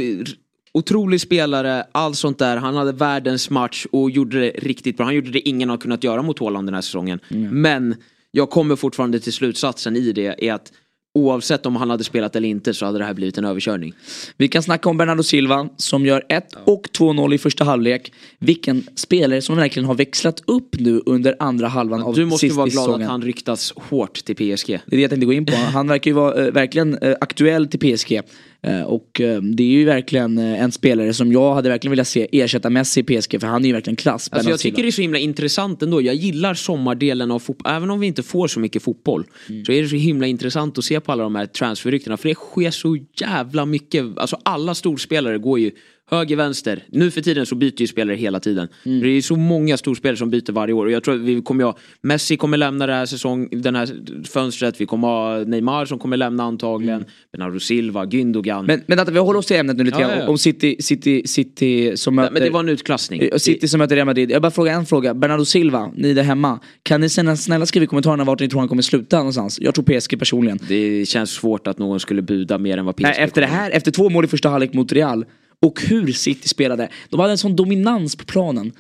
otrolig 0.74 1.22
spelare, 1.22 1.86
allt 1.92 2.18
sånt 2.18 2.40
där. 2.40 2.58
Han 2.58 2.76
hade 2.76 2.92
världens 2.92 3.50
match 3.50 3.86
och 3.92 4.12
gjorde 4.12 4.40
det 4.40 4.50
riktigt 4.50 4.98
bra. 4.98 5.06
Han 5.06 5.16
gjorde 5.16 5.32
det 5.32 5.50
ingen 5.50 5.70
har 5.70 5.78
kunnat 5.78 6.04
göra 6.04 6.22
mot 6.22 6.40
Haaland 6.40 6.68
den 6.68 6.74
här 6.74 6.82
säsongen. 6.82 7.20
Men 7.52 7.96
jag 8.32 8.50
kommer 8.50 8.76
fortfarande 8.76 9.20
till 9.20 9.34
slutsatsen 9.34 9.96
i 9.96 10.12
det 10.12 10.48
är 10.48 10.54
att 10.54 10.72
oavsett 11.16 11.66
om 11.66 11.76
han 11.76 11.90
hade 11.90 12.04
spelat 12.04 12.36
eller 12.36 12.50
inte 12.50 12.74
så 12.74 12.86
hade 12.86 12.98
det 12.98 13.06
här 13.06 13.14
blivit 13.14 13.38
en 13.38 13.46
överkörning. 13.46 13.94
Vi 14.38 14.48
kan 14.48 14.64
snacka 14.64 14.90
om 14.90 14.98
Bernardo 14.98 15.24
Silva 15.24 15.70
som 15.78 16.06
gör 16.06 16.24
1 16.30 16.46
och 16.66 16.88
2-0 16.98 17.34
i 17.34 17.38
första 17.38 17.64
halvlek. 17.64 18.14
Vilken 18.40 18.88
spelare 18.96 19.42
som 19.42 19.56
verkligen 19.56 19.86
har 19.86 19.96
växlat 19.96 20.42
upp 20.48 20.80
nu 20.80 21.02
under 21.06 21.36
andra 21.40 21.68
halvan 21.68 22.04
av 22.04 22.16
Du 22.16 22.26
måste 22.26 22.48
vara 22.48 22.68
glad 22.68 22.86
säsongen. 22.86 23.02
att 23.02 23.12
han 23.12 23.22
ryktas 23.22 23.74
hårt 23.76 24.26
till 24.26 24.36
PSG. 24.36 24.68
Det 24.68 24.74
är 24.74 24.82
det 24.96 25.02
jag 25.02 25.10
tänkte 25.10 25.26
gå 25.26 25.34
in 25.34 25.46
på. 25.46 25.56
Han 25.56 25.88
verkar 25.88 26.12
ju 26.12 26.16
vara 26.16 26.46
eh, 26.46 26.52
verkligen 26.54 26.98
eh, 26.98 27.16
aktuell 27.22 27.68
till 27.68 27.80
PSG. 27.80 28.22
Eh, 28.64 28.82
och 28.82 29.22
eh, 29.22 29.42
det 29.42 29.64
är 29.64 29.68
ju 29.68 29.86
verkligen 29.86 30.38
eh, 30.38 30.62
en 30.64 30.72
spelare 30.72 31.14
som 31.14 31.32
jag 31.32 31.54
hade 31.54 31.70
verkligen 31.70 31.92
velat 31.92 32.08
se 32.08 32.28
ersätta 32.32 32.70
Messi 32.70 33.00
i 33.00 33.04
PSG 33.04 33.42
för 33.42 33.48
han 33.48 33.64
är 33.64 33.68
ju 33.68 33.74
verkligen 33.74 33.96
klass. 33.96 34.30
Alltså 34.32 34.50
jag 34.50 34.60
tycker 34.60 34.82
det 34.84 34.90
är 34.90 34.92
så 34.92 35.02
himla 35.02 35.20
intressant 35.20 35.82
ändå. 35.82 36.02
Jag 36.02 36.16
gillar 36.16 36.54
sommardelen 36.54 37.32
av 37.32 37.40
fotboll. 37.40 37.72
Även 37.74 37.90
om 37.90 38.00
vi 38.00 38.08
inte 38.08 38.24
får 38.24 38.48
så 38.48 38.60
mycket 38.60 38.84
fotboll. 38.84 39.26
Så 39.66 39.72
är 39.72 39.82
det 39.82 39.88
så 39.88 39.96
himla 39.96 40.28
intressant 40.28 40.78
att 40.78 40.84
se 40.84 41.00
på 41.00 41.12
alla 41.12 41.24
de 41.24 41.36
här 41.36 41.46
transferryktena. 41.46 42.18
För 42.18 42.30
det 42.30 42.36
sker 42.36 42.72
så 42.72 42.98
jävla 43.16 43.66
mycket. 43.66 44.18
Alltså 44.18 44.38
alla 44.44 44.76
storspelare 44.76 45.38
går 45.38 45.60
ju 45.60 45.72
höger, 46.12 46.36
vänster. 46.36 46.84
Nu 46.90 47.12
för 47.12 47.22
tiden 47.22 47.46
så 47.46 47.56
byter 47.56 47.82
ju 47.82 47.88
spelare 47.88 48.16
hela 48.16 48.40
tiden. 48.40 48.68
Mm. 48.86 49.02
Det 49.02 49.08
är 49.10 49.22
så 49.22 49.36
många 49.36 49.78
storspelare 49.78 50.18
som 50.18 50.30
byter 50.30 50.52
varje 50.52 50.74
år. 50.74 50.86
Och 50.86 50.92
jag 50.92 51.04
tror 51.04 51.16
att 51.16 51.22
vi 51.22 51.42
kommer 51.42 51.64
ha, 51.64 51.78
Messi 52.02 52.38
kommer 52.38 52.58
lämna 52.58 52.88
det 52.88 52.94
här 52.94 53.06
säsong, 53.06 53.50
den 53.52 53.76
här 53.76 53.90
fönstret. 54.28 54.82
Vi 54.82 54.86
kommer 54.86 55.08
ha 55.08 55.38
Neymar 55.38 55.86
som 55.86 56.00
kommer 56.00 56.18
lämna 56.18 56.44
antagligen. 56.44 57.06
Bernardo 57.32 57.60
Silva, 57.60 58.06
Gündogan. 58.06 58.58
Mm. 58.60 58.66
Men, 58.66 58.82
men 58.88 59.00
att 59.00 59.10
vi 59.10 59.20
håller 59.20 59.40
oss 59.40 59.46
till 59.46 59.56
ämnet 59.58 59.78
nu 59.78 59.84
lite 59.84 59.98
Ja, 60.02 60.08
grann. 60.08 60.18
ja, 60.18 60.24
ja. 60.24 60.30
Om 60.30 60.38
City, 60.38 60.76
City, 60.80 61.22
City 61.26 61.98
som 61.98 62.16
möter... 62.16 62.32
men 62.34 62.42
det 62.42 62.50
var 62.50 62.60
en 62.60 62.70
utklassning. 62.70 63.30
City 63.38 63.68
som 63.68 63.78
möter 63.78 63.96
Real 63.96 64.06
Madrid. 64.06 64.32
Jag 64.32 64.42
bara 64.42 64.52
fråga 64.52 64.72
en 64.74 64.86
fråga. 64.86 65.14
Bernardo 65.14 65.46
Silva, 65.46 65.92
ni 65.96 66.14
där 66.14 66.24
hemma. 66.24 66.60
Kan 66.84 67.02
ni 67.02 67.10
snälla, 67.10 67.36
snälla 67.36 67.66
skriva 67.66 67.84
i 67.84 67.88
kommentarerna 67.88 68.24
vart 68.24 68.40
ni 68.40 68.50
tror 68.50 68.60
han 68.60 68.70
kommer 68.70 68.82
sluta 68.82 69.18
någonstans? 69.18 69.60
Jag 69.62 69.76
tror 69.76 70.00
PSG 70.00 70.20
personligen. 70.20 70.60
Det 70.68 71.06
känns 71.06 71.32
svårt 71.32 71.68
att 71.68 71.78
någon 71.78 72.00
skulle 72.00 72.22
buda 72.22 72.58
mer 72.58 72.78
än 72.78 72.86
vad 72.86 72.96
PSG 72.96 73.04
Nej, 73.04 73.16
efter 73.20 73.42
det 73.42 73.48
kommer. 73.48 73.60
här, 73.60 73.72
efter 73.72 73.92
två 73.92 74.10
mål 74.10 74.26
i 74.26 74.28
första 74.28 74.50
halvlek 74.50 74.74
mot 74.74 74.92
Real 74.92 75.26
och 75.64 75.82
hur 75.82 76.12
City 76.12 76.48
spelade. 76.48 76.90
De 77.10 77.20
hade 77.20 77.32
en 77.32 77.38
sån 77.38 77.56
dominans 77.56 78.16
på 78.16 78.26
planen. 78.26 78.72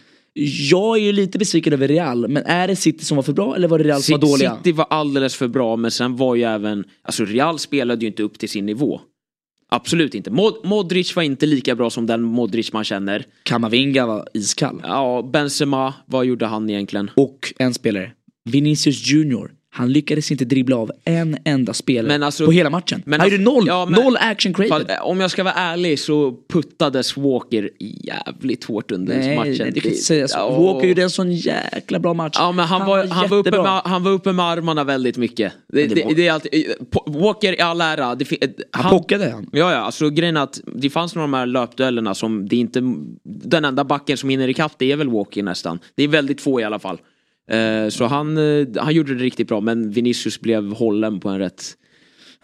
Jag 0.69 0.97
är 0.97 1.01
ju 1.01 1.11
lite 1.11 1.37
besviken 1.37 1.73
över 1.73 1.87
Real, 1.87 2.27
men 2.27 2.43
är 2.45 2.67
det 2.67 2.75
City 2.75 3.05
som 3.05 3.15
var 3.15 3.23
för 3.23 3.33
bra 3.33 3.55
eller 3.55 3.67
var 3.67 3.77
det 3.77 3.83
Real 3.83 4.01
som 4.01 4.13
var 4.13 4.19
dåliga? 4.19 4.57
City 4.57 4.71
var 4.71 4.85
alldeles 4.89 5.35
för 5.35 5.47
bra 5.47 5.75
men 5.75 5.91
sen 5.91 6.15
var 6.15 6.35
ju 6.35 6.43
även, 6.43 6.83
alltså 7.03 7.25
Real 7.25 7.59
spelade 7.59 8.01
ju 8.01 8.07
inte 8.07 8.23
upp 8.23 8.39
till 8.39 8.49
sin 8.49 8.65
nivå. 8.65 9.01
Absolut 9.69 10.15
inte. 10.15 10.31
Mod 10.31 10.53
Modric 10.63 11.15
var 11.15 11.23
inte 11.23 11.45
lika 11.45 11.75
bra 11.75 11.89
som 11.89 12.05
den 12.05 12.21
Modric 12.21 12.73
man 12.73 12.83
känner. 12.83 13.25
Kamavinga 13.43 14.05
var 14.05 14.27
iskall. 14.33 14.81
Ja, 14.83 15.29
Benzema, 15.33 15.93
vad 16.05 16.25
gjorde 16.25 16.45
han 16.45 16.69
egentligen? 16.69 17.11
Och 17.15 17.53
en 17.59 17.73
spelare, 17.73 18.11
Vinicius 18.49 19.07
Junior. 19.07 19.51
Han 19.75 19.91
lyckades 19.93 20.31
inte 20.31 20.45
dribbla 20.45 20.75
av 20.75 20.91
en 21.05 21.37
enda 21.45 21.73
spelare 21.73 22.25
alltså- 22.25 22.45
på 22.45 22.51
hela 22.51 22.69
matchen. 22.69 23.01
men 23.05 23.19
han 23.19 23.25
alltså- 23.25 23.39
gjorde 23.41 23.51
noll, 23.51 23.67
ja, 23.67 23.85
men- 23.85 24.03
noll 24.03 24.17
action 24.19 24.53
created. 24.53 24.87
Fall, 24.87 24.97
om 25.01 25.19
jag 25.19 25.31
ska 25.31 25.43
vara 25.43 25.53
ärlig 25.53 25.99
så 25.99 26.35
puttades 26.49 27.17
Walker 27.17 27.69
jävligt 27.79 28.63
hårt 28.63 28.91
under 28.91 29.17
Nej, 29.17 29.35
matchen. 29.35 29.71
det 29.73 29.79
kan 29.79 29.91
inte 29.91 30.03
säga 30.03 30.27
så. 30.27 30.37
Ja, 30.37 30.49
Walker 30.59 30.87
gjorde 30.87 31.03
en 31.03 31.09
sån 31.09 31.31
jäkla 31.33 31.99
bra 31.99 32.13
match. 32.13 32.35
Ja 32.39 32.51
men 32.51 32.65
han, 32.65 32.85
var, 32.87 33.05
han, 33.07 33.29
var 33.29 33.37
uppe 33.37 33.51
med, 33.51 33.81
han 33.85 34.03
var 34.03 34.11
uppe 34.11 34.31
med 34.33 34.45
armarna 34.45 34.83
väldigt 34.83 35.17
mycket. 35.17 35.53
Det, 35.67 35.87
det 35.87 35.95
det, 35.95 36.03
var- 36.05 36.13
det 36.13 36.27
är 36.27 36.31
alltid, 36.33 36.65
Walker 37.05 37.53
i 37.53 37.61
all 37.61 37.81
ära. 37.81 38.15
Det, 38.15 38.25
fi- 38.25 38.39
Han 38.71 38.91
pockade 38.91 39.29
han. 39.31 39.49
Ja, 39.51 39.71
ja, 39.71 39.77
alltså 39.77 40.09
grejen 40.09 40.37
att 40.37 40.59
det 40.75 40.89
fanns 40.89 41.15
några 41.15 41.23
av 41.23 41.31
de 41.31 41.37
här 41.37 41.45
löpduellerna 41.45 42.15
som 42.15 42.47
det 42.47 42.55
inte, 42.55 42.81
den 43.23 43.65
enda 43.65 43.83
backen 43.83 44.17
som 44.17 44.29
hinner 44.29 44.47
ikapp 44.47 44.71
det 44.77 44.91
är 44.91 44.95
väl 44.95 45.09
Walker 45.09 45.43
nästan. 45.43 45.79
Det 45.95 46.03
är 46.03 46.07
väldigt 46.07 46.41
få 46.41 46.61
i 46.61 46.63
alla 46.63 46.79
fall. 46.79 46.97
Eh, 47.51 47.89
så 47.89 48.07
han, 48.07 48.37
eh, 48.37 48.67
han 48.77 48.93
gjorde 48.93 49.15
det 49.15 49.23
riktigt 49.23 49.47
bra 49.47 49.59
men 49.59 49.89
Vinicius 49.91 50.39
blev 50.41 50.73
hållen 50.79 51.19
på 51.19 51.29
en 51.29 51.39
rätt 51.39 51.73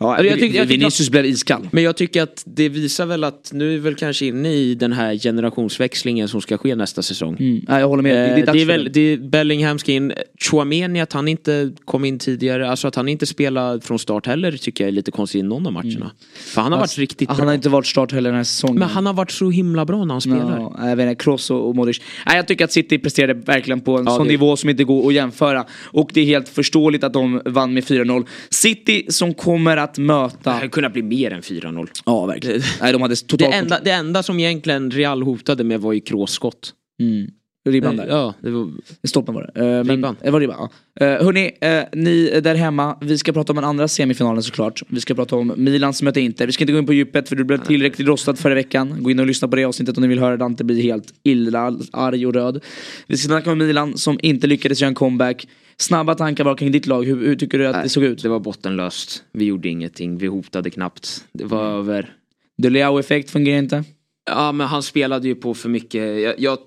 Ja, 0.02 0.10
Alltså, 0.16 0.26
jag 0.26 0.40
tyckte- 0.40 0.58
jag 0.58 0.68
tyckte 0.68 0.78
Vinicius 0.80 1.10
blev 1.10 1.26
iskall. 1.26 1.70
men 1.72 1.84
jag 1.84 1.98
tycker 1.98 2.22
att 2.24 2.44
det 2.46 2.70
visar 2.70 3.06
väl 3.06 3.24
att 3.24 3.50
nu 3.54 3.66
är 3.68 3.72
vi 3.72 3.78
väl 3.80 3.96
kanske 3.96 4.26
inne 4.26 4.54
i 4.54 4.76
den 4.76 4.94
här 4.94 5.16
generationsväxlingen 5.16 6.28
som 6.28 6.42
ska 6.42 6.58
ske 6.58 6.76
nästa 6.76 7.02
säsong. 7.02 7.36
Mm. 7.40 7.62
Ja, 7.68 7.80
jag 7.80 7.88
håller 7.88 8.04
med. 8.04 8.16
Det, 8.16 8.20
Eh, 8.30 8.36
det 8.36 8.42
är 8.42 8.54
det 8.54 8.62
är 8.62 8.66
för 8.66 8.72
väl, 8.74 8.90
det. 8.94 9.00
är 9.02 9.18
Bellingham 9.18 9.80
ska 9.80 9.92
in. 9.92 10.14
Chouameni 10.42 11.02
att 11.02 11.14
han 11.14 11.28
inte 11.28 11.72
kom 11.86 12.06
in 12.06 12.20
tidigare, 12.20 12.70
alltså 12.70 12.88
att 12.88 12.96
han 12.96 13.10
inte 13.10 13.26
spelar 13.26 13.80
från 13.80 14.00
start 14.00 14.26
heller 14.28 14.52
tycker 14.52 14.84
jag 14.84 14.88
är 14.88 14.92
lite 14.92 15.12
konstigt 15.12 15.40
i 15.40 15.44
någon 15.44 15.68
av 15.68 15.74
matcherna. 15.74 16.12
För 16.36 16.62
han 16.62 16.72
har 16.72 16.80
varit 16.80 16.98
riktigt 16.98 17.28
Han 17.30 17.38
bra. 17.38 17.46
har 17.46 17.54
inte 17.54 17.70
varit 17.70 17.88
start 17.88 18.12
heller 18.12 18.30
den 18.30 18.38
här 18.38 18.44
säsongen. 18.44 18.80
Men 18.80 18.90
han 18.90 19.06
har 19.06 19.14
varit 19.14 19.32
så 19.32 19.50
himla 19.50 19.86
bra 19.86 20.06
när 20.06 20.14
han 20.14 20.22
spelar. 20.22 20.60
Ja, 20.78 20.90
jag 20.90 20.96
vet 20.96 21.10
inte, 21.12 21.24
Kroos 21.24 21.52
och, 21.52 21.68
och 21.70 21.76
Modric. 21.76 22.02
Nej, 22.26 22.36
jag 22.36 22.48
tycker 22.48 22.66
att 22.66 22.72
City 22.72 23.00
presterade 23.00 23.34
verkligen 23.34 23.82
på 23.82 23.98
en 23.98 24.06
Ja, 24.06 24.12
sån 24.16 24.26
det- 24.28 24.32
nivå 24.32 24.56
som 24.58 24.70
inte 24.70 24.84
går 24.84 25.08
att 25.08 25.14
jämföra. 25.14 25.66
Och 25.86 26.10
det 26.14 26.22
är 26.22 26.26
helt 26.26 26.50
förståeligt 26.50 27.04
att 27.04 27.14
de 27.14 27.42
vann 27.46 27.74
med 27.74 27.84
4-0. 27.84 28.26
City 28.50 29.06
som 29.10 29.34
kommer 29.34 29.78
att 29.78 29.89
Det 29.96 30.02
möta... 30.02 30.52
hade 30.52 30.68
kunnat 30.68 30.94
bli 30.94 31.04
mer 31.04 31.34
än 31.34 31.42
4-0. 31.42 31.88
Ja, 32.06 32.26
verkligen. 32.26 32.62
Nej, 32.82 32.94
de 32.94 33.02
hade 33.02 33.14
Det 33.14 33.28
totalt... 33.28 33.56
enda, 33.56 33.80
det 33.84 33.92
enda 33.92 34.24
som 34.24 34.40
egentligen 34.40 34.92
Real 34.92 35.24
hotade 35.24 35.64
med 35.64 35.82
var 35.82 35.94
ju 35.94 36.00
Kroos 36.00 36.32
skott. 36.32 36.74
Mm. 37.02 37.28
Ribban 37.70 37.96
där. 37.96 38.08
Ja, 38.08 38.34
det 38.42 38.50
var... 38.50 38.72
Stolpen 39.04 39.36
var 39.36 39.52
det. 39.54 39.62
Men, 39.62 39.90
Ribban. 39.90 40.16
Det 40.24 40.32
var 40.32 40.40
ribban, 40.40 40.56
ja. 40.60 41.06
Eh, 41.06 41.24
hörni, 41.26 41.52
eh, 41.62 41.84
ni 41.94 42.42
där 42.42 42.56
hemma, 42.56 42.98
vi 43.02 43.18
ska 43.18 43.34
prata 43.34 43.52
om 43.54 43.56
den 43.56 43.66
andra 43.66 43.88
semifinalen 43.88 44.44
såklart. 44.44 44.84
Vi 44.88 45.02
ska 45.02 45.16
prata 45.16 45.36
om 45.36 45.54
Milan 45.58 45.94
som 45.94 46.06
möter 46.06 46.22
Inter. 46.22 46.46
Vi 46.46 46.52
ska 46.52 46.64
inte 46.64 46.74
gå 46.74 46.80
in 46.80 46.86
på 46.86 46.94
djupet 46.94 47.30
för 47.30 47.36
du 47.36 47.44
blev 47.44 47.58
tillräckligt 47.58 48.08
rostad 48.08 48.36
förra 48.36 48.56
veckan. 48.56 49.04
Gå 49.04 49.12
in 49.12 49.20
och 49.20 49.28
lyssna 49.28 49.48
på 49.48 49.56
det 49.56 49.66
avsnittet 49.66 49.98
om 49.98 50.02
ni 50.02 50.08
vill 50.08 50.20
höra 50.20 50.38
Dante 50.38 50.64
bli 50.64 50.82
helt 50.82 51.14
illa 51.24 51.78
arg 51.92 52.28
och 52.28 52.34
röd. 52.34 52.64
Vi 53.08 53.18
ska 53.18 53.28
snacka 53.28 53.52
om 53.52 53.58
Milan 53.58 53.98
som 53.98 54.20
inte 54.22 54.48
lyckades 54.48 54.82
göra 54.82 54.88
en 54.88 54.96
comeback. 54.96 55.48
Snabba 55.80 56.16
tankar 56.16 56.44
bara 56.44 56.56
kring 56.56 56.72
ditt 56.72 56.86
lag. 56.88 57.04
Hur, 57.06 57.26
hur 57.28 57.36
tycker 57.36 57.58
du 57.60 57.68
att 57.68 57.84
det 57.84 57.90
såg 57.90 58.04
ut? 58.04 58.22
Det 58.24 58.30
var 58.30 58.40
bottenlöst. 58.40 59.24
Vi 59.32 59.46
gjorde 59.46 59.70
ingenting, 59.70 60.18
vi 60.18 60.28
hotade 60.28 60.70
knappt. 60.70 61.26
Det 61.32 61.44
var 61.46 61.66
Mm. 61.66 61.80
över. 61.80 62.14
De 62.58 62.70
Leao-effekt 62.70 63.30
fungerar 63.30 63.58
inte. 63.60 63.84
Ja 64.32 64.52
men 64.52 64.68
han 64.68 64.84
spelade 64.84 65.28
ju 65.28 65.36
på 65.36 65.54
för 65.54 65.70
mycket. 65.70 66.22
Jag, 66.22 66.36
jag, 66.40 66.58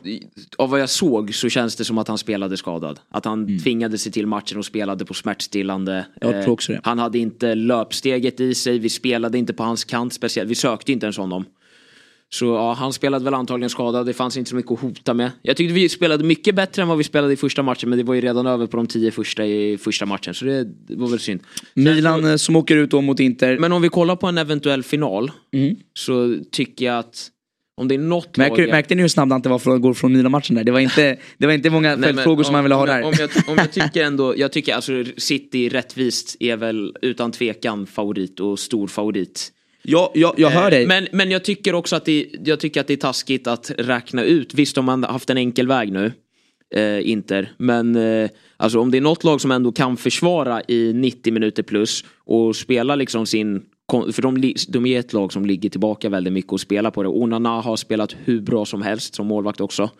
av 0.58 0.70
vad 0.70 0.80
jag 0.80 0.90
såg 0.90 1.34
så 1.34 1.48
känns 1.48 1.76
det 1.76 1.84
som 1.84 1.98
att 1.98 2.08
han 2.08 2.18
spelade 2.18 2.56
skadad. 2.56 3.00
Att 3.10 3.24
han 3.24 3.58
tvingade 3.62 3.98
sig 3.98 4.12
till 4.12 4.26
matchen 4.26 4.58
och 4.58 4.64
spelade 4.64 5.04
på 5.04 5.14
smärtstillande. 5.14 5.92
Mm. 5.92 6.04
Eh, 6.20 6.36
Jag 6.36 6.44
tror 6.44 6.52
också 6.52 6.72
det. 6.72 6.80
Han 6.84 6.98
hade 6.98 7.18
inte 7.18 7.54
löpsteget 7.54 8.40
i 8.40 8.54
sig. 8.54 8.78
Vi 8.78 8.88
spelade 8.88 9.38
inte 9.38 9.52
på 9.52 9.62
hans 9.62 9.84
kant 9.84 10.12
speciellt. 10.12 10.50
Vi 10.50 10.54
sökte 10.54 10.92
inte 10.92 11.06
ens 11.06 11.16
honom. 11.16 11.44
Så 12.34 12.46
ja, 12.46 12.72
han 12.72 12.92
spelade 12.92 13.24
väl 13.24 13.34
antagligen 13.34 13.70
skadad. 13.70 14.06
Det 14.06 14.12
fanns 14.12 14.36
inte 14.36 14.50
så 14.50 14.56
mycket 14.56 14.72
att 14.72 14.80
hota 14.80 15.14
med. 15.14 15.30
Jag 15.42 15.56
tyckte 15.56 15.74
vi 15.74 15.88
spelade 15.88 16.24
mycket 16.24 16.54
bättre 16.54 16.82
än 16.82 16.88
vad 16.88 16.98
vi 16.98 17.04
spelade 17.04 17.32
i 17.32 17.36
första 17.36 17.62
matchen. 17.62 17.88
Men 17.88 17.98
det 17.98 18.04
var 18.04 18.14
ju 18.14 18.20
redan 18.20 18.46
över 18.46 18.66
på 18.66 18.76
de 18.76 18.86
tio 18.86 19.10
första 19.10 19.46
i 19.46 19.78
första 19.78 20.06
matchen. 20.06 20.34
Så 20.34 20.44
det, 20.44 20.66
var 20.88 21.08
väl 21.08 21.18
synd. 21.18 21.40
Milan 21.74 22.24
eh, 22.24 22.36
som 22.36 22.56
åker 22.56 22.76
ut 22.76 22.90
då 22.90 23.00
mot 23.00 23.20
Inter. 23.20 23.58
Men 23.58 23.72
om 23.72 23.82
vi 23.82 23.88
kollar 23.88 24.16
på 24.16 24.26
en 24.26 24.38
eventuell 24.38 24.82
final. 24.82 25.30
Så 25.94 26.36
tycker 26.50 26.84
jag 26.84 26.98
att 26.98 27.28
om 27.76 27.88
det 27.88 27.94
är 27.94 27.98
något 27.98 28.36
Märker, 28.36 28.62
lag... 28.62 28.70
märkte 28.70 28.94
ni 28.94 29.02
hur 29.02 29.08
snabbt 29.08 29.30
Dante 29.30 29.48
var 29.48 29.58
från 29.58 29.74
att 29.76 29.82
gå 29.82 29.94
från 29.94 30.12
Milan-matchen 30.12 30.56
där? 30.56 30.64
Det 30.64 30.72
var 30.72 30.80
inte, 30.80 31.18
det 31.38 31.46
var 31.46 31.52
inte 31.54 31.70
många 31.70 31.98
fältfrågor 31.98 32.44
som 32.44 32.50
om- 32.50 32.54
han 32.54 32.64
ville 32.64 32.74
ha 32.74 32.86
där. 32.86 32.98
jag, 32.98 33.08
om, 33.08 33.14
jag, 33.18 33.30
om 33.46 33.54
jag 33.56 33.72
tycker 33.72 34.04
ändå, 34.04 34.38
jag 34.38 34.52
tycker 34.52 34.74
alltså 34.74 35.04
City 35.16 35.68
rättvist 35.68 36.36
är 36.40 36.56
väl 36.56 36.96
utan 37.02 37.32
tvekan 37.32 37.86
favorit 37.86 38.40
och 38.40 38.58
stor 38.58 38.86
favorit. 38.88 39.52
Jag, 39.82 40.10
jag, 40.14 40.34
jag 40.36 40.50
hör 40.50 40.70
dig. 40.70 40.82
Eh, 40.82 40.88
Men, 40.88 41.08
men 41.12 41.30
jag 41.30 41.44
tycker 41.44 41.74
också 41.74 41.96
att 41.96 42.04
det, 42.04 42.26
jag 42.44 42.60
tycker 42.60 42.80
att 42.80 42.86
det 42.86 42.92
är 42.92 42.96
taskigt 42.96 43.46
att 43.46 43.70
räkna 43.78 44.24
ut, 44.24 44.54
visst 44.54 44.78
om 44.78 44.84
man 44.84 45.04
haft 45.04 45.30
en 45.30 45.38
enkel 45.38 45.68
väg 45.68 45.92
nu, 45.92 46.12
eh, 46.74 47.10
Inter, 47.10 47.52
men 47.56 47.96
eh, 47.96 48.30
alltså 48.56 48.80
om 48.80 48.90
det 48.90 48.96
är 48.96 49.02
något 49.02 49.24
lag 49.24 49.40
som 49.40 49.50
ändå 49.50 49.72
kan 49.72 49.96
försvara 49.96 50.62
i 50.68 50.92
90 50.92 51.32
minuter 51.32 51.62
plus 51.62 52.04
och 52.24 52.56
spela 52.56 52.96
liksom 52.96 53.26
sin 53.26 53.62
för 54.12 54.22
de, 54.22 54.54
de 54.68 54.86
är 54.86 54.98
ett 54.98 55.12
lag 55.12 55.32
som 55.32 55.46
ligger 55.46 55.70
tillbaka 55.70 56.08
väldigt 56.08 56.32
mycket 56.32 56.52
och 56.52 56.60
spelar 56.60 56.90
på 56.90 57.02
det. 57.02 57.08
Onana 57.08 57.60
har 57.60 57.76
spelat 57.76 58.16
hur 58.24 58.40
bra 58.40 58.64
som 58.64 58.82
helst 58.82 59.14
som 59.14 59.26
målvakt 59.26 59.60
också. 59.60 59.90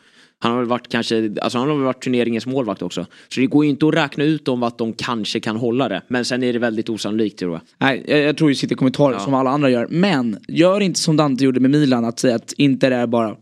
Han 0.43 0.53
har 0.53 0.59
väl 0.59 0.69
varit 0.69 0.89
kanske, 0.89 1.31
alltså 1.43 1.59
han 1.59 1.69
har 1.69 1.75
väl 1.77 1.85
varit 1.85 2.03
turneringens 2.03 2.47
målvakt 2.47 2.83
också. 2.83 3.07
Så 3.29 3.41
det 3.41 3.47
går 3.47 3.65
ju 3.65 3.71
inte 3.71 3.87
att 3.87 3.95
räkna 3.95 4.25
ut 4.25 4.49
om 4.49 4.63
att 4.63 4.79
de 4.79 4.93
kanske 4.93 5.41
kan 5.41 5.57
hålla 5.57 5.89
det. 5.89 6.03
Men 6.09 6.25
sen 6.25 6.43
är 6.43 6.53
det 6.53 6.59
väldigt 6.59 6.89
osannolikt 6.89 7.39
tror 7.39 7.53
jag. 7.53 7.61
Nej, 7.79 8.05
jag, 8.07 8.21
jag 8.21 8.37
tror 8.37 8.51
ju 8.51 8.55
City 8.55 8.75
kommer 8.75 8.91
ta 8.91 9.11
det 9.11 9.21
som 9.21 9.35
alla 9.35 9.51
andra 9.51 9.71
gör. 9.71 9.87
Men 9.91 10.39
gör 10.49 10.81
inte 10.81 11.01
som 11.01 11.17
Dante 11.17 11.45
gjorde 11.45 11.61
med 11.61 11.71
Milan 11.71 12.05
att 12.05 12.19
säga 12.19 12.35
att 12.35 12.53
Inter 12.53 12.91
är 12.91 13.07
bara 13.07 13.37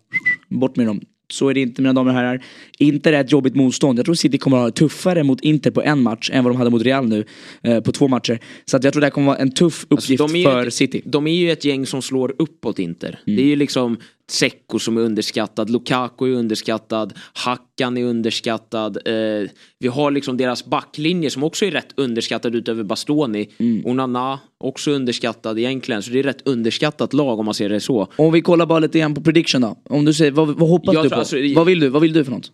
bort 0.49 0.77
med 0.77 0.87
dem. 0.87 1.01
Så 1.33 1.49
är 1.49 1.55
det 1.55 1.61
inte 1.61 1.83
mina 1.83 1.93
damer 1.93 2.11
och 2.11 2.17
herrar. 2.17 2.45
Inter 2.81 3.13
är 3.13 3.21
ett 3.21 3.33
jobbigt 3.33 3.55
motstånd. 3.55 3.99
Jag 3.99 4.05
tror 4.05 4.15
City 4.15 4.39
kommer 4.39 4.57
att 4.57 4.63
ha 4.63 4.71
tuffare 4.71 5.23
mot 5.23 5.41
Inter 5.41 5.71
på 5.71 5.83
en 5.83 6.03
match 6.03 6.31
än 6.33 6.45
vad 6.45 6.53
de 6.53 6.57
hade 6.57 6.71
mot 6.71 6.83
Real 6.83 7.09
nu 7.09 7.25
eh, 7.63 7.81
på 7.81 7.93
två 7.93 8.09
matcher. 8.09 8.39
Så 8.65 8.77
att 8.77 8.85
jag 8.85 8.93
tror 8.93 9.01
det 9.01 9.07
här 9.07 9.11
kommer 9.11 9.27
vara 9.27 9.39
en 9.39 9.51
tuff 9.51 9.87
uppgift 9.89 10.21
Alltså, 10.21 10.37
är 10.37 10.39
ju 10.39 10.45
för 10.45 10.67
ett, 10.67 10.75
City. 10.75 11.03
De 11.05 11.27
är 11.27 11.35
ju 11.35 11.51
ett 11.51 11.65
gäng 11.65 11.87
som 11.87 12.03
slår 12.03 12.35
uppåt 12.39 12.79
Inter. 12.79 13.21
Mm. 13.27 13.37
Det 13.37 13.43
är 13.43 13.47
ju 13.47 13.57
liksom 13.57 13.97
Secco 14.31 14.79
som 14.79 14.97
är 14.97 15.01
underskattad, 15.01 15.71
Lukaku 15.71 16.25
är 16.25 16.37
underskattad, 16.37 17.13
Hackan 17.33 17.97
är 17.97 18.05
underskattad. 18.05 18.97
Eh, 19.05 19.49
vi 19.79 19.89
har 19.89 20.11
liksom 20.11 20.37
deras 20.37 20.65
backlinje 20.65 21.31
som 21.31 21.45
också 21.45 21.65
är 21.65 21.71
rätt 21.71 21.93
underskattad 21.97 22.55
utöver 22.55 22.85
Bastoni. 22.85 23.49
Mm. 23.59 23.87
Onana 23.87 24.39
också 24.59 24.91
underskattad 24.91 25.59
egentligen. 25.59 26.03
Så 26.03 26.11
det 26.11 26.19
är 26.19 26.23
rätt 26.23 26.43
underskattat 26.49 27.13
lag 27.13 27.39
om 27.39 27.45
man 27.45 27.55
ser 27.55 27.69
det 27.69 27.81
så. 27.81 28.09
Om 28.17 28.33
vi 28.33 28.43
kollar 28.43 28.67
bara 28.67 28.79
lite 28.79 28.99
grann 28.99 29.15
på 29.15 29.21
prediction 29.21 29.61
då. 29.61 29.79
Om 29.85 30.05
du 30.05 30.15
säger, 30.15 30.31
vad, 30.31 30.49
vad 30.49 30.69
hoppas 30.69 30.95
Jag 30.95 31.05
du 31.05 31.09
på? 31.09 31.15
alltså- 31.15 31.37
vad 31.55 31.67
vill 31.67 31.81
du? 31.81 31.89
Vad 31.89 32.03
vill 32.03 32.13
du 32.13 32.25
för 32.25 32.33
något? 32.33 32.53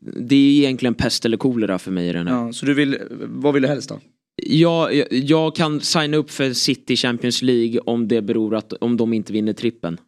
Det 0.00 0.34
är 0.34 0.58
egentligen 0.58 0.94
pest 0.94 1.24
eller 1.24 1.36
kolera 1.36 1.78
för 1.78 1.90
mig 1.90 2.08
i 2.08 2.12
den 2.12 2.26
här. 2.26 2.34
Ja, 2.34 2.52
så 2.52 2.66
du 2.66 2.74
vill, 2.74 2.98
vad 3.10 3.54
vill 3.54 3.62
du 3.62 3.68
helst 3.68 3.88
då? 3.88 4.00
Jag, 4.42 4.94
jag, 4.94 5.06
jag 5.10 5.56
kan 5.56 5.80
signa 5.80 6.16
upp 6.16 6.30
för 6.30 6.52
City 6.52 6.96
Champions 6.96 7.42
League 7.42 7.78
om 7.78 8.08
det 8.08 8.22
beror 8.22 8.54
att 8.54 8.72
om 8.72 8.96
de 8.96 9.12
inte 9.12 9.32
vinner 9.32 9.52
trippen. 9.52 9.98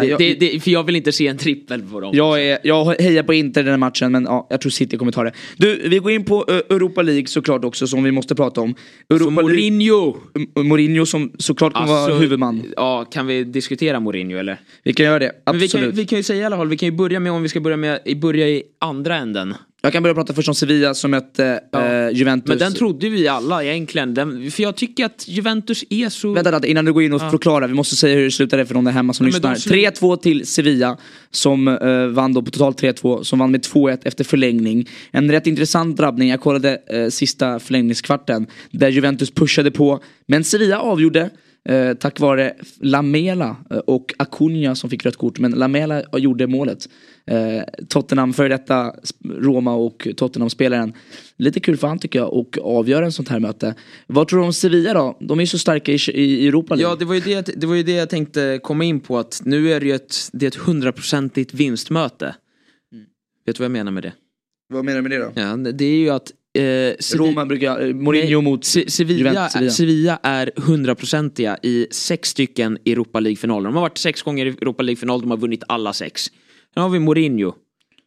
Det, 0.00 0.06
jag- 0.06 0.18
det, 0.18 0.34
det, 0.34 0.60
för 0.60 0.70
jag 0.70 0.82
vill 0.84 0.96
inte 0.96 1.12
se 1.12 1.26
en 1.26 1.36
trippel 1.38 1.82
på 1.82 2.00
dem. 2.00 2.10
Jag, 2.14 2.42
är, 2.42 2.58
jag 2.62 2.84
hejar 2.84 3.22
på 3.22 3.34
Inter 3.34 3.62
den 3.62 3.70
här 3.70 3.78
matchen 3.78 4.12
men 4.12 4.24
ja, 4.24 4.46
jag 4.50 4.60
tror 4.60 4.70
City 4.70 4.96
kommer 4.96 5.12
ta 5.12 5.24
det. 5.24 5.32
Du, 5.56 5.88
vi 5.88 5.98
går 5.98 6.12
in 6.12 6.24
på 6.24 6.44
eh, 6.48 6.76
Europa 6.76 7.02
League 7.02 7.26
såklart 7.26 7.64
också 7.64 7.86
som 7.86 8.02
vi 8.02 8.10
måste 8.10 8.34
prata 8.34 8.60
om. 8.60 8.74
Så 9.08 9.14
Europa 9.16 9.30
League, 9.42 9.70
Mourinho! 9.70 10.16
M- 10.56 10.68
Mourinho 10.68 11.06
som 11.06 11.32
såklart 11.38 11.72
kommer 11.72 11.86
vara 11.88 11.98
Alltså, 11.98 12.18
huvudman. 12.18 12.62
Ja, 12.76 13.04
kan 13.12 13.26
vi 13.26 13.44
diskutera 13.44 14.00
Mourinho 14.00 14.38
eller? 14.38 14.60
Vi 14.84 14.92
kan 14.92 15.06
göra 15.06 15.18
det, 15.18 15.32
Men 15.46 15.58
vi, 15.58 15.64
absolut. 15.64 15.86
kan, 15.86 15.96
vi 15.96 16.06
kan 16.06 16.18
ju 16.18 16.22
säga 16.22 16.42
i 16.42 16.44
alla 16.44 16.56
fall, 16.56 16.68
vi 16.68 16.76
kan 16.76 16.88
ju 16.88 16.92
börja 16.92 17.20
med 17.20 17.32
om 17.32 17.42
vi 17.42 17.48
ska 17.48 17.60
börja 17.60 17.76
med, 17.76 18.00
börja 18.20 18.48
i 18.48 18.62
andra 18.80 19.16
änden. 19.16 19.54
Jag 19.84 19.92
kan 19.92 20.02
börja 20.02 20.14
prata 20.14 20.34
först 20.34 20.48
om 20.48 20.54
Sevilla 20.54 20.94
som 20.94 21.10
mötte 21.10 21.60
Ja. 21.70 21.84
eh, 21.86 22.10
Juventus. 22.10 22.48
Men 22.48 22.58
den 22.58 22.74
trodde 22.74 23.08
vi 23.08 23.28
alla 23.28 23.64
egentligen. 23.64 24.14
Den, 24.14 24.50
för 24.50 24.62
jag 24.62 24.76
tycker 24.76 25.04
att 25.04 25.28
Juventus 25.28 25.84
är 25.90 26.08
så... 26.08 26.32
Vänta, 26.32 26.50
vänta 26.50 26.66
innan 26.68 26.84
du 26.84 26.92
går 26.92 27.02
in 27.02 27.12
och 27.12 27.20
förklarar, 27.30 27.68
vi 27.68 27.74
måste 27.74 27.96
säga 27.96 28.16
hur 28.16 28.24
det 28.24 28.30
slutade 28.30 28.66
för 28.66 28.74
de 28.74 28.84
där 28.84 28.92
hemma 28.92 29.12
som 29.12 29.26
Ja, 29.26 29.32
lyssnar. 29.32 29.54
3-2 29.54 30.16
till 30.16 30.46
Sevilla 30.46 30.98
som 31.30 31.68
eh, 31.68 32.06
vann 32.06 32.32
då 32.32 32.42
på 32.42 32.50
totalt 32.50 32.82
3-2, 32.82 33.22
som 33.22 33.38
vann 33.38 33.50
med 33.50 33.60
2-1 33.60 33.98
efter 34.04 34.24
förlängning. 34.24 34.88
En 35.10 35.30
rätt 35.30 35.46
intressant 35.46 35.96
drabbning, 35.96 36.28
jag 36.28 36.40
kollade 36.40 36.78
eh, 36.86 37.08
sista 37.08 37.58
förlängningskvarten 37.60 38.46
där 38.70 38.88
Juventus 38.88 39.30
pushade 39.30 39.70
på, 39.70 40.00
men 40.26 40.44
Sevilla 40.44 40.80
avgjorde 40.80 41.30
eh, 41.68 41.94
tack 41.94 42.20
vare 42.20 42.54
Lamela 42.80 43.56
eh, 43.70 43.76
och 43.76 44.14
Acuna 44.18 44.74
som 44.74 44.90
fick 44.90 45.04
rött 45.06 45.16
kort, 45.16 45.38
men 45.38 45.52
Lamela 45.52 46.02
gjorde 46.12 46.46
målet. 46.46 46.88
Eh, 47.26 47.62
Tottenham, 47.88 48.32
för 48.32 48.48
detta 48.48 48.94
Roma 49.24 49.74
och 49.74 50.08
Tottenham-spelaren. 50.16 50.92
Lite 51.36 51.60
kul 51.60 51.76
för 51.76 51.88
han 51.88 51.98
tycker 51.98 52.18
jag 52.18 52.32
och 52.32 52.58
avgöra 52.62 53.04
en 53.04 53.12
sånt 53.12 53.28
här 53.28 53.40
möte. 53.40 53.74
Vad 54.06 54.28
tror 54.28 54.40
du 54.40 54.46
om 54.46 54.52
Sevilla 54.52 54.94
då? 54.94 55.18
De 55.20 55.38
är 55.38 55.42
ju 55.42 55.46
så 55.46 55.58
starka 55.58 55.92
i, 55.92 55.98
i 56.14 56.48
Europa. 56.48 56.76
Ja, 56.78 56.96
det 56.98 57.04
var, 57.04 57.14
ju 57.14 57.20
det, 57.20 57.60
det 57.60 57.66
var 57.66 57.74
ju 57.74 57.82
det 57.82 57.92
jag 57.92 58.10
tänkte 58.10 58.60
komma 58.62 58.84
in 58.84 59.00
på 59.00 59.18
att 59.18 59.42
nu 59.44 59.72
är 59.72 59.80
det 59.80 59.86
ju 59.86 59.94
ett, 59.94 60.14
det 60.32 60.46
är 60.46 60.48
ett 60.48 60.54
hundraprocentigt 60.54 61.54
vinstmöte. 61.54 62.24
Mm. 62.92 63.04
Vet 63.46 63.56
du 63.56 63.60
vad 63.60 63.64
jag 63.64 63.72
menar 63.72 63.92
med 63.92 64.02
det? 64.02 64.12
Vad 64.68 64.84
menar 64.84 64.96
du 64.96 65.02
med 65.02 65.10
det 65.10 65.18
då? 65.18 65.32
Ja, 65.34 65.56
det 65.72 65.84
är 65.84 65.96
ju 65.96 66.10
att... 66.10 66.32
Eh, 66.58 66.94
Roma 67.16 67.46
brukar, 67.46 67.80
eh, 67.80 67.94
Mourinho 67.94 68.38
Nej, 68.38 68.42
mot 68.42 68.64
Se- 68.64 68.90
Sevilla, 68.90 69.18
Juventus, 69.30 69.52
Sevilla. 69.52 69.70
Sevilla 69.70 70.18
är 70.22 70.50
hundraprocentiga 70.56 71.58
i 71.62 71.86
sex 71.90 72.28
stycken 72.28 72.78
Europa 72.84 73.20
League-finaler. 73.20 73.64
De 73.68 73.74
har 73.74 73.80
varit 73.82 73.98
sex 73.98 74.22
gånger 74.22 74.46
i 74.46 74.48
Europa 74.48 74.82
League-final, 74.82 75.20
de 75.20 75.30
har 75.30 75.38
vunnit 75.38 75.62
alla 75.68 75.92
sex. 75.92 76.22
Sen 76.74 76.82
har 76.82 76.90
vi 76.90 76.98
Mourinho. 76.98 77.54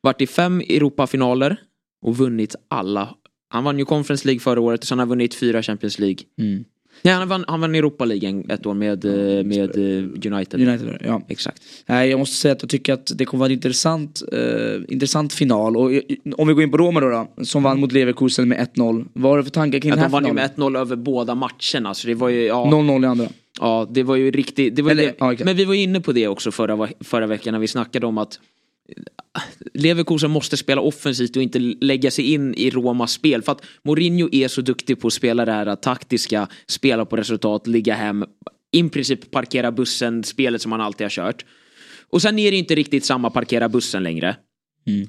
Varit 0.01 0.21
i 0.21 0.27
fem 0.27 0.62
Europa-finaler 0.62 1.57
och 2.05 2.17
vunnit 2.17 2.55
alla. 2.69 3.15
Han 3.49 3.63
vann 3.63 3.79
ju 3.79 3.86
Conference 3.86 4.27
League 4.27 4.39
förra 4.39 4.62
året 4.62 4.81
och 4.81 4.88
sen 4.88 4.97
har 4.99 5.01
han 5.05 5.10
vunnit 5.10 5.36
fyra 5.36 5.63
Champions 5.63 5.99
League. 5.99 6.17
Mm. 6.41 6.63
Nej, 7.01 7.13
han 7.13 7.27
vann, 7.27 7.45
han 7.47 7.62
vann 7.62 7.75
Europa 7.75 8.05
League 8.05 8.43
ett 8.49 8.65
år 8.65 8.73
med, 8.73 9.05
eh, 9.05 9.43
med 9.45 9.77
eh, 9.77 10.33
United. 10.33 10.67
United, 10.67 10.97
ja. 11.05 11.21
Exakt. 11.27 11.62
Nej, 11.86 12.10
jag 12.10 12.19
måste 12.19 12.36
säga 12.36 12.51
att 12.51 12.62
jag 12.62 12.69
tycker 12.69 12.93
att 12.93 13.12
det 13.15 13.25
kommer 13.25 13.39
vara 13.39 13.49
en 13.49 13.53
intressant, 13.53 14.21
eh, 14.31 14.93
intressant 14.93 15.33
final. 15.33 15.77
Och 15.77 15.93
eh, 15.93 16.01
om 16.38 16.47
vi 16.47 16.53
går 16.53 16.63
in 16.63 16.71
på 16.71 16.77
Roma 16.77 16.99
då, 16.99 17.10
då 17.36 17.45
som 17.45 17.63
vann 17.63 17.79
mot 17.79 17.91
Leverkusen 17.91 18.47
med 18.47 18.67
1-0. 18.75 19.05
Vad 19.13 19.31
har 19.31 19.38
du 19.38 19.43
för 19.43 19.51
tankar 19.51 19.79
kring 19.79 19.91
Att 19.91 19.95
den 19.95 20.01
här 20.01 20.10
de 20.10 20.12
vann 20.12 20.23
ju 20.23 20.29
finalen? 20.29 20.51
med 20.55 20.73
1-0 20.73 20.79
över 20.81 20.95
båda 20.95 21.36
matcherna. 21.36 21.93
Så 21.93 22.07
det 22.07 22.13
var 22.15 22.29
ju, 22.29 22.45
ja, 22.45 22.65
0-0 22.71 23.03
i 23.03 23.07
andra. 23.07 23.27
Ja, 23.60 23.88
det 23.91 24.03
var 24.03 24.15
ju 24.15 24.31
riktigt. 24.31 24.75
Det 24.75 24.81
var 24.81 24.91
Eller, 24.91 25.03
det. 25.03 25.13
ja, 25.17 25.33
okej. 25.33 25.45
Men 25.45 25.55
vi 25.55 25.65
var 25.65 25.73
inne 25.73 26.01
på 26.01 26.12
det 26.12 26.27
också 26.27 26.51
förra, 26.51 26.88
förra 26.99 27.27
veckan 27.27 27.51
när 27.53 27.60
vi 27.60 27.67
snackade 27.67 28.05
om 28.05 28.17
att 28.17 28.39
Leverkusen 29.73 30.32
måste 30.32 30.58
spela 30.58 30.82
offensivt 30.82 31.36
och 31.36 31.43
inte 31.43 31.60
lägga 31.60 32.12
sig 32.12 32.34
in 32.34 32.54
i 32.54 32.69
Romas 32.69 33.12
spel. 33.12 33.41
För 33.41 33.52
att 33.52 33.65
Mourinho 33.84 34.30
är 34.32 34.47
så 34.47 34.62
duktig 34.62 35.00
på 35.00 35.08
att 35.08 35.13
spela 35.13 35.45
det 35.45 35.52
här 35.52 35.76
taktiska, 35.76 36.47
spela 36.67 37.06
på 37.06 37.17
resultat, 37.17 37.67
ligga 37.67 37.95
hem, 37.95 38.26
i 38.71 38.84
princip 38.89 39.32
parkera 39.32 39.71
bussen, 39.71 40.23
spelet 40.23 40.62
som 40.62 40.71
han 40.71 40.82
alltid 40.82 41.06
har 41.06 41.10
kört. 41.10 41.45
Och 42.10 42.21
sen 42.21 42.39
är 42.39 42.52
det 42.52 42.58
inte 42.58 42.76
riktigt 42.76 43.06
samma 43.06 43.30
parkera 43.30 43.69
bussen 43.69 44.04
längre. 44.04 44.36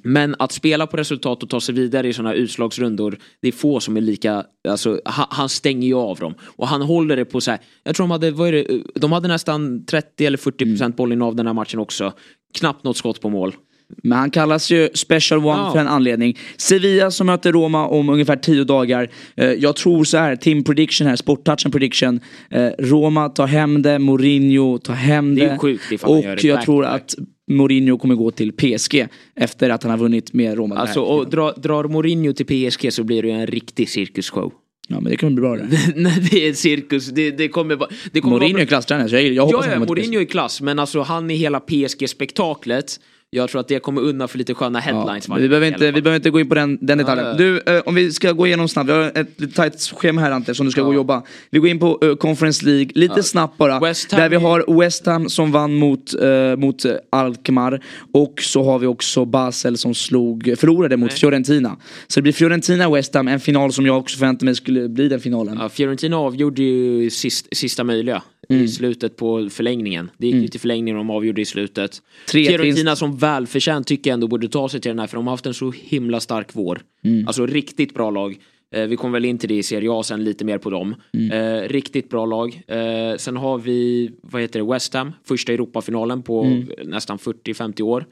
Men 0.03 0.35
att 0.39 0.53
spela 0.53 0.87
på 0.87 0.97
resultat 0.97 1.43
och 1.43 1.49
ta 1.49 1.61
sig 1.61 1.75
vidare 1.75 2.09
i 2.09 2.13
sådana 2.13 2.35
utslagsrundor, 2.35 3.19
det 3.43 3.49
är 3.49 3.53
få 3.53 3.81
som 3.81 3.97
är 3.97 4.01
lika, 4.01 4.45
alltså 4.69 5.01
han, 5.05 5.27
han 5.31 5.49
stänger 5.49 5.89
ju 5.89 5.95
av 5.95 6.19
dem. 6.19 6.35
Och 6.43 6.69
han 6.69 6.83
håller 6.83 7.17
det 7.17 7.25
på 7.25 7.41
så 7.41 7.51
här, 7.51 7.61
jag 7.85 7.97
tror 7.97 8.05
de 8.05 8.11
hade, 8.11 8.31
vad 8.31 8.49
är 8.49 8.53
det, 8.53 8.83
de 8.95 9.13
hade 9.13 9.29
nästan 9.29 9.85
30 9.85 10.27
eller 10.27 10.39
40 10.39 10.65
procent 10.65 10.97
bollinnehav 10.97 11.37
den 11.37 11.47
här 11.47 11.55
matchen 11.55 11.81
också. 11.81 12.13
Knappt 12.55 12.85
något 12.85 12.97
skott 12.97 13.21
på 13.21 13.29
mål. 13.31 13.55
Men 14.03 14.19
han 14.19 14.31
kallas 14.31 14.71
ju 14.71 14.89
Special 14.95 15.41
One 15.41 15.49
Ja. 15.49 15.71
för 15.73 15.79
en 15.79 15.89
anledning. 15.89 16.39
Sevilla 16.57 17.11
som 17.11 17.27
möter 17.27 17.53
Roma 17.53 17.87
om 17.87 18.09
ungefär 18.09 18.37
10 18.37 18.65
dagar. 18.65 19.11
Eh, 19.37 19.53
jag 19.53 19.77
tror 19.77 20.05
så 20.05 20.17
här, 20.19 20.37
Team 20.37 20.65
Prediction 20.65 21.07
här, 21.07 21.17
Sporttouchen 21.17 21.73
Prediction. 21.73 22.21
Eh, 22.51 22.69
Roma 22.79 23.29
tar 23.29 23.47
hem 23.47 23.83
det, 23.83 23.99
Mourinho 23.99 24.79
tar 24.79 24.95
hem 24.95 25.35
det. 25.35 25.41
Det 25.41 25.51
är 25.51 25.59
sjukt 25.59 25.93
ifall 25.93 26.11
och 26.11 26.25
gör 26.25 26.37
det 26.37 26.49
jag 26.49 26.63
tror 26.63 26.85
att 26.85 27.15
Mourinho 27.51 27.99
kommer 27.99 28.15
gå 28.15 28.31
till 28.31 28.53
PSG 28.53 29.07
efter 29.37 29.71
att 29.71 29.83
han 29.83 29.91
har 29.91 29.99
vunnit 29.99 30.33
med 30.33 30.57
Roma. 30.57 30.77
Alltså, 30.77 31.01
och 31.01 31.31
dra, 31.31 31.53
drar 31.53 31.85
Mourinho 31.85 32.33
till 32.33 32.47
PSG 32.47 32.93
så 32.93 33.05
blir 33.05 33.23
det 33.23 33.29
ju 33.29 33.35
en 33.35 33.47
riktig 33.47 33.89
cirkusshow. 33.89 34.53
Ja 34.91 35.01
men 35.01 35.11
det 35.11 35.17
kommer 35.17 35.33
bli 35.33 35.41
bra 35.41 35.57
det. 35.57 35.69
Nej, 35.97 36.29
det 36.31 36.49
är 36.49 36.53
cirkus, 36.53 37.07
det, 37.07 37.31
det 37.31 37.49
kommer. 37.49 37.79
Det 38.13 38.21
kommer 38.21 38.37
Mourinho 38.37 38.53
vara 38.55 38.63
är 38.63 38.67
klasstränare 38.67 39.09
så 39.09 39.15
jag, 39.15 39.23
jag 39.23 39.47
hoppas 39.47 39.67
Ja, 39.67 39.73
ja, 39.73 39.79
Mourinho 39.79 40.21
är 40.21 40.25
klass, 40.25 40.61
men 40.61 40.79
alltså 40.79 41.01
han 41.01 41.31
är 41.31 41.35
hela 41.37 41.61
PSG-spektaklet. 41.61 43.01
Jag 43.31 43.51
tror 43.51 43.61
att 43.61 43.69
det 43.69 43.79
kommer 43.79 44.01
undan 44.01 44.29
för 44.29 44.39
lite 44.39 44.55
sköna 44.55 44.79
headlines. 44.79 45.29
Ja, 45.29 45.35
vi, 45.35 45.49
behöver 45.49 45.67
inte, 45.67 45.91
vi 45.91 46.03
behöver 46.03 46.17
inte 46.17 46.31
gå 46.31 46.41
in 46.41 46.49
på 46.49 46.55
den, 46.55 46.79
den 46.81 46.99
detaljen. 46.99 47.27
Ja, 47.27 47.33
ja. 47.33 47.37
Du, 47.37 47.77
eh, 47.77 47.83
om 47.87 47.95
vi 47.95 48.13
ska 48.13 48.33
gå 48.33 48.47
igenom 48.47 48.69
snabbt, 48.69 48.89
vi 48.89 48.93
har 48.93 49.13
ett 49.15 49.41
lite 49.41 49.55
tajt 49.55 49.81
schema 49.81 50.21
här 50.21 50.31
Ante 50.31 50.55
som 50.55 50.67
du 50.67 50.73
ska 50.73 50.83
gå 50.83 50.89
och 50.89 50.95
jobba. 50.95 51.23
Vi 51.51 51.59
går 51.59 51.69
in 51.69 51.79
på 51.79 51.99
uh, 52.05 52.17
Conference 52.17 52.67
League, 52.67 52.91
lite 52.95 53.23
snabbt 53.23 53.59
bara. 53.59 53.81
Där 54.11 54.29
vi 54.29 54.37
har 54.37 54.81
West 54.81 55.07
Ham 55.07 55.29
som 55.29 55.53
vann 55.53 55.75
mot, 55.75 56.15
uh, 56.23 56.57
mot 56.57 56.85
uh, 56.85 56.93
Alkmaar. 57.11 57.85
Och 58.13 58.43
så 58.43 58.65
har 58.65 58.79
vi 58.79 58.87
också 58.87 59.25
Basel 59.25 59.79
som 59.79 59.95
slog, 59.95 60.55
förlorade 60.59 60.97
mot 60.97 61.13
Fiorentina. 61.13 61.77
Så 62.07 62.21
det 62.21 62.23
blir 62.23 62.33
Fiorentina-West 62.33 63.15
Ham, 63.15 63.29
en 63.29 63.41
final 63.41 63.73
som 63.73 63.87
jag 63.87 63.99
också 63.99 64.19
förväntade 64.19 64.45
mig 64.45 64.55
skulle 64.55 64.89
bli 64.89 65.09
den 65.09 65.21
finalen. 65.21 65.71
Fiorentina 65.71 66.17
avgjorde 66.17 66.63
ju 66.63 67.11
sist, 67.11 67.57
sista 67.57 67.85
möjliga 67.85 68.23
Mm. 68.51 68.65
i 68.65 68.69
slutet 68.69 69.17
på 69.17 69.49
förlängningen. 69.51 70.11
Det 70.19 70.27
gick 70.27 70.35
ju 70.37 70.49
till 70.49 70.61
förlängningen 70.61 70.97
och 70.97 71.01
de 71.05 71.11
avgjorde 71.11 71.41
i 71.41 71.45
slutet. 71.45 72.03
Fiorentina 72.33 72.97
som 72.97 73.17
välförtjänt 73.17 73.87
tycker 73.87 74.11
jag 74.11 74.15
ändå 74.15 74.27
borde 74.29 74.49
ta 74.49 74.69
sig 74.69 74.81
till 74.81 74.89
den 74.89 74.99
här 74.99 75.07
för 75.07 75.17
de 75.17 75.27
har 75.27 75.33
haft 75.33 75.47
en 75.47 75.55
så 75.55 75.71
himla 75.77 76.21
stark 76.21 76.49
vår. 76.53 76.81
Mm. 77.05 77.27
Alltså 77.27 77.47
riktigt 77.47 77.95
bra 77.95 78.11
lag. 78.11 78.39
Eh, 78.75 78.83
vi 78.87 78.97
kommer 78.97 79.13
väl 79.13 79.25
in 79.25 79.39
till 79.39 79.49
det 79.49 79.55
i 79.55 79.63
Serie 79.63 79.91
A 79.93 80.03
sen 80.03 80.25
lite 80.25 80.45
mer 80.45 80.59
på 80.59 80.71
dem. 80.71 80.95
Mm. 81.13 81.31
Eh, 81.33 81.69
riktigt 81.69 82.11
bra 82.11 82.27
lag. 82.27 82.63
Eh, 82.67 83.17
sen 83.17 83.37
har 83.37 83.59
vi, 83.59 84.11
vad 84.23 84.43
heter 84.43 84.61
det, 84.61 84.73
West 84.73 84.95
Ham. 84.95 85.13
Första 85.25 85.53
Europafinalen 85.53 86.23
på 86.23 86.43
Mm. 86.45 86.69
nästan 86.85 87.19
40-50 87.19 87.83
år. 87.83 88.07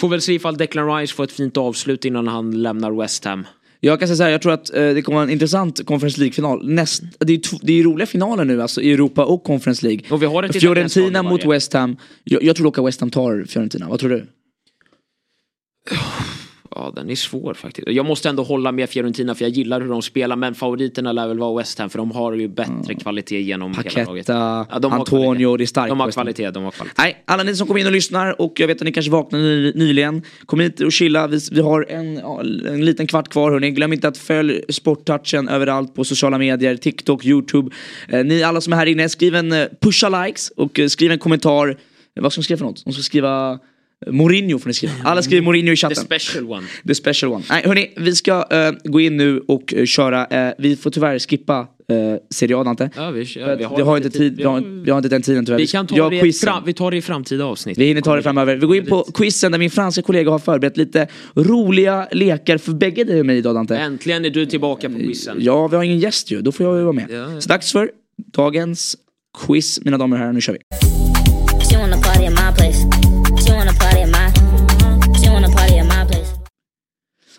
Får 0.00 0.08
väl 0.08 0.20
se 0.20 0.32
ifall 0.32 0.56
Declan 0.56 0.96
Rice 0.98 1.14
får 1.14 1.24
ett 1.24 1.32
fint 1.32 1.56
avslut 1.56 2.04
innan 2.04 2.28
han 2.28 2.62
lämnar 2.62 2.92
West 2.92 3.24
Ham. 3.24 3.44
Jag 3.80 3.98
kan 3.98 4.08
säga 4.08 4.16
så 4.16 4.22
här, 4.22 4.30
jag 4.30 4.42
tror 4.42 4.52
att 4.52 4.74
eh, 4.74 4.94
det 4.94 5.02
kommer 5.02 5.16
vara 5.16 5.24
en 5.24 5.32
intressant 5.32 5.86
Conference 5.86 6.20
League-final. 6.20 6.68
Näst, 6.68 7.02
det, 7.18 7.32
är 7.32 7.66
det 7.66 7.72
är 7.72 7.82
roliga 7.84 8.06
finaler 8.06 8.44
nu 8.44 8.62
alltså 8.62 8.80
i 8.80 8.92
Europa 8.92 9.24
och 9.24 9.44
Conference 9.44 9.86
League. 9.86 10.02
Och 10.10 10.22
vi 10.22 10.26
har 10.26 10.48
Fiorentina 10.48 11.22
mot. 11.22 11.44
West 11.44 11.72
Ham. 11.72 11.96
Jag, 12.24 12.42
jag 12.42 12.56
tror 12.56 12.64
dock 12.64 12.78
att 12.78 12.86
West 12.86 13.00
Ham 13.00 13.10
tar 13.10 13.44
Fiorentina, 13.48 13.88
vad 13.88 14.00
tror 14.00 14.10
du? 14.10 14.26
Ja, 16.70 16.92
den 16.96 17.10
är 17.10 17.14
svår 17.14 17.54
faktiskt. 17.54 17.88
Jag 17.88 18.06
måste 18.06 18.28
ändå 18.28 18.42
hålla 18.42 18.72
med 18.72 18.90
Fiorentina 18.90 19.34
för 19.34 19.44
jag 19.44 19.50
gillar 19.52 19.80
hur 19.80 19.88
de 19.88 20.02
spelar 20.02 20.36
men 20.36 20.54
favoriterna 20.54 21.12
lär 21.12 21.28
väl 21.28 21.38
vara 21.38 21.58
West 21.58 21.78
Ham 21.78 21.90
för 21.90 21.98
de 21.98 22.10
har 22.10 22.32
ju 22.32 22.48
bättre 22.48 22.94
kvalitet 22.94 23.40
genom 23.40 23.74
hela 23.84 24.04
laget. 24.04 24.28
Ja, 24.28 24.66
de 24.80 24.92
Antonio, 24.92 25.56
det 25.56 25.64
är 25.64 25.66
starkt. 25.66 25.88
De 25.88 26.00
har 26.00 26.10
kvalitet, 26.10 26.50
de 26.50 26.64
har 26.64 26.70
kvalitet. 26.70 26.94
Nej, 26.98 27.22
alla 27.24 27.42
ni 27.42 27.56
som 27.56 27.66
kommer 27.66 27.80
in 27.80 27.86
och 27.86 27.92
lyssnar 27.92 28.40
och 28.40 28.60
jag 28.60 28.66
vet 28.66 28.76
att 28.76 28.84
ni 28.84 28.92
kanske 28.92 29.12
vaknade 29.12 29.44
ny- 29.44 29.72
nyligen. 29.74 30.22
Kom 30.46 30.60
hit 30.60 30.80
och 30.80 30.92
chilla. 30.92 31.26
Vi, 31.26 31.40
vi 31.52 31.60
har 31.60 31.86
en, 31.90 32.18
en 32.66 32.84
liten 32.84 33.06
kvart 33.06 33.28
kvar 33.28 33.50
hörni. 33.50 33.70
Glöm 33.70 33.92
inte 33.92 34.08
att 34.08 34.18
följ 34.18 34.60
Sporttouchen 34.68 35.48
överallt 35.48 35.94
på 35.94 36.04
sociala 36.04 36.38
medier, 36.38 36.76
TikTok, 36.76 37.24
YouTube. 37.24 37.70
Eh, 38.08 38.24
ni 38.24 38.42
alla 38.42 38.60
som 38.60 38.72
är 38.72 38.76
här 38.76 38.86
inne, 38.86 39.08
skriv 39.08 39.34
en 39.34 39.52
eh, 39.52 39.66
pusha 39.80 40.08
likes 40.24 40.50
och 40.56 40.78
eh, 40.78 40.88
skriv 40.88 41.12
en 41.12 41.18
kommentar. 41.18 41.76
Vad 42.20 42.32
ska 42.32 42.40
de 42.40 42.44
skriva 42.44 42.58
för 42.58 42.64
något? 42.64 42.84
De 42.84 42.92
ska 42.92 43.02
skriva 43.02 43.58
Mourinho 44.06 44.58
får 44.58 44.68
ni 44.68 44.74
skriva. 44.74 44.92
Alla 45.04 45.22
skriver 45.22 45.42
Mourinho 45.42 45.72
i 45.72 45.76
The 45.76 45.80
chatten. 45.80 46.04
special 46.04 46.50
one. 46.50 46.66
The 46.86 46.94
special 46.94 47.32
one. 47.32 47.44
Nej 47.50 47.62
hörni, 47.66 47.90
vi 47.96 48.14
ska 48.14 48.46
eh, 48.50 48.72
gå 48.84 49.00
in 49.00 49.16
nu 49.16 49.40
och 49.48 49.74
eh, 49.74 49.84
köra. 49.84 50.26
eh, 50.26 50.54
vi 50.58 50.76
får 50.76 50.90
tyvärr 50.90 51.18
skippa 51.18 51.60
uh, 51.92 52.16
Serie 52.30 52.56
A 52.56 52.64
Dante. 52.64 52.90
Ja, 52.96 53.10
vi, 53.10 53.26
ja, 53.36 53.84
har, 53.84 53.96
inte 53.96 54.10
tid, 54.10 54.36
vi 54.36 54.44
har, 54.44 54.84
vi 54.84 54.90
har 54.90 54.98
inte 54.98 55.08
den 55.08 55.22
tiden 55.22 55.46
tyvärr. 55.46 55.58
Vi 55.58 55.66
kan 55.66 55.86
ta 55.86 56.10
det, 56.10 56.32
fram, 56.32 56.64
vi 56.64 56.72
tar 56.72 56.90
det 56.90 56.96
i 56.96 57.02
framtida 57.02 57.44
avsnitt. 57.44 57.78
Vi 57.78 57.86
hinner 57.86 58.00
ta 58.00 58.16
det 58.16 58.22
framöver. 58.22 58.56
Vi 58.56 58.66
går 58.66 58.76
in 58.76 58.86
på 58.86 59.02
quizen 59.14 59.52
där 59.52 59.58
min 59.58 59.70
franska 59.70 60.02
kollega 60.02 60.30
har 60.30 60.38
förberett 60.38 60.76
lite 60.76 61.08
roliga 61.34 62.08
lekar 62.12 62.58
för 62.58 62.72
bägge 62.72 63.04
dig 63.04 63.20
och 63.20 63.26
mig 63.26 63.38
idag 63.38 63.54
Dante. 63.54 63.76
Äntligen 63.76 64.24
är 64.24 64.30
du 64.30 64.46
tillbaka 64.46 64.90
på 64.90 64.98
quizen. 64.98 65.36
Ja, 65.40 65.68
vi 65.68 65.76
har 65.76 65.84
ingen 65.84 65.98
gäst 65.98 66.30
ju. 66.30 66.40
Då 66.40 66.52
får 66.52 66.66
jag 66.66 66.76
ju 66.76 66.82
vara 66.82 66.92
med. 66.92 67.06
Ja, 67.10 67.14
ja. 67.16 67.40
Så 67.40 67.48
dags 67.48 67.72
för 67.72 67.90
dagens 68.32 68.96
quiz 69.46 69.80
mina 69.84 69.98
damer 69.98 70.16
och 70.16 70.20
herrar. 70.20 70.32
Nu 70.32 70.40
kör 70.40 70.52
vi. 70.52 70.58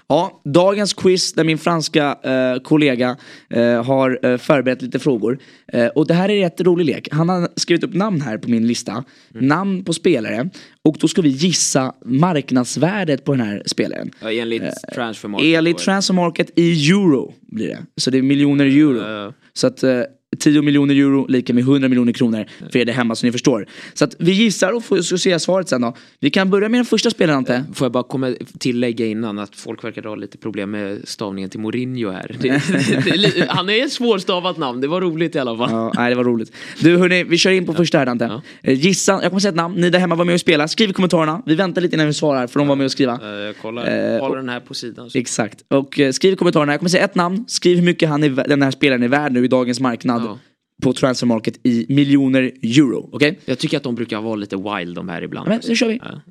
Ja, 0.10 0.42
dagens 0.44 0.94
quiz 0.94 1.34
där 1.34 1.44
min 1.44 1.58
franska 1.58 2.18
eh, 2.24 2.62
kollega 2.62 3.18
eh, 3.50 3.84
har 3.84 4.20
eh, 4.26 4.38
förberett 4.38 4.82
lite 4.82 5.00
frågor. 5.00 5.40
Eh, 5.68 5.88
och 5.88 6.08
det 6.08 6.14
här 6.14 6.30
är 6.30 6.36
en 6.36 6.42
rätt 6.42 6.62
rolig 6.62 6.86
lek. 6.86 7.08
Han 7.12 7.30
har 7.30 7.50
skrivit 7.56 7.84
upp 7.84 7.94
namn 7.94 8.22
här 8.22 8.38
på 8.38 8.50
min 8.50 8.68
lista. 8.68 9.04
Namn 9.30 9.84
på 9.84 9.94
spelare. 9.94 10.50
Och 10.84 10.98
då 11.00 11.08
ska 11.08 11.22
vi 11.22 11.30
gissa 11.30 11.94
marknadsvärdet 12.06 13.24
på 13.24 13.32
den 13.32 13.42
här 13.42 13.64
spelaren. 13.66 14.12
Ja, 14.22 14.32
enligt 14.32 14.64
Eh, 14.64 14.94
transfermarket. 14.94 15.48
Enligt 15.58 15.78
transfer 15.78 16.14
market 16.14 16.52
i 16.56 16.90
euro 16.90 17.34
blir 17.42 17.68
det. 17.68 17.80
Så 17.98 18.12
det 18.12 18.18
är 18.18 18.22
miljoner 18.22 18.66
euro. 18.66 18.98
Ja. 18.98 19.34
Så 19.54 19.68
att 19.68 19.84
eh, 19.84 20.02
10 20.40 20.62
miljoner 20.62 20.96
euro 20.96 21.26
lika 21.30 21.54
med 21.54 21.62
100 21.62 21.90
miljoner 21.90 22.14
kronor 22.14 22.46
för 22.72 22.80
er 22.80 22.86
där 22.86 22.94
hemma 22.94 23.16
så 23.16 23.26
ni 23.26 23.32
förstår. 23.32 23.66
Så 23.94 24.06
att 24.06 24.16
vi 24.20 24.32
gissar 24.32 24.72
och 24.74 24.84
får 24.84 24.98
så 25.02 25.18
se 25.18 25.40
svaret 25.40 25.70
sen 25.70 25.82
då. 25.82 25.96
Vi 26.20 26.30
kan 26.30 26.50
börja 26.50 26.70
med 26.70 26.78
den 26.78 26.86
första 26.86 27.10
spelaren 27.10 27.38
Ante. 27.38 27.64
Får 27.74 27.86
jag 27.86 27.92
bara 27.92 28.04
komma 28.04 28.34
tillägga 28.60 29.06
innan 29.06 29.40
att 29.40 29.56
folk 29.56 29.84
verkar 29.84 30.04
ha 30.04 30.16
lite 30.16 30.38
problem 30.38 30.72
med 30.72 31.02
stavningen 31.08 31.50
till 31.50 31.60
Mourinho 31.60 32.12
här. 32.12 32.36
Det, 32.40 32.50
det, 33.36 33.46
han 33.50 33.70
är 33.70 33.86
ett 33.86 33.92
svårstavat 33.92 34.58
namn, 34.58 34.82
det 34.82 34.88
var 34.88 35.02
roligt 35.02 35.36
i 35.36 35.40
alla 35.40 35.58
fall. 35.58 35.70
Ja, 35.72 35.92
nej, 35.96 36.10
det 36.10 36.16
var 36.16 36.24
roligt. 36.24 36.52
Du 36.80 36.98
hörni, 36.98 37.24
vi 37.24 37.38
kör 37.38 37.52
in 37.52 37.66
på 37.66 37.74
första 37.74 37.98
här 37.98 38.06
Dante. 38.06 38.26
Ja. 38.26 38.42
Eh, 38.62 38.80
Gissa, 38.80 39.12
jag 39.12 39.24
kommer 39.24 39.40
säga 39.40 39.50
ett 39.50 39.56
namn, 39.56 39.76
ni 39.76 39.90
där 39.90 40.00
hemma 40.00 40.16
var 40.16 40.26
med 40.26 40.34
och 40.34 40.40
spela. 40.40 40.68
Skriv 40.68 40.90
i 40.90 40.94
kommentarerna. 40.94 41.42
Vi 41.46 41.56
väntar 41.56 41.82
lite 41.82 41.96
innan 41.96 42.08
vi 42.08 42.14
svarar 42.14 42.48
för 42.48 42.60
de 42.60 42.68
var 42.68 42.76
med 42.76 42.86
och 42.86 42.92
skriva. 42.92 43.14
Eh, 43.24 43.30
Jag 43.30 43.58
kollar, 43.58 43.88
Eh, 44.16 44.20
håller 44.20 44.36
den 44.38 44.50
här 44.50 44.60
på 44.60 44.74
sidan. 44.74 45.10
Så. 45.10 45.18
Exakt. 45.18 45.64
Och 45.68 46.00
eh, 46.00 46.12
skriv 46.12 46.34
i 46.34 46.36
kommentarerna, 46.36 46.74
jag 46.74 46.80
kommer 46.80 46.90
säga 46.90 47.04
ett 47.06 47.16
namn. 47.16 47.46
Skriv 47.48 47.78
hur 47.78 47.84
mycket 47.86 48.10
han 48.10 48.24
är, 48.24 48.30
den 48.30 48.62
här 48.62 48.72
spelaren 48.72 49.04
är 49.04 49.08
värd 49.08 49.32
nu 49.32 49.46
i 49.46 49.48
dagens 49.48 49.80
marknad. 49.80 50.22
Ja. 50.28 50.40
På 50.84 50.94
transfer 50.94 51.28
market 51.28 51.60
i 51.68 51.86
miljoner 51.90 52.42
euro. 52.62 53.10
Okej? 53.14 53.40
Jag 53.46 53.60
tycker 53.60 53.78
att 53.78 53.84
de 53.84 53.96
brukar 53.96 54.22
vara 54.22 54.36
lite 54.36 54.56
wild 54.56 54.96
de 54.96 55.10
här 55.10 55.22
ibland. 55.22 55.50
Men 55.50 55.62
nu 55.68 55.76
kör 55.76 55.88
vi. 55.88 56.00
Ja. 56.04 56.22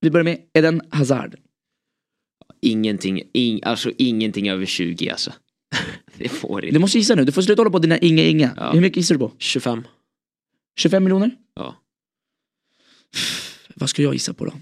Vi 0.00 0.10
börjar 0.10 0.24
med 0.24 0.38
Eden 0.54 0.82
Hazard. 0.90 1.36
Ingenting, 2.60 3.22
ing, 3.32 3.60
alltså 3.62 3.92
ingenting 3.98 4.48
över 4.48 4.66
20 4.66 5.10
alltså. 5.10 5.32
Det 6.18 6.28
får 6.28 6.60
Du 6.60 6.68
inte. 6.68 6.78
måste 6.80 6.98
gissa 6.98 7.14
nu, 7.14 7.24
du 7.24 7.32
får 7.32 7.42
sluta 7.42 7.60
hålla 7.60 7.70
på 7.70 7.78
dina 7.78 7.98
inga 7.98 8.22
inga. 8.22 8.50
Ja. 8.56 8.72
Hur 8.72 8.80
mycket 8.80 8.96
gissar 8.96 9.14
du 9.14 9.18
på? 9.18 9.32
25. 9.38 9.82
25 10.80 11.04
miljoner? 11.04 11.30
Ja. 11.54 11.74
Vad 13.74 13.90
ska 13.90 14.02
jag 14.02 14.12
gissa 14.14 14.34
på 14.34 14.44
då? 14.44 14.52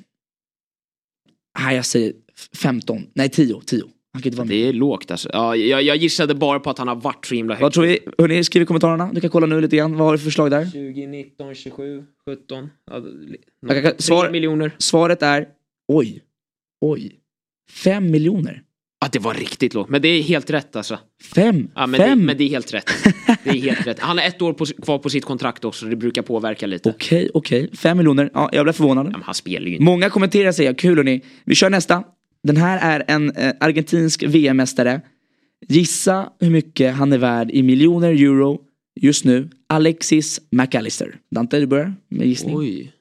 Nej 1.59 1.77
jag 1.77 1.87
säger 1.87 2.13
15, 2.57 3.07
nej 3.15 3.29
10, 3.31 3.61
10. 3.67 3.83
Han 4.15 4.23
kan 4.23 4.29
inte 4.29 4.37
vara 4.39 4.47
med. 4.49 4.57
Det 4.57 4.69
är 4.69 4.73
lågt 4.73 5.11
alltså. 5.11 5.29
Ja, 5.33 5.57
jag, 5.57 5.83
jag 5.83 5.97
gissade 5.97 6.35
bara 6.35 6.61
på 6.61 6.71
att 6.71 6.79
han 6.79 6.89
har 6.89 6.95
varit 6.97 7.27
så 7.27 7.35
himla 7.35 7.55
Vad 7.55 7.63
högt. 7.63 7.75
tror 7.75 7.85
vi? 7.85 7.99
Hörni, 8.19 8.45
skriv 8.45 8.63
i 8.63 8.67
kommentarerna. 8.67 9.11
Du 9.13 9.21
kan 9.21 9.31
kolla 9.31 9.47
nu 9.47 9.61
lite 9.61 9.77
grann. 9.77 9.97
Vad 9.97 10.07
har 10.07 10.13
du 10.13 10.19
för 10.19 10.25
förslag 10.25 10.51
där? 10.51 10.71
20, 10.73 11.07
19, 11.07 11.55
27, 11.55 12.05
17. 12.29 12.69
Ja, 13.69 13.75
kan- 13.83 13.93
svar- 13.99 14.31
miljoner. 14.31 14.71
Svaret 14.79 15.23
är 15.23 15.47
oj, 15.93 16.23
oj. 16.81 17.13
5 17.73 18.11
miljoner. 18.11 18.63
Ja, 19.01 19.09
det 19.13 19.19
var 19.19 19.35
riktigt 19.35 19.75
lågt. 19.75 19.89
Men 19.89 20.03
det 20.03 20.09
är 20.09 20.23
helt 20.23 20.51
rätt 20.51 20.77
alltså. 20.77 20.99
Fem? 21.35 21.69
Ja, 21.75 21.87
men, 21.87 22.01
det, 22.01 22.07
Fem? 22.07 22.21
men 22.21 22.37
det 22.37 22.45
är 22.45 22.49
helt 22.49 22.75
rätt. 22.75 22.91
Det 23.45 23.51
är 23.51 23.55
helt 23.55 23.87
rätt. 23.87 23.99
Han 24.01 24.19
har 24.19 24.25
ett 24.25 24.43
år 24.43 24.53
på, 24.53 24.67
kvar 24.67 24.99
på 24.99 25.11
sitt 25.11 25.25
kontrakt 25.25 25.65
också. 25.65 25.87
Det 25.87 25.97
brukar 25.97 26.23
påverka 26.23 26.67
lite. 26.67 26.91
Okej, 26.91 27.31
okej. 27.35 27.71
Fem 27.77 27.97
miljoner. 27.97 28.31
Ja, 28.35 28.51
jag 28.53 28.65
blev 28.65 28.73
förvånad. 28.73 29.07
Ja, 29.07 29.11
men 29.11 29.23
han 29.23 29.35
spelar 29.35 29.67
ju 29.67 29.73
inte. 29.73 29.85
Många 29.85 30.11
kommenterar 30.11 30.53
säger 30.53 30.75
kul 30.75 30.97
hörni. 30.97 31.21
Vi 31.45 31.55
kör 31.55 31.71
nästa. 31.71 32.05
Den 32.45 32.57
här 32.57 32.99
är 32.99 33.05
en 33.09 33.31
eh, 33.31 33.53
argentinsk 33.61 34.23
VM-mästare. 34.23 35.01
Gissa 35.69 36.31
hur 36.41 36.51
mycket 36.51 36.95
han 36.95 37.13
är 37.13 37.19
värd 37.19 37.51
i 37.51 37.63
miljoner 37.63 38.09
euro 38.09 38.61
just 39.01 39.25
nu. 39.25 39.49
Alexis 39.67 40.41
McAllister. 40.51 41.17
Dante, 41.31 41.61
du 41.61 41.67
börjar 41.67 41.95
med 42.09 42.27
gissning. 42.27 42.57
Oj. 42.57 42.93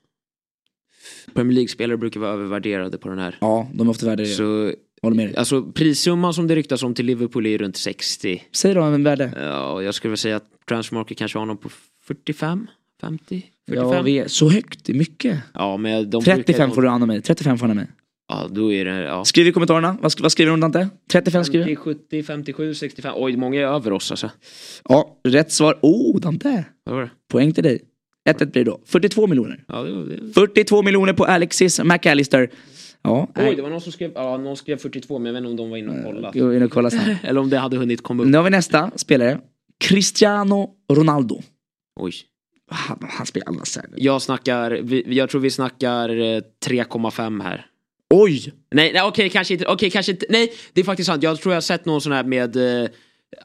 Premier 1.33 1.53
League-spelare 1.55 1.97
brukar 1.97 2.19
vara 2.19 2.31
övervärderade 2.31 2.97
på 2.97 3.09
den 3.09 3.19
här. 3.19 3.37
Ja, 3.41 3.67
de 3.73 3.87
är 3.87 3.91
ofta 3.91 4.05
värda 4.05 4.23
det. 4.23 4.29
Så, 4.29 4.73
Håller 5.01 5.15
med 5.15 5.27
dig. 5.27 5.35
alltså 5.35 5.63
prissumman 5.63 6.33
som 6.33 6.47
det 6.47 6.55
ryktas 6.55 6.83
om 6.83 6.93
till 6.93 7.05
Liverpool 7.05 7.45
är 7.45 7.57
runt 7.57 7.77
60. 7.77 8.43
Säg 8.51 8.73
då 8.73 8.81
en 8.81 9.03
värde. 9.03 9.33
Ja, 9.35 9.81
jag 9.81 9.95
skulle 9.95 10.09
väl 10.09 10.17
säga 10.17 10.35
att 10.35 10.45
Transfermarket 10.69 11.17
kanske 11.17 11.37
har 11.37 11.41
honom 11.41 11.57
på 11.57 11.69
45, 12.03 12.67
50, 13.01 13.43
45. 13.67 13.91
Ja, 13.93 14.01
vi 14.01 14.19
är 14.19 14.27
så 14.27 14.49
högt. 14.49 14.85
Det 14.85 14.93
är 14.93 14.97
mycket. 14.97 15.39
Ja, 15.53 15.77
men 15.77 16.09
de 16.09 16.23
35 16.23 16.43
brukar- 16.57 16.75
får 16.75 16.81
du 16.81 16.87
an 16.87 17.01
av 17.01 17.07
mig. 17.07 17.21
35 17.21 17.57
får 17.57 17.63
han 17.67 17.69
av 17.71 17.75
mig. 17.75 17.87
Ja, 18.27 18.47
då 18.51 18.73
är 18.73 18.85
det, 18.85 18.91
ja. 18.91 19.25
Skriv 19.25 19.47
i 19.47 19.51
kommentarerna. 19.51 19.97
Vad, 20.01 20.13
vad 20.21 20.31
skriver 20.31 20.51
de 20.51 20.59
Dante? 20.59 20.89
35 21.11 21.43
skriver 21.43 21.65
50, 21.65 21.75
70, 21.75 22.23
57, 22.23 22.73
65. 22.73 23.13
Oj, 23.17 23.37
många 23.37 23.61
är 23.61 23.65
över 23.65 23.93
oss 23.93 24.11
alltså. 24.11 24.29
Ja, 24.89 25.19
rätt 25.23 25.51
svar. 25.51 25.79
Oh, 25.81 26.19
Dante. 26.19 26.65
Vad 26.83 26.95
var 26.95 27.01
det? 27.01 27.09
Poäng 27.31 27.53
till 27.53 27.63
dig. 27.63 27.81
1-1 28.29 28.45
blir 28.51 28.65
det 28.65 28.71
då. 28.71 28.79
42 28.85 29.27
miljoner. 29.27 29.63
Ja, 29.67 29.83
det 29.83 29.91
var 29.93 30.05
det. 30.05 30.33
42 30.33 30.81
miljoner 30.81 31.13
på 31.13 31.25
Alexis 31.25 31.83
McAllister. 31.83 32.49
Ja, 33.01 33.27
Oj, 33.35 33.55
det 33.55 33.61
var 33.61 33.69
någon 33.69 33.81
som 33.81 33.91
skrev, 33.91 34.11
ja, 34.15 34.37
någon 34.37 34.57
skrev 34.57 34.77
42 34.77 35.19
men 35.19 35.25
jag 35.25 35.33
vet 35.33 35.39
inte 35.39 35.49
om 35.49 35.57
de 35.57 35.69
var 35.69 35.77
inne 35.77 35.99
och 35.99 36.05
kollade. 36.05 36.55
In 36.55 36.63
och 36.63 36.71
kolla 36.71 36.89
snabbt. 36.89 37.09
Eller 37.23 37.41
om 37.41 37.49
det 37.49 37.57
hade 37.57 37.77
hunnit 37.77 38.03
komma 38.03 38.23
upp. 38.23 38.29
Nu 38.29 38.37
har 38.37 38.43
vi 38.43 38.49
nästa 38.49 38.91
spelare. 38.95 39.39
Cristiano 39.79 40.69
Ronaldo. 40.91 41.41
Oj. 41.99 42.13
Han, 42.71 42.97
han 43.09 43.25
spelar 43.25 43.47
alla 43.47 43.65
serier. 43.65 43.93
Jag 43.97 44.21
snackar, 44.21 44.93
jag 45.11 45.29
tror 45.29 45.41
vi 45.41 45.49
snackar 45.49 46.09
eh, 46.09 46.41
3,5 46.65 47.43
här. 47.43 47.65
Oj! 48.15 48.53
Nej, 48.71 48.93
nej 48.93 49.01
okej 49.01 49.29
kanske 49.29 49.53
inte, 49.53 49.65
okej 49.65 49.89
kanske 49.89 50.11
inte, 50.11 50.25
nej 50.29 50.53
det 50.73 50.81
är 50.81 50.85
faktiskt 50.85 51.07
sant. 51.07 51.23
Jag 51.23 51.41
tror 51.41 51.53
jag 51.53 51.55
har 51.55 51.61
sett 51.61 51.85
någon 51.85 52.01
sån 52.01 52.11
här 52.11 52.23
med, 52.23 52.55
eh, 52.55 52.89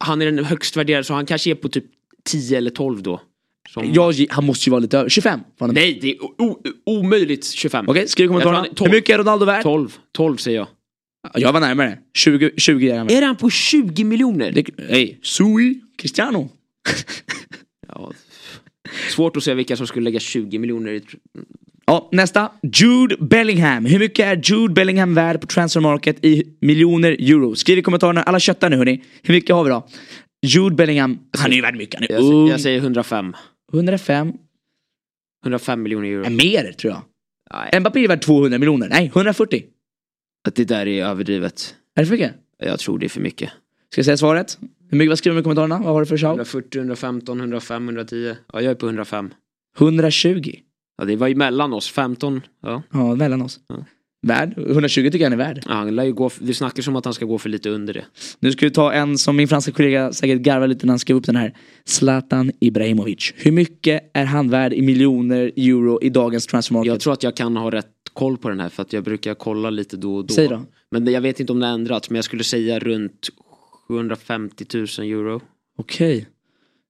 han 0.00 0.22
är 0.22 0.26
den 0.26 0.44
högst 0.44 0.76
värderade 0.76 1.04
så 1.04 1.14
han 1.14 1.26
kanske 1.26 1.50
är 1.50 1.54
på 1.54 1.68
typ 1.68 1.84
10 2.24 2.58
eller 2.58 2.70
12 2.70 3.02
då. 3.02 3.20
Som, 3.68 3.92
Jag, 3.94 4.14
han 4.30 4.44
måste 4.44 4.68
ju 4.68 4.70
vara 4.70 4.80
lite 4.80 4.98
över. 4.98 5.08
25 5.08 5.40
får 5.58 5.66
han. 5.66 5.74
Nej, 5.74 5.98
det 6.02 6.10
är 6.10 6.16
omöjligt 6.86 7.46
25. 7.46 7.84
Okej, 7.88 8.08
skriv 8.08 8.24
i 8.24 8.28
kommentarerna. 8.28 8.66
Jag 8.66 8.76
tror 8.76 8.86
han 8.86 8.88
är 8.88 8.90
12. 8.90 8.90
Hur 8.90 8.96
mycket 8.98 9.14
är 9.14 9.18
Ronaldo 9.18 9.44
värd? 9.44 9.62
12, 9.62 9.96
12 10.12 10.36
säger 10.36 10.58
jag. 10.58 10.68
Jag 11.34 11.52
var 11.52 11.60
närmare. 11.60 11.98
20, 12.16 12.50
20 12.56 12.90
är 12.90 12.98
han. 12.98 13.10
Är 13.10 13.22
han 13.22 13.36
på 13.36 13.50
20 13.50 14.04
miljoner? 14.04 14.64
Hej, 14.88 15.18
Sui 15.22 15.80
Cristiano. 15.98 16.50
Ja. 17.88 18.12
Svårt 19.10 19.36
att 19.36 19.42
säga 19.42 19.54
vilka 19.54 19.76
som 19.76 19.86
skulle 19.86 20.04
lägga 20.04 20.20
20 20.20 20.58
miljoner 20.58 20.92
i... 20.92 21.02
Ja, 21.89 22.09
nästa. 22.12 22.53
Jude 22.62 23.16
Bellingham. 23.20 23.84
Hur 23.84 23.99
mycket 23.99 24.26
är 24.26 24.41
Jude 24.45 24.74
Bellingham 24.74 25.14
värd 25.14 25.41
på 25.41 25.47
transfer 25.47 25.80
market 25.80 26.24
i 26.24 26.45
miljoner 26.61 27.11
euro? 27.12 27.55
Skriv 27.55 27.78
i 27.78 27.82
kommentarerna. 27.82 28.22
Alla 28.22 28.41
köttar 28.41 28.70
nu 28.70 28.76
hörni. 28.76 29.05
Hur 29.22 29.34
mycket 29.34 29.57
har 29.57 29.64
vi 29.64 29.70
då? 29.70 29.86
Jude 30.47 30.74
Bellingham. 30.76 31.18
Han 31.39 31.51
är 31.51 31.57
ju 31.57 31.62
värd 31.62 31.76
mycket. 31.76 31.95
Han 31.95 32.05
är 32.09 32.12
Jag, 32.12 32.20
ung. 32.22 32.30
säger- 32.30 32.51
jag 32.51 32.61
säger 32.61 32.78
105. 32.80 33.34
105. 33.72 34.32
105 35.45 35.82
miljoner 35.82 36.09
euro. 36.09 36.24
Är 36.24 36.30
mer 36.30 36.72
tror 36.72 36.93
jag. 36.93 37.03
Nej, 37.72 37.80
Mbappé 37.80 38.05
är 38.05 38.09
värd 38.09 38.22
200 38.22 38.59
miljoner. 38.59 38.89
Nej, 38.89 39.07
140. 39.14 39.62
att 40.49 40.55
det 40.55 40.64
där 40.64 40.86
är 40.86 41.05
överdrivet. 41.05 41.74
Är 41.97 42.01
det 42.03 42.07
för 42.07 42.12
mycket? 42.14 42.34
Jag 42.59 42.78
tror 42.78 42.99
det 42.99 43.07
är 43.07 43.09
för 43.09 43.20
mycket. 43.20 43.51
Ska 43.93 43.99
jag 43.99 44.05
säga 44.05 44.16
svaret? 44.16 44.59
Hur 44.91 44.99
mycket, 44.99 45.11
vad 45.11 45.18
skriver 45.18 45.34
de 45.36 45.41
i 45.41 45.43
kommentarerna? 45.43 45.78
Vad 45.78 45.93
har 45.93 46.01
du 46.01 46.07
för 46.07 46.16
shout? 46.18 46.28
140, 46.36 46.78
115, 46.78 47.41
105, 47.41 47.84
110. 47.89 48.34
Ja, 48.53 48.61
jag 48.61 48.70
är 48.70 48.74
på 48.74 48.86
105. 48.86 49.30
120. 49.78 50.53
Ja, 50.99 51.05
det 51.05 51.16
var 51.16 51.28
ju 51.28 51.34
mellan 51.34 51.72
oss. 51.72 51.90
15. 51.90 52.40
Ja. 52.62 52.82
Ja, 52.92 53.14
mellan 53.14 53.42
oss. 53.42 53.61
Ja. 53.68 53.84
Värd? 54.26 54.55
120 54.57 55.05
tycker 55.05 55.18
jag 55.18 55.30
han 55.30 55.40
är 55.40 55.44
värd. 55.44 55.62
Ja, 55.66 55.72
han 55.72 55.96
lär 55.96 56.05
ju 56.05 56.12
gå, 56.12 56.30
vi 56.40 56.55
snackar 56.55 56.82
som 56.82 56.96
att 56.96 57.05
han 57.05 57.14
ska 57.14 57.24
gå 57.24 57.38
för 57.38 57.49
lite 57.49 57.70
under 57.70 57.94
det. 57.94 58.05
Nu 58.40 58.53
ska 58.53 58.66
vi 58.66 58.70
ta 58.70 58.92
en 58.92 59.18
som 59.18 59.36
min 59.36 59.49
franska 59.49 59.72
kollega 59.72 60.12
säkert 60.12 60.40
garvar 60.40 60.66
lite 60.66 60.86
när 60.86 60.92
han 60.92 60.99
skrev 60.99 61.16
upp 61.16 61.26
den 61.26 61.36
här. 61.36 61.57
Zlatan 61.84 62.53
Ibrahimovic. 62.61 63.32
Hur 63.36 63.53
mycket 63.53 64.11
är 64.14 64.24
han 64.24 64.51
värd 64.51 64.72
i 64.72 64.82
miljoner 64.82 65.53
euro 65.57 65.99
i 66.03 66.11
dagens 66.11 66.46
transfer 66.46 66.74
market? 66.74 66.86
Jag 66.86 67.01
tror 67.01 67.12
att 67.12 67.22
jag 67.22 67.36
kan 67.36 67.57
ha 67.57 67.70
rätt 67.70 67.86
koll 68.12 68.36
på 68.36 68.49
den 68.49 68.61
här 68.61 68.68
för 68.68 68.82
att 68.82 68.92
jag 68.92 69.05
brukar 69.05 69.34
kolla 69.34 69.70
lite 69.70 69.96
då 69.96 70.16
och 70.16 70.26
då. 70.26 70.34
Säg 70.34 70.49
då. 70.49 70.62
Men 70.90 71.07
jag 71.07 71.20
vet 71.20 71.40
inte 71.40 71.53
om 71.53 71.61
det 71.61 71.66
har 71.66 71.74
ändrats, 71.74 72.11
men 72.11 72.16
jag 72.16 72.24
skulle 72.24 72.44
säga 72.44 72.78
runt 72.78 73.28
750 73.88 74.64
000 74.74 74.84
euro. 74.84 75.40
Okej. 75.78 76.28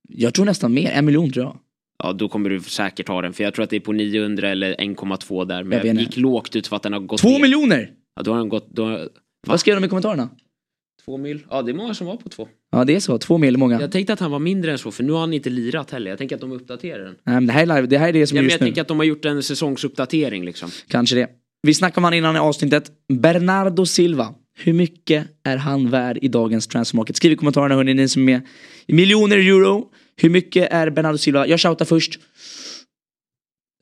Jag 0.09 0.35
tror 0.35 0.45
nästan 0.45 0.75
mer, 0.75 0.91
en 0.91 1.05
miljon 1.05 1.33
tror 1.33 1.45
jag. 1.45 1.59
Ja, 2.03 2.13
då 2.13 2.29
kommer 2.29 2.51
du 2.51 2.61
säkert 2.61 3.09
ha 3.09 3.23
den, 3.23 3.33
för 3.33 3.45
jag 3.45 3.55
tror 3.55 3.63
att 3.63 3.71
det 3.71 3.77
är 3.77 3.81
på 3.81 3.93
900 3.93 4.49
eller 4.51 4.75
1,2 4.75 5.45
där. 5.45 5.65
Men 5.65 5.87
Jag 5.87 5.97
gick 5.97 6.17
lågt 6.17 6.57
ut 6.57 6.67
för 6.67 6.77
att 6.77 6.83
den 6.83 6.93
har 6.93 7.01
gått 7.01 7.21
Två 7.21 7.29
ner. 7.29 7.41
miljoner! 7.41 7.91
Ja, 8.17 8.23
då 8.23 8.31
har 8.33 8.39
den 8.39 8.49
gått, 8.49 8.69
då, 8.71 9.09
Vad 9.47 9.61
skrev 9.61 9.75
de 9.81 9.85
i 9.85 9.89
kommentarerna? 9.89 10.29
två 11.05 11.17
mil. 11.17 11.41
Ja, 11.51 11.63
det 11.63 11.71
är 11.71 11.75
många 11.75 11.95
som 11.95 12.07
var 12.07 12.17
på 12.17 12.29
två. 12.29 12.49
Ja 12.73 12.85
det 12.85 12.95
är 12.97 13.01
så, 13.01 13.19
två 13.19 13.39
mil 13.39 13.57
många. 13.57 13.81
Jag 13.81 13.93
tänkte 13.93 14.13
att 14.13 14.21
han 14.21 14.31
var 14.31 14.39
mindre 14.39 14.73
än 14.73 14.79
så, 14.79 14.91
för 14.91 15.03
nu 15.05 15.13
har 15.13 15.21
han 15.21 15.33
inte 15.33 15.51
lirat 15.51 15.91
heller. 15.91 16.11
Jag 16.11 16.19
tänker 16.19 16.35
att 16.35 16.41
de 16.41 16.53
uppdaterar 16.53 17.05
den. 17.05 17.15
Nej, 17.25 17.35
men 17.35 17.47
det 17.47 17.53
här 17.53 17.63
är 17.63 17.67
live, 17.67 17.87
det 17.87 17.99
här 17.99 18.09
är 18.09 18.13
det 18.13 18.27
som 18.27 18.37
Ja, 18.37 18.41
är 18.41 18.43
men 18.43 18.47
just 18.51 18.61
jag 18.61 18.61
nu. 18.61 18.67
tänker 18.67 18.83
att 18.83 18.89
de 18.89 18.99
har 18.99 19.05
gjort 19.05 19.25
en 19.25 19.43
säsongsuppdatering 19.43 20.45
liksom. 20.45 20.71
Kanske 20.89 21.17
det. 21.17 21.29
Vi 21.63 21.75
snackade 21.75 21.99
om 22.01 22.05
han 22.05 22.15
innan 22.15 22.37
i 22.37 22.39
avsnittet. 22.39 22.91
Bernardo 23.13 23.87
Silva. 23.87 24.35
Hur 24.59 24.73
mycket 24.73 25.27
är 25.45 25.57
han 25.57 25.91
värd 25.91 26.19
i 26.23 26.29
dagens 26.29 26.67
transfer 26.67 26.97
market? 26.97 27.17
Skriv 27.17 27.33
i 27.33 27.37
kommentarerna 27.37 27.75
hörni, 27.75 27.95
ni 27.95 28.09
som 28.09 28.23
är 28.23 28.33
med. 28.33 28.41
Miljoner 28.89 29.37
euro. 29.39 29.91
Hur 30.21 30.31
mycket 30.31 30.73
är 30.73 30.91
Bernardo 30.91 31.19
Silva? 31.19 31.47
Jag 31.47 31.61
shoutar 31.61 31.85
först. 31.85 32.19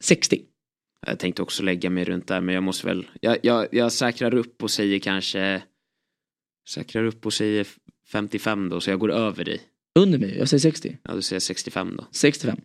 60. 0.03 0.43
Jag 1.07 1.18
tänkte 1.18 1.43
också 1.43 1.62
lägga 1.62 1.91
mig 1.91 2.05
runt 2.05 2.28
där, 2.28 2.41
men 2.41 2.55
jag 2.55 2.64
måste 2.64 2.87
väl... 2.87 3.07
Jag, 3.20 3.39
jag, 3.43 3.66
jag 3.72 3.93
säkrar 3.93 4.34
upp 4.34 4.62
och 4.62 4.70
säger 4.70 4.99
kanske... 4.99 5.62
Säkrar 6.68 7.05
upp 7.05 7.26
och 7.26 7.32
säger 7.32 7.66
55 8.12 8.68
då, 8.68 8.80
så 8.80 8.91
jag 8.91 8.99
går 8.99 9.12
över 9.12 9.45
dig. 9.45 9.61
Under 9.99 10.18
mig, 10.18 10.39
jag 10.39 10.49
säger 10.49 10.61
60. 10.61 10.99
Ja, 11.03 11.14
då 11.14 11.22
säger 11.22 11.37
jag 11.37 11.43
65 11.43 11.97
då. 11.97 12.07
65. 12.11 12.61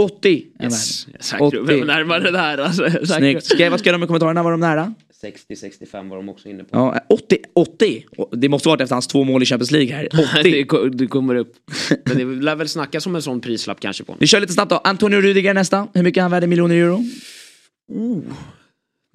80 0.00 0.46
är 0.58 0.64
Yes. 0.64 1.06
Jag 1.30 1.40
upp. 1.40 1.62
80. 1.62 1.72
Jag 1.72 1.78
var 1.78 1.86
närmare 1.86 2.30
där 2.30 2.58
alltså. 2.58 2.88
Jag 2.88 3.08
Snyggt. 3.08 3.44
Ska 3.44 3.62
jag, 3.62 3.70
vad 3.70 3.80
ska 3.80 3.92
de 3.92 4.02
i 4.02 4.06
kommentarerna? 4.06 4.42
Var 4.42 4.50
de 4.50 4.60
nära? 4.60 4.94
60-65 5.22 6.08
var 6.08 6.16
de 6.16 6.28
också 6.28 6.48
inne 6.48 6.64
på. 6.64 6.68
Ja, 6.76 7.00
80. 7.08 7.38
80. 7.54 8.04
Det 8.32 8.48
måste 8.48 8.68
varit 8.68 8.80
efter 8.80 8.94
hans 8.94 9.06
två 9.06 9.24
mål 9.24 9.42
i 9.42 9.46
Champions 9.46 9.70
League 9.70 9.94
här. 9.94 10.08
80. 10.40 10.42
det, 10.42 10.64
ko- 10.64 10.88
det 10.88 11.06
kommer 11.06 11.34
upp. 11.34 11.56
Men 12.04 12.16
det 12.18 12.24
lär 12.24 12.56
väl 12.56 12.68
snackas 12.68 13.06
om 13.06 13.14
en 13.16 13.22
sån 13.22 13.40
prislapp 13.40 13.80
kanske 13.80 14.04
på. 14.04 14.16
Vi 14.20 14.26
kör 14.26 14.40
lite 14.40 14.52
snabbt 14.52 14.70
då. 14.70 14.76
Antonio 14.76 15.20
Rudiger 15.20 15.54
nästa. 15.54 15.88
Hur 15.94 16.02
mycket 16.02 16.18
är 16.18 16.22
han 16.22 16.30
värd 16.30 16.44
i 16.44 16.46
miljoner 16.46 16.74
euro? 16.76 17.00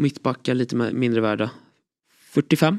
Mittbackar 0.01 0.53
lite 0.53 0.75
mindre 0.75 1.21
värda. 1.21 1.49
45? 2.29 2.77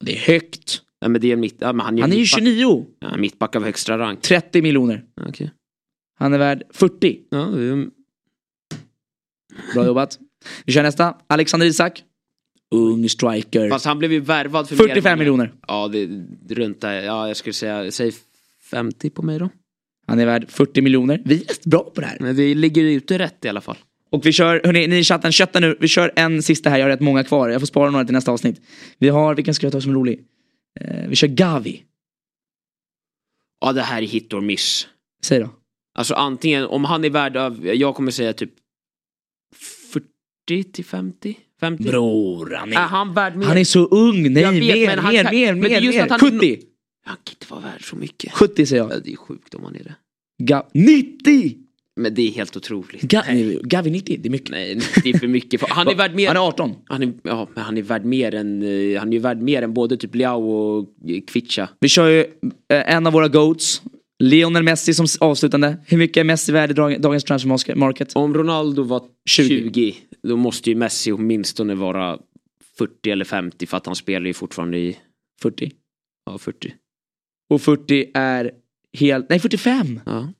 Det 0.00 0.12
är 0.16 0.18
högt. 0.18 0.82
Ja, 1.00 1.08
men 1.08 1.20
det 1.20 1.32
är 1.32 1.36
mitt, 1.36 1.56
ja, 1.58 1.72
men 1.72 1.86
han 1.86 1.98
är, 1.98 2.02
Han 2.02 2.12
är 2.12 2.16
ju 2.16 2.20
mittback. 2.22 2.38
29. 2.40 2.86
Ja, 3.00 3.16
mittback 3.16 3.56
av 3.56 3.64
högsta 3.64 3.98
rang. 3.98 4.16
30 4.16 4.62
miljoner. 4.62 5.04
Okej. 5.28 5.50
Han 6.18 6.34
är 6.34 6.38
värd 6.38 6.62
40. 6.70 7.18
Ja, 7.30 7.38
är- 7.58 7.90
Bra 9.74 9.86
jobbat. 9.86 10.18
Vi 10.64 10.72
kör 10.72 10.82
nästa. 10.82 11.16
Alexander 11.26 11.66
Isak. 11.66 12.04
Ung 12.74 13.08
striker. 13.08 13.70
Fast 13.70 13.84
han 13.84 13.98
blev 13.98 14.12
ju 14.12 14.20
värvad 14.20 14.68
för 14.68 14.76
mer 14.76 14.82
45 14.88 15.12
än- 15.12 15.18
miljoner. 15.18 15.52
Ja, 15.68 15.88
det 15.88 15.98
är 15.98 16.54
runt 16.54 16.80
där. 16.80 17.02
Ja, 17.02 17.28
jag 17.28 17.36
skulle 17.36 17.52
säga, 17.52 17.90
säg 17.90 18.12
50 18.70 19.10
på 19.10 19.22
mig 19.22 19.38
då. 19.38 19.48
Han 20.06 20.18
är 20.18 20.26
värd 20.26 20.50
40 20.50 20.80
miljoner. 20.82 21.22
Vi 21.24 21.34
är 21.34 21.44
rätt 21.44 21.64
bra 21.64 21.90
på 21.94 22.00
det 22.00 22.06
här. 22.06 22.16
Men 22.20 22.36
vi 22.36 22.54
ligger 22.54 22.82
ute 22.82 23.18
rätt 23.18 23.44
i 23.44 23.48
alla 23.48 23.60
fall. 23.60 23.76
Och 24.10 24.26
vi 24.26 24.32
kör, 24.32 24.60
hörni, 24.64 24.86
ni 24.86 24.98
i 24.98 25.04
chatten, 25.04 25.32
kötta 25.32 25.60
nu. 25.60 25.76
Vi 25.80 25.88
kör 25.88 26.12
en 26.16 26.42
sista 26.42 26.70
här, 26.70 26.78
jag 26.78 26.84
har 26.84 26.90
rätt 26.90 27.00
många 27.00 27.24
kvar. 27.24 27.48
Jag 27.48 27.60
får 27.60 27.66
spara 27.66 27.90
några 27.90 28.04
till 28.04 28.14
nästa 28.14 28.32
avsnitt. 28.32 28.60
Vi 28.98 29.08
har, 29.08 29.34
vilken 29.34 29.54
ska 29.54 29.66
jag 29.66 29.72
ta 29.72 29.80
som 29.80 29.90
är 29.90 29.94
rolig? 29.94 30.20
Eh, 30.80 31.08
vi 31.08 31.16
kör 31.16 31.28
Gavi. 31.28 31.82
Ja, 33.60 33.72
det 33.72 33.82
här 33.82 34.02
är 34.02 34.06
hit 34.06 34.32
or 34.32 34.40
miss. 34.40 34.88
Säg 35.24 35.40
då. 35.40 35.50
Alltså 35.98 36.14
antingen, 36.14 36.64
om 36.66 36.84
han 36.84 37.04
är 37.04 37.10
värd 37.10 37.36
av, 37.36 37.66
jag 37.66 37.94
kommer 37.94 38.10
säga 38.10 38.32
typ 38.32 38.50
40 38.50 38.65
till 40.46 40.84
50? 40.84 41.36
50? 41.60 41.82
Bror, 41.84 42.54
han 42.58 42.72
Är 42.72 42.76
han 42.76 43.14
värd 43.14 43.36
mer? 43.36 43.46
Han 43.46 43.58
är 43.58 43.64
så 43.64 43.84
ung. 43.86 44.32
Nej, 44.32 44.42
Jag 44.42 44.52
vet, 44.52 44.60
mer, 44.60 44.74
mer, 44.86 44.96
kan- 44.96 45.04
mer, 45.10 45.24
är 45.24 45.54
mer, 45.54 45.54
mer. 45.54 46.00
han 46.10 46.10
är 46.12 46.18
70. 46.18 46.58
Han 47.04 47.16
kan 47.24 47.32
inte 47.40 47.46
vara 47.50 47.60
värd 47.60 47.84
så 47.90 47.96
mycket. 47.96 48.32
70 48.32 48.66
säger 48.66 48.82
Ja, 48.82 48.90
jag. 48.92 49.04
Det 49.04 49.12
är 49.12 49.16
sjukt 49.16 49.54
om 49.54 49.64
han 49.64 49.74
är 49.76 49.82
det. 49.84 49.94
Ga 50.38 50.66
90! 50.74 51.56
Men 52.00 52.14
det 52.14 52.22
är 52.22 52.30
helt 52.30 52.56
otroligt. 52.56 53.02
Ga 53.02 53.22
Gavi 53.62 53.90
90, 53.90 54.18
det 54.22 54.28
är 54.28 54.30
mycket. 54.30 54.50
Nej, 54.50 54.80
det 55.04 55.10
är 55.10 55.18
för 55.18 55.26
mycket. 55.28 55.60
Han 55.68 55.88
är 55.88 55.94
värd 55.94 56.14
mer. 56.14 56.26
Han 56.28 56.36
är 56.36 56.40
18. 56.40 56.74
Han 56.86 57.02
är, 57.02 57.12
ja, 57.22 57.48
men 57.54 57.64
han 57.64 57.78
är 57.78 57.82
värd 57.82 58.04
mer 58.04 58.34
än, 58.34 58.62
eh, 58.62 58.98
han 58.98 59.12
är 59.12 59.18
värd 59.18 59.40
mer 59.42 59.62
än 59.62 59.74
både 59.74 59.96
typ 59.96 60.14
Liao 60.14 60.50
och 60.50 60.88
Kvicha. 61.26 61.68
Vi 61.80 61.88
kör 61.88 62.08
ju 62.08 62.20
eh, 62.20 62.94
en 62.94 63.06
av 63.06 63.12
våra 63.12 63.28
goats. 63.28 63.82
Lionel 64.18 64.62
Messi 64.62 64.94
som 64.94 65.06
avslutande. 65.20 65.76
Hur 65.86 65.98
mycket 65.98 66.16
är 66.16 66.24
Messi 66.24 66.52
värd 66.52 66.70
i 66.70 66.74
dag- 66.74 67.00
dagens 67.00 67.24
transfer 67.24 67.74
market? 67.74 68.16
Om 68.16 68.34
Ronaldo 68.34 68.82
var 68.82 69.02
20. 69.30 69.48
20, 69.48 69.94
då 70.22 70.36
måste 70.36 70.70
ju 70.70 70.76
Messi 70.76 71.12
åtminstone 71.12 71.74
vara 71.74 72.18
40 72.78 73.10
eller 73.10 73.24
50 73.24 73.66
för 73.66 73.76
att 73.76 73.86
han 73.86 73.96
spelar 73.96 74.26
ju 74.26 74.34
fortfarande 74.34 74.78
i 74.78 74.96
40. 75.42 75.72
ja, 76.26 76.38
40. 76.38 76.74
Och 77.50 77.62
40 77.62 78.10
är 78.14 78.50
helt, 78.92 79.28
nej 79.30 79.38
45. 79.40 80.00
Ja. 80.06 80.32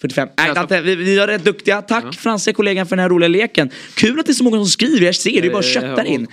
45. 0.00 0.28
Nej, 0.38 0.54
Dante, 0.54 0.80
vi, 0.80 0.94
vi 0.94 1.18
är 1.18 1.26
rätt 1.26 1.44
duktiga. 1.44 1.82
Tack 1.82 2.04
Ja. 2.04 2.12
franska 2.12 2.52
kollegan 2.52 2.86
för 2.86 2.96
den 2.96 3.02
här 3.02 3.08
roliga 3.08 3.28
leken. 3.28 3.70
Kul 3.94 4.20
att 4.20 4.26
det 4.26 4.32
är 4.32 4.34
så 4.34 4.44
många 4.44 4.56
som 4.56 4.66
skriver, 4.66 5.06
jag 5.06 5.14
ser 5.14 5.30
det, 5.42 5.46
är 5.48 5.50
bara 5.50 5.56
har 5.56 5.62
köttar 5.62 6.04
in. 6.04 6.26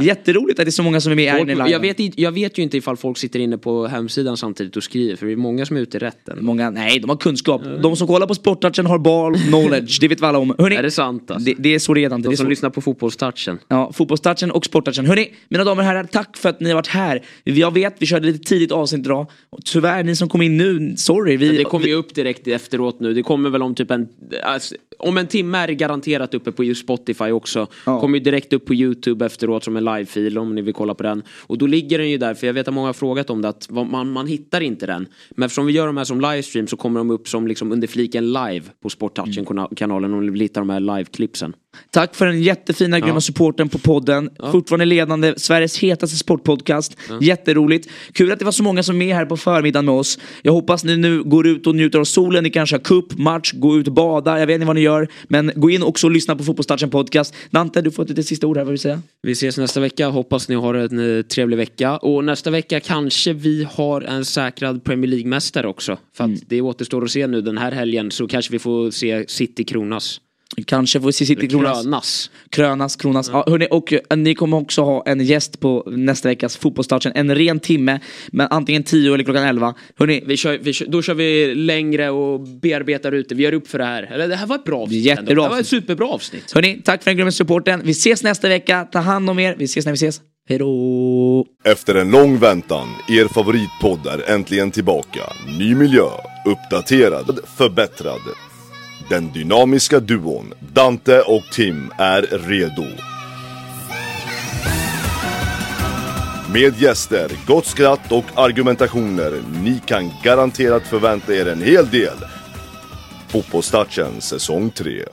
Jätteroligt 0.00 0.58
att 0.60 0.66
det 0.66 0.68
är 0.68 0.72
så 0.72 0.82
många 0.82 1.00
som 1.00 1.12
är 1.12 1.16
med 1.16 1.34
i 1.34 1.38
Folk, 1.38 1.48
Live. 1.48 1.70
jag, 1.70 1.80
vet, 1.80 2.18
jag 2.18 2.32
vet 2.32 2.58
ju 2.58 2.62
inte 2.62 2.76
ifall 2.76 2.96
folk 2.96 3.18
sitter 3.18 3.38
inne 3.38 3.58
på 3.58 3.86
hemsidan 3.86 4.36
samtidigt 4.36 4.76
och 4.76 4.82
skriver 4.82 5.16
för 5.16 5.26
det 5.26 5.32
är 5.32 5.36
många 5.36 5.66
som 5.66 5.76
är 5.76 5.80
ute 5.80 5.96
i 5.96 6.00
rätten. 6.00 6.38
Många, 6.40 6.70
nej, 6.70 6.98
de 7.00 7.10
har 7.10 7.16
kunskap. 7.16 7.62
De 7.82 7.96
som 7.96 8.06
kollar 8.06 8.26
på 8.26 8.34
Sporttouchen 8.34 8.86
har 8.86 8.98
ball 8.98 9.34
knowledge, 9.38 9.98
det 10.00 10.08
vet 10.08 10.22
vi 10.22 10.26
alla 10.26 10.38
om. 10.38 10.54
Hörrni, 10.58 10.76
Är 10.76 10.82
det 10.82 10.90
sant 10.90 11.30
alltså? 11.30 11.44
det, 11.44 11.54
det 11.58 11.74
är 11.74 11.78
så 11.78 11.94
det 11.94 12.04
är 12.04 12.10
Dante. 12.10 12.28
Det 12.28 12.32
De 12.32 12.36
som 12.36 12.48
lyssnar 12.48 12.70
på 12.70 12.80
fotbollstouchen. 12.80 13.58
Ja, 13.68 13.92
fotbollstouchen 13.92 14.50
och 14.50 14.64
sporttouchen. 14.64 15.06
Hörni, 15.06 15.28
mina 15.48 15.64
damer 15.64 15.82
och 15.82 15.86
herrar, 15.86 16.04
tack 16.04 16.36
för 16.36 16.48
att 16.48 16.60
ni 16.60 16.68
har 16.68 16.74
varit 16.74 16.86
här. 16.86 17.22
Jag 17.44 17.74
vet, 17.74 17.96
vi 17.98 18.06
körde 18.06 18.26
lite 18.26 18.44
tidigt 18.48 18.72
avsnitt 18.72 19.06
idag. 19.06 19.30
Tyvärr, 19.64 20.04
ni 20.04 20.16
som 20.16 20.28
kom 20.28 20.42
in 20.42 20.56
nu, 20.56 20.94
sorry. 20.96 21.36
Vi, 21.36 21.56
Det 21.56 21.64
kommer 21.64 21.84
vi, 21.84 21.90
ju 21.90 21.96
upp 21.96 22.14
direkt 22.14 22.46
efteråt 22.46 23.00
nu. 23.00 23.07
Det 23.14 23.22
kommer 23.22 23.50
väl 23.50 23.62
om 23.62 23.74
typ 23.74 23.90
en... 23.90 24.08
Alltså, 24.42 24.74
om 24.98 25.18
en 25.18 25.26
timme 25.26 25.58
är 25.58 25.66
det 25.66 25.74
garanterat 25.74 26.34
uppe 26.34 26.52
på 26.52 26.74
Spotify 26.74 27.30
också. 27.30 27.66
Ja. 27.86 28.00
Kommer 28.00 28.18
ju 28.18 28.24
direkt 28.24 28.52
upp 28.52 28.66
på 28.66 28.74
YouTube 28.74 29.26
efteråt 29.26 29.64
som 29.64 29.76
en 29.76 29.84
livefil 29.84 30.38
om 30.38 30.54
ni 30.54 30.62
vill 30.62 30.74
kolla 30.74 30.94
på 30.94 31.02
den. 31.02 31.22
Och 31.46 31.58
då 31.58 31.66
ligger 31.66 31.98
den 31.98 32.10
ju 32.10 32.18
där, 32.18 32.34
för 32.34 32.46
jag 32.46 32.54
vet 32.54 32.68
att 32.68 32.74
många 32.74 32.88
har 32.88 32.92
frågat 32.92 33.30
om 33.30 33.42
det, 33.42 33.48
att 33.48 33.70
man, 33.70 34.10
man 34.12 34.26
hittar 34.26 34.60
inte 34.60 34.86
den. 34.86 35.06
Men 35.30 35.46
eftersom 35.46 35.66
vi 35.66 35.72
gör 35.72 35.86
de 35.86 35.96
här 35.96 36.04
som 36.04 36.20
livestream 36.20 36.66
så 36.66 36.76
kommer 36.76 37.00
de 37.00 37.10
upp 37.10 37.28
som 37.28 37.46
liksom 37.46 37.72
under 37.72 37.88
fliken 37.88 38.32
live 38.32 38.62
på 38.82 38.88
Sporttouchen-kanalen 38.88 40.14
om 40.14 40.26
ni 40.26 40.30
vill 40.30 40.40
hitta 40.40 40.60
de 40.60 40.70
här 40.70 40.80
live-clipsen. 40.80 41.52
Tack 41.90 42.14
för 42.14 42.26
den 42.26 42.42
jättefina, 42.42 43.00
grymma 43.00 43.20
supporten 43.20 43.68
på 43.68 43.78
podden. 43.78 44.30
Fortfarande 44.52 44.84
ledande, 44.84 45.34
Sveriges 45.36 45.78
hetaste 45.78 46.16
sportpodcast. 46.16 46.96
Jätteroligt. 47.20 47.88
Kul 48.12 48.32
att 48.32 48.38
det 48.38 48.44
var 48.44 48.52
så 48.52 48.62
många 48.62 48.82
som 48.82 48.94
är 48.94 48.98
med 48.98 49.14
här 49.14 49.26
på 49.26 49.36
förmiddagen 49.36 49.84
med 49.84 49.94
oss. 49.94 50.18
Jag 50.42 50.52
hoppas 50.52 50.84
ni 50.84 50.96
nu 50.96 51.22
går 51.22 51.46
ut 51.46 51.66
och 51.66 51.74
njuter 51.74 51.98
av 51.98 52.04
solen. 52.04 52.44
Ni 52.44 52.50
kanske 52.50 52.76
har 52.76 52.80
cup, 52.80 53.18
match, 53.18 53.52
gå 53.52 53.78
ut 53.78 53.86
och 53.86 53.92
bada. 53.92 54.38
Jag 54.40 54.46
vet 54.46 54.54
inte 54.54 54.66
vad 54.66 54.76
ni 54.76 54.82
gör. 54.82 55.08
Men 55.28 55.52
gå 55.54 55.70
in 55.70 55.82
också 55.82 56.06
och 56.06 56.10
lyssna 56.10 56.36
på 56.36 56.44
Fotbollstouchen 56.44 56.90
podcast. 56.90 57.34
Dante, 57.50 57.80
du 57.80 57.90
får 57.90 58.02
ett 58.02 58.08
litet 58.08 58.26
sista 58.26 58.46
ord 58.46 58.56
här, 58.56 58.64
vad 58.64 58.70
vill 58.70 58.80
säga? 58.80 59.02
Vi 59.22 59.32
ses 59.32 59.58
nästa 59.58 59.80
vecka. 59.80 60.08
Hoppas 60.08 60.48
ni 60.48 60.54
har 60.54 60.74
en 60.74 61.18
eh, 61.18 61.22
trevlig 61.22 61.56
vecka. 61.56 61.96
Och 61.96 62.24
nästa 62.24 62.50
vecka 62.50 62.80
kanske 62.80 63.32
vi 63.32 63.66
har 63.72 64.00
en 64.00 64.24
säkrad 64.24 64.84
Premier 64.84 65.10
League-mästare 65.10 65.66
också. 65.66 65.98
För 66.16 66.24
att 66.24 66.30
det 66.46 66.60
återstår 66.60 67.04
att 67.04 67.10
se 67.10 67.26
nu 67.26 67.40
den 67.40 67.58
här 67.58 67.72
helgen 67.72 68.10
så 68.10 68.28
kanske 68.28 68.52
vi 68.52 68.58
får 68.58 68.90
se 68.90 69.24
City 69.28 69.64
kronas. 69.64 70.20
Kanske 70.66 71.00
får 71.00 71.06
vi 71.06 71.12
se 71.12 71.26
City 71.26 71.48
Kronas. 71.48 71.82
Krönas. 71.82 72.30
Krönas, 72.50 72.96
Kronas. 72.96 73.30
Ja, 73.32 73.44
hörni, 73.46 73.66
och 73.70 73.92
eh, 73.92 74.16
ni 74.16 74.34
kommer 74.34 74.56
också 74.56 74.82
ha 74.82 75.02
en 75.06 75.20
gäst 75.24 75.60
på 75.60 75.88
nästa 75.90 76.28
veckas 76.28 76.56
fotbollstouchen. 76.56 77.12
En 77.14 77.34
ren 77.34 77.60
timme, 77.60 78.00
men 78.28 78.46
antingen 78.50 78.82
10 78.82 79.14
eller 79.14 79.24
klockan 79.24 79.44
11. 79.44 79.74
Hörni, 79.98 80.22
Vi 80.26 80.36
kör, 80.36 80.58
vi 80.62 80.72
kör, 80.72 80.86
då 80.86 81.02
kör 81.02 81.14
vi 81.14 81.54
längre 81.54 82.10
och 82.10 82.40
bearbetar 82.40 83.12
ute. 83.12 83.34
Vi 83.34 83.42
gör 83.42 83.52
upp 83.54 83.68
för 83.68 83.78
det 83.78 83.84
här. 83.84 84.02
Eller 84.02 84.28
det 84.28 84.36
här 84.36 84.46
var 84.46 84.56
ett 84.56 84.64
bra 84.64 84.82
avsnitt. 84.82 85.04
Jättebra 85.04 85.30
ändå. 85.32 85.42
Det 85.42 85.48
var 85.48 85.60
ett 85.60 85.66
superbra 85.66 86.06
avsnitt. 86.06 86.52
hörni, 86.54 86.82
tack 86.84 87.02
för 87.02 87.10
den 87.10 87.16
grymma 87.16 87.30
supporten. 87.30 87.80
Vi 87.84 87.90
ses 87.90 88.22
nästa 88.22 88.48
vecka. 88.48 88.84
Ta 88.92 88.98
hand 88.98 89.30
om 89.30 89.38
er. 89.38 89.54
Vi 89.58 89.64
ses 89.64 89.84
när 89.84 89.92
vi 89.92 89.96
ses. 89.96 90.20
Hej 90.48 90.58
då! 90.58 91.46
Efter 91.64 91.94
en 91.94 92.10
lång 92.10 92.38
väntan, 92.38 92.88
er 93.08 93.28
favoritpodd 93.28 94.06
är 94.06 94.30
äntligen 94.34 94.70
tillbaka. 94.70 95.20
Ny 95.58 95.74
miljö, 95.74 96.04
uppdaterad, 96.44 97.38
förbättrad. 97.58 98.20
Den 99.08 99.32
dynamiska 99.32 100.00
duon 100.00 100.54
Dante 100.72 101.20
och 101.20 101.44
Tim 101.52 101.90
är 101.98 102.22
redo. 102.22 102.84
Med 106.52 106.82
gäster, 106.82 107.30
gott 107.46 107.66
skratt 107.66 108.12
och 108.12 108.24
argumentationer. 108.34 109.42
Ni 109.62 109.80
kan 109.86 110.10
garanterat 110.24 110.82
förvänta 110.82 111.34
er 111.34 111.48
en 111.48 111.62
hel 111.62 111.90
del. 111.90 112.16
Fotbollstouchen 113.28 114.20
säsong 114.20 114.70
3. 114.70 115.04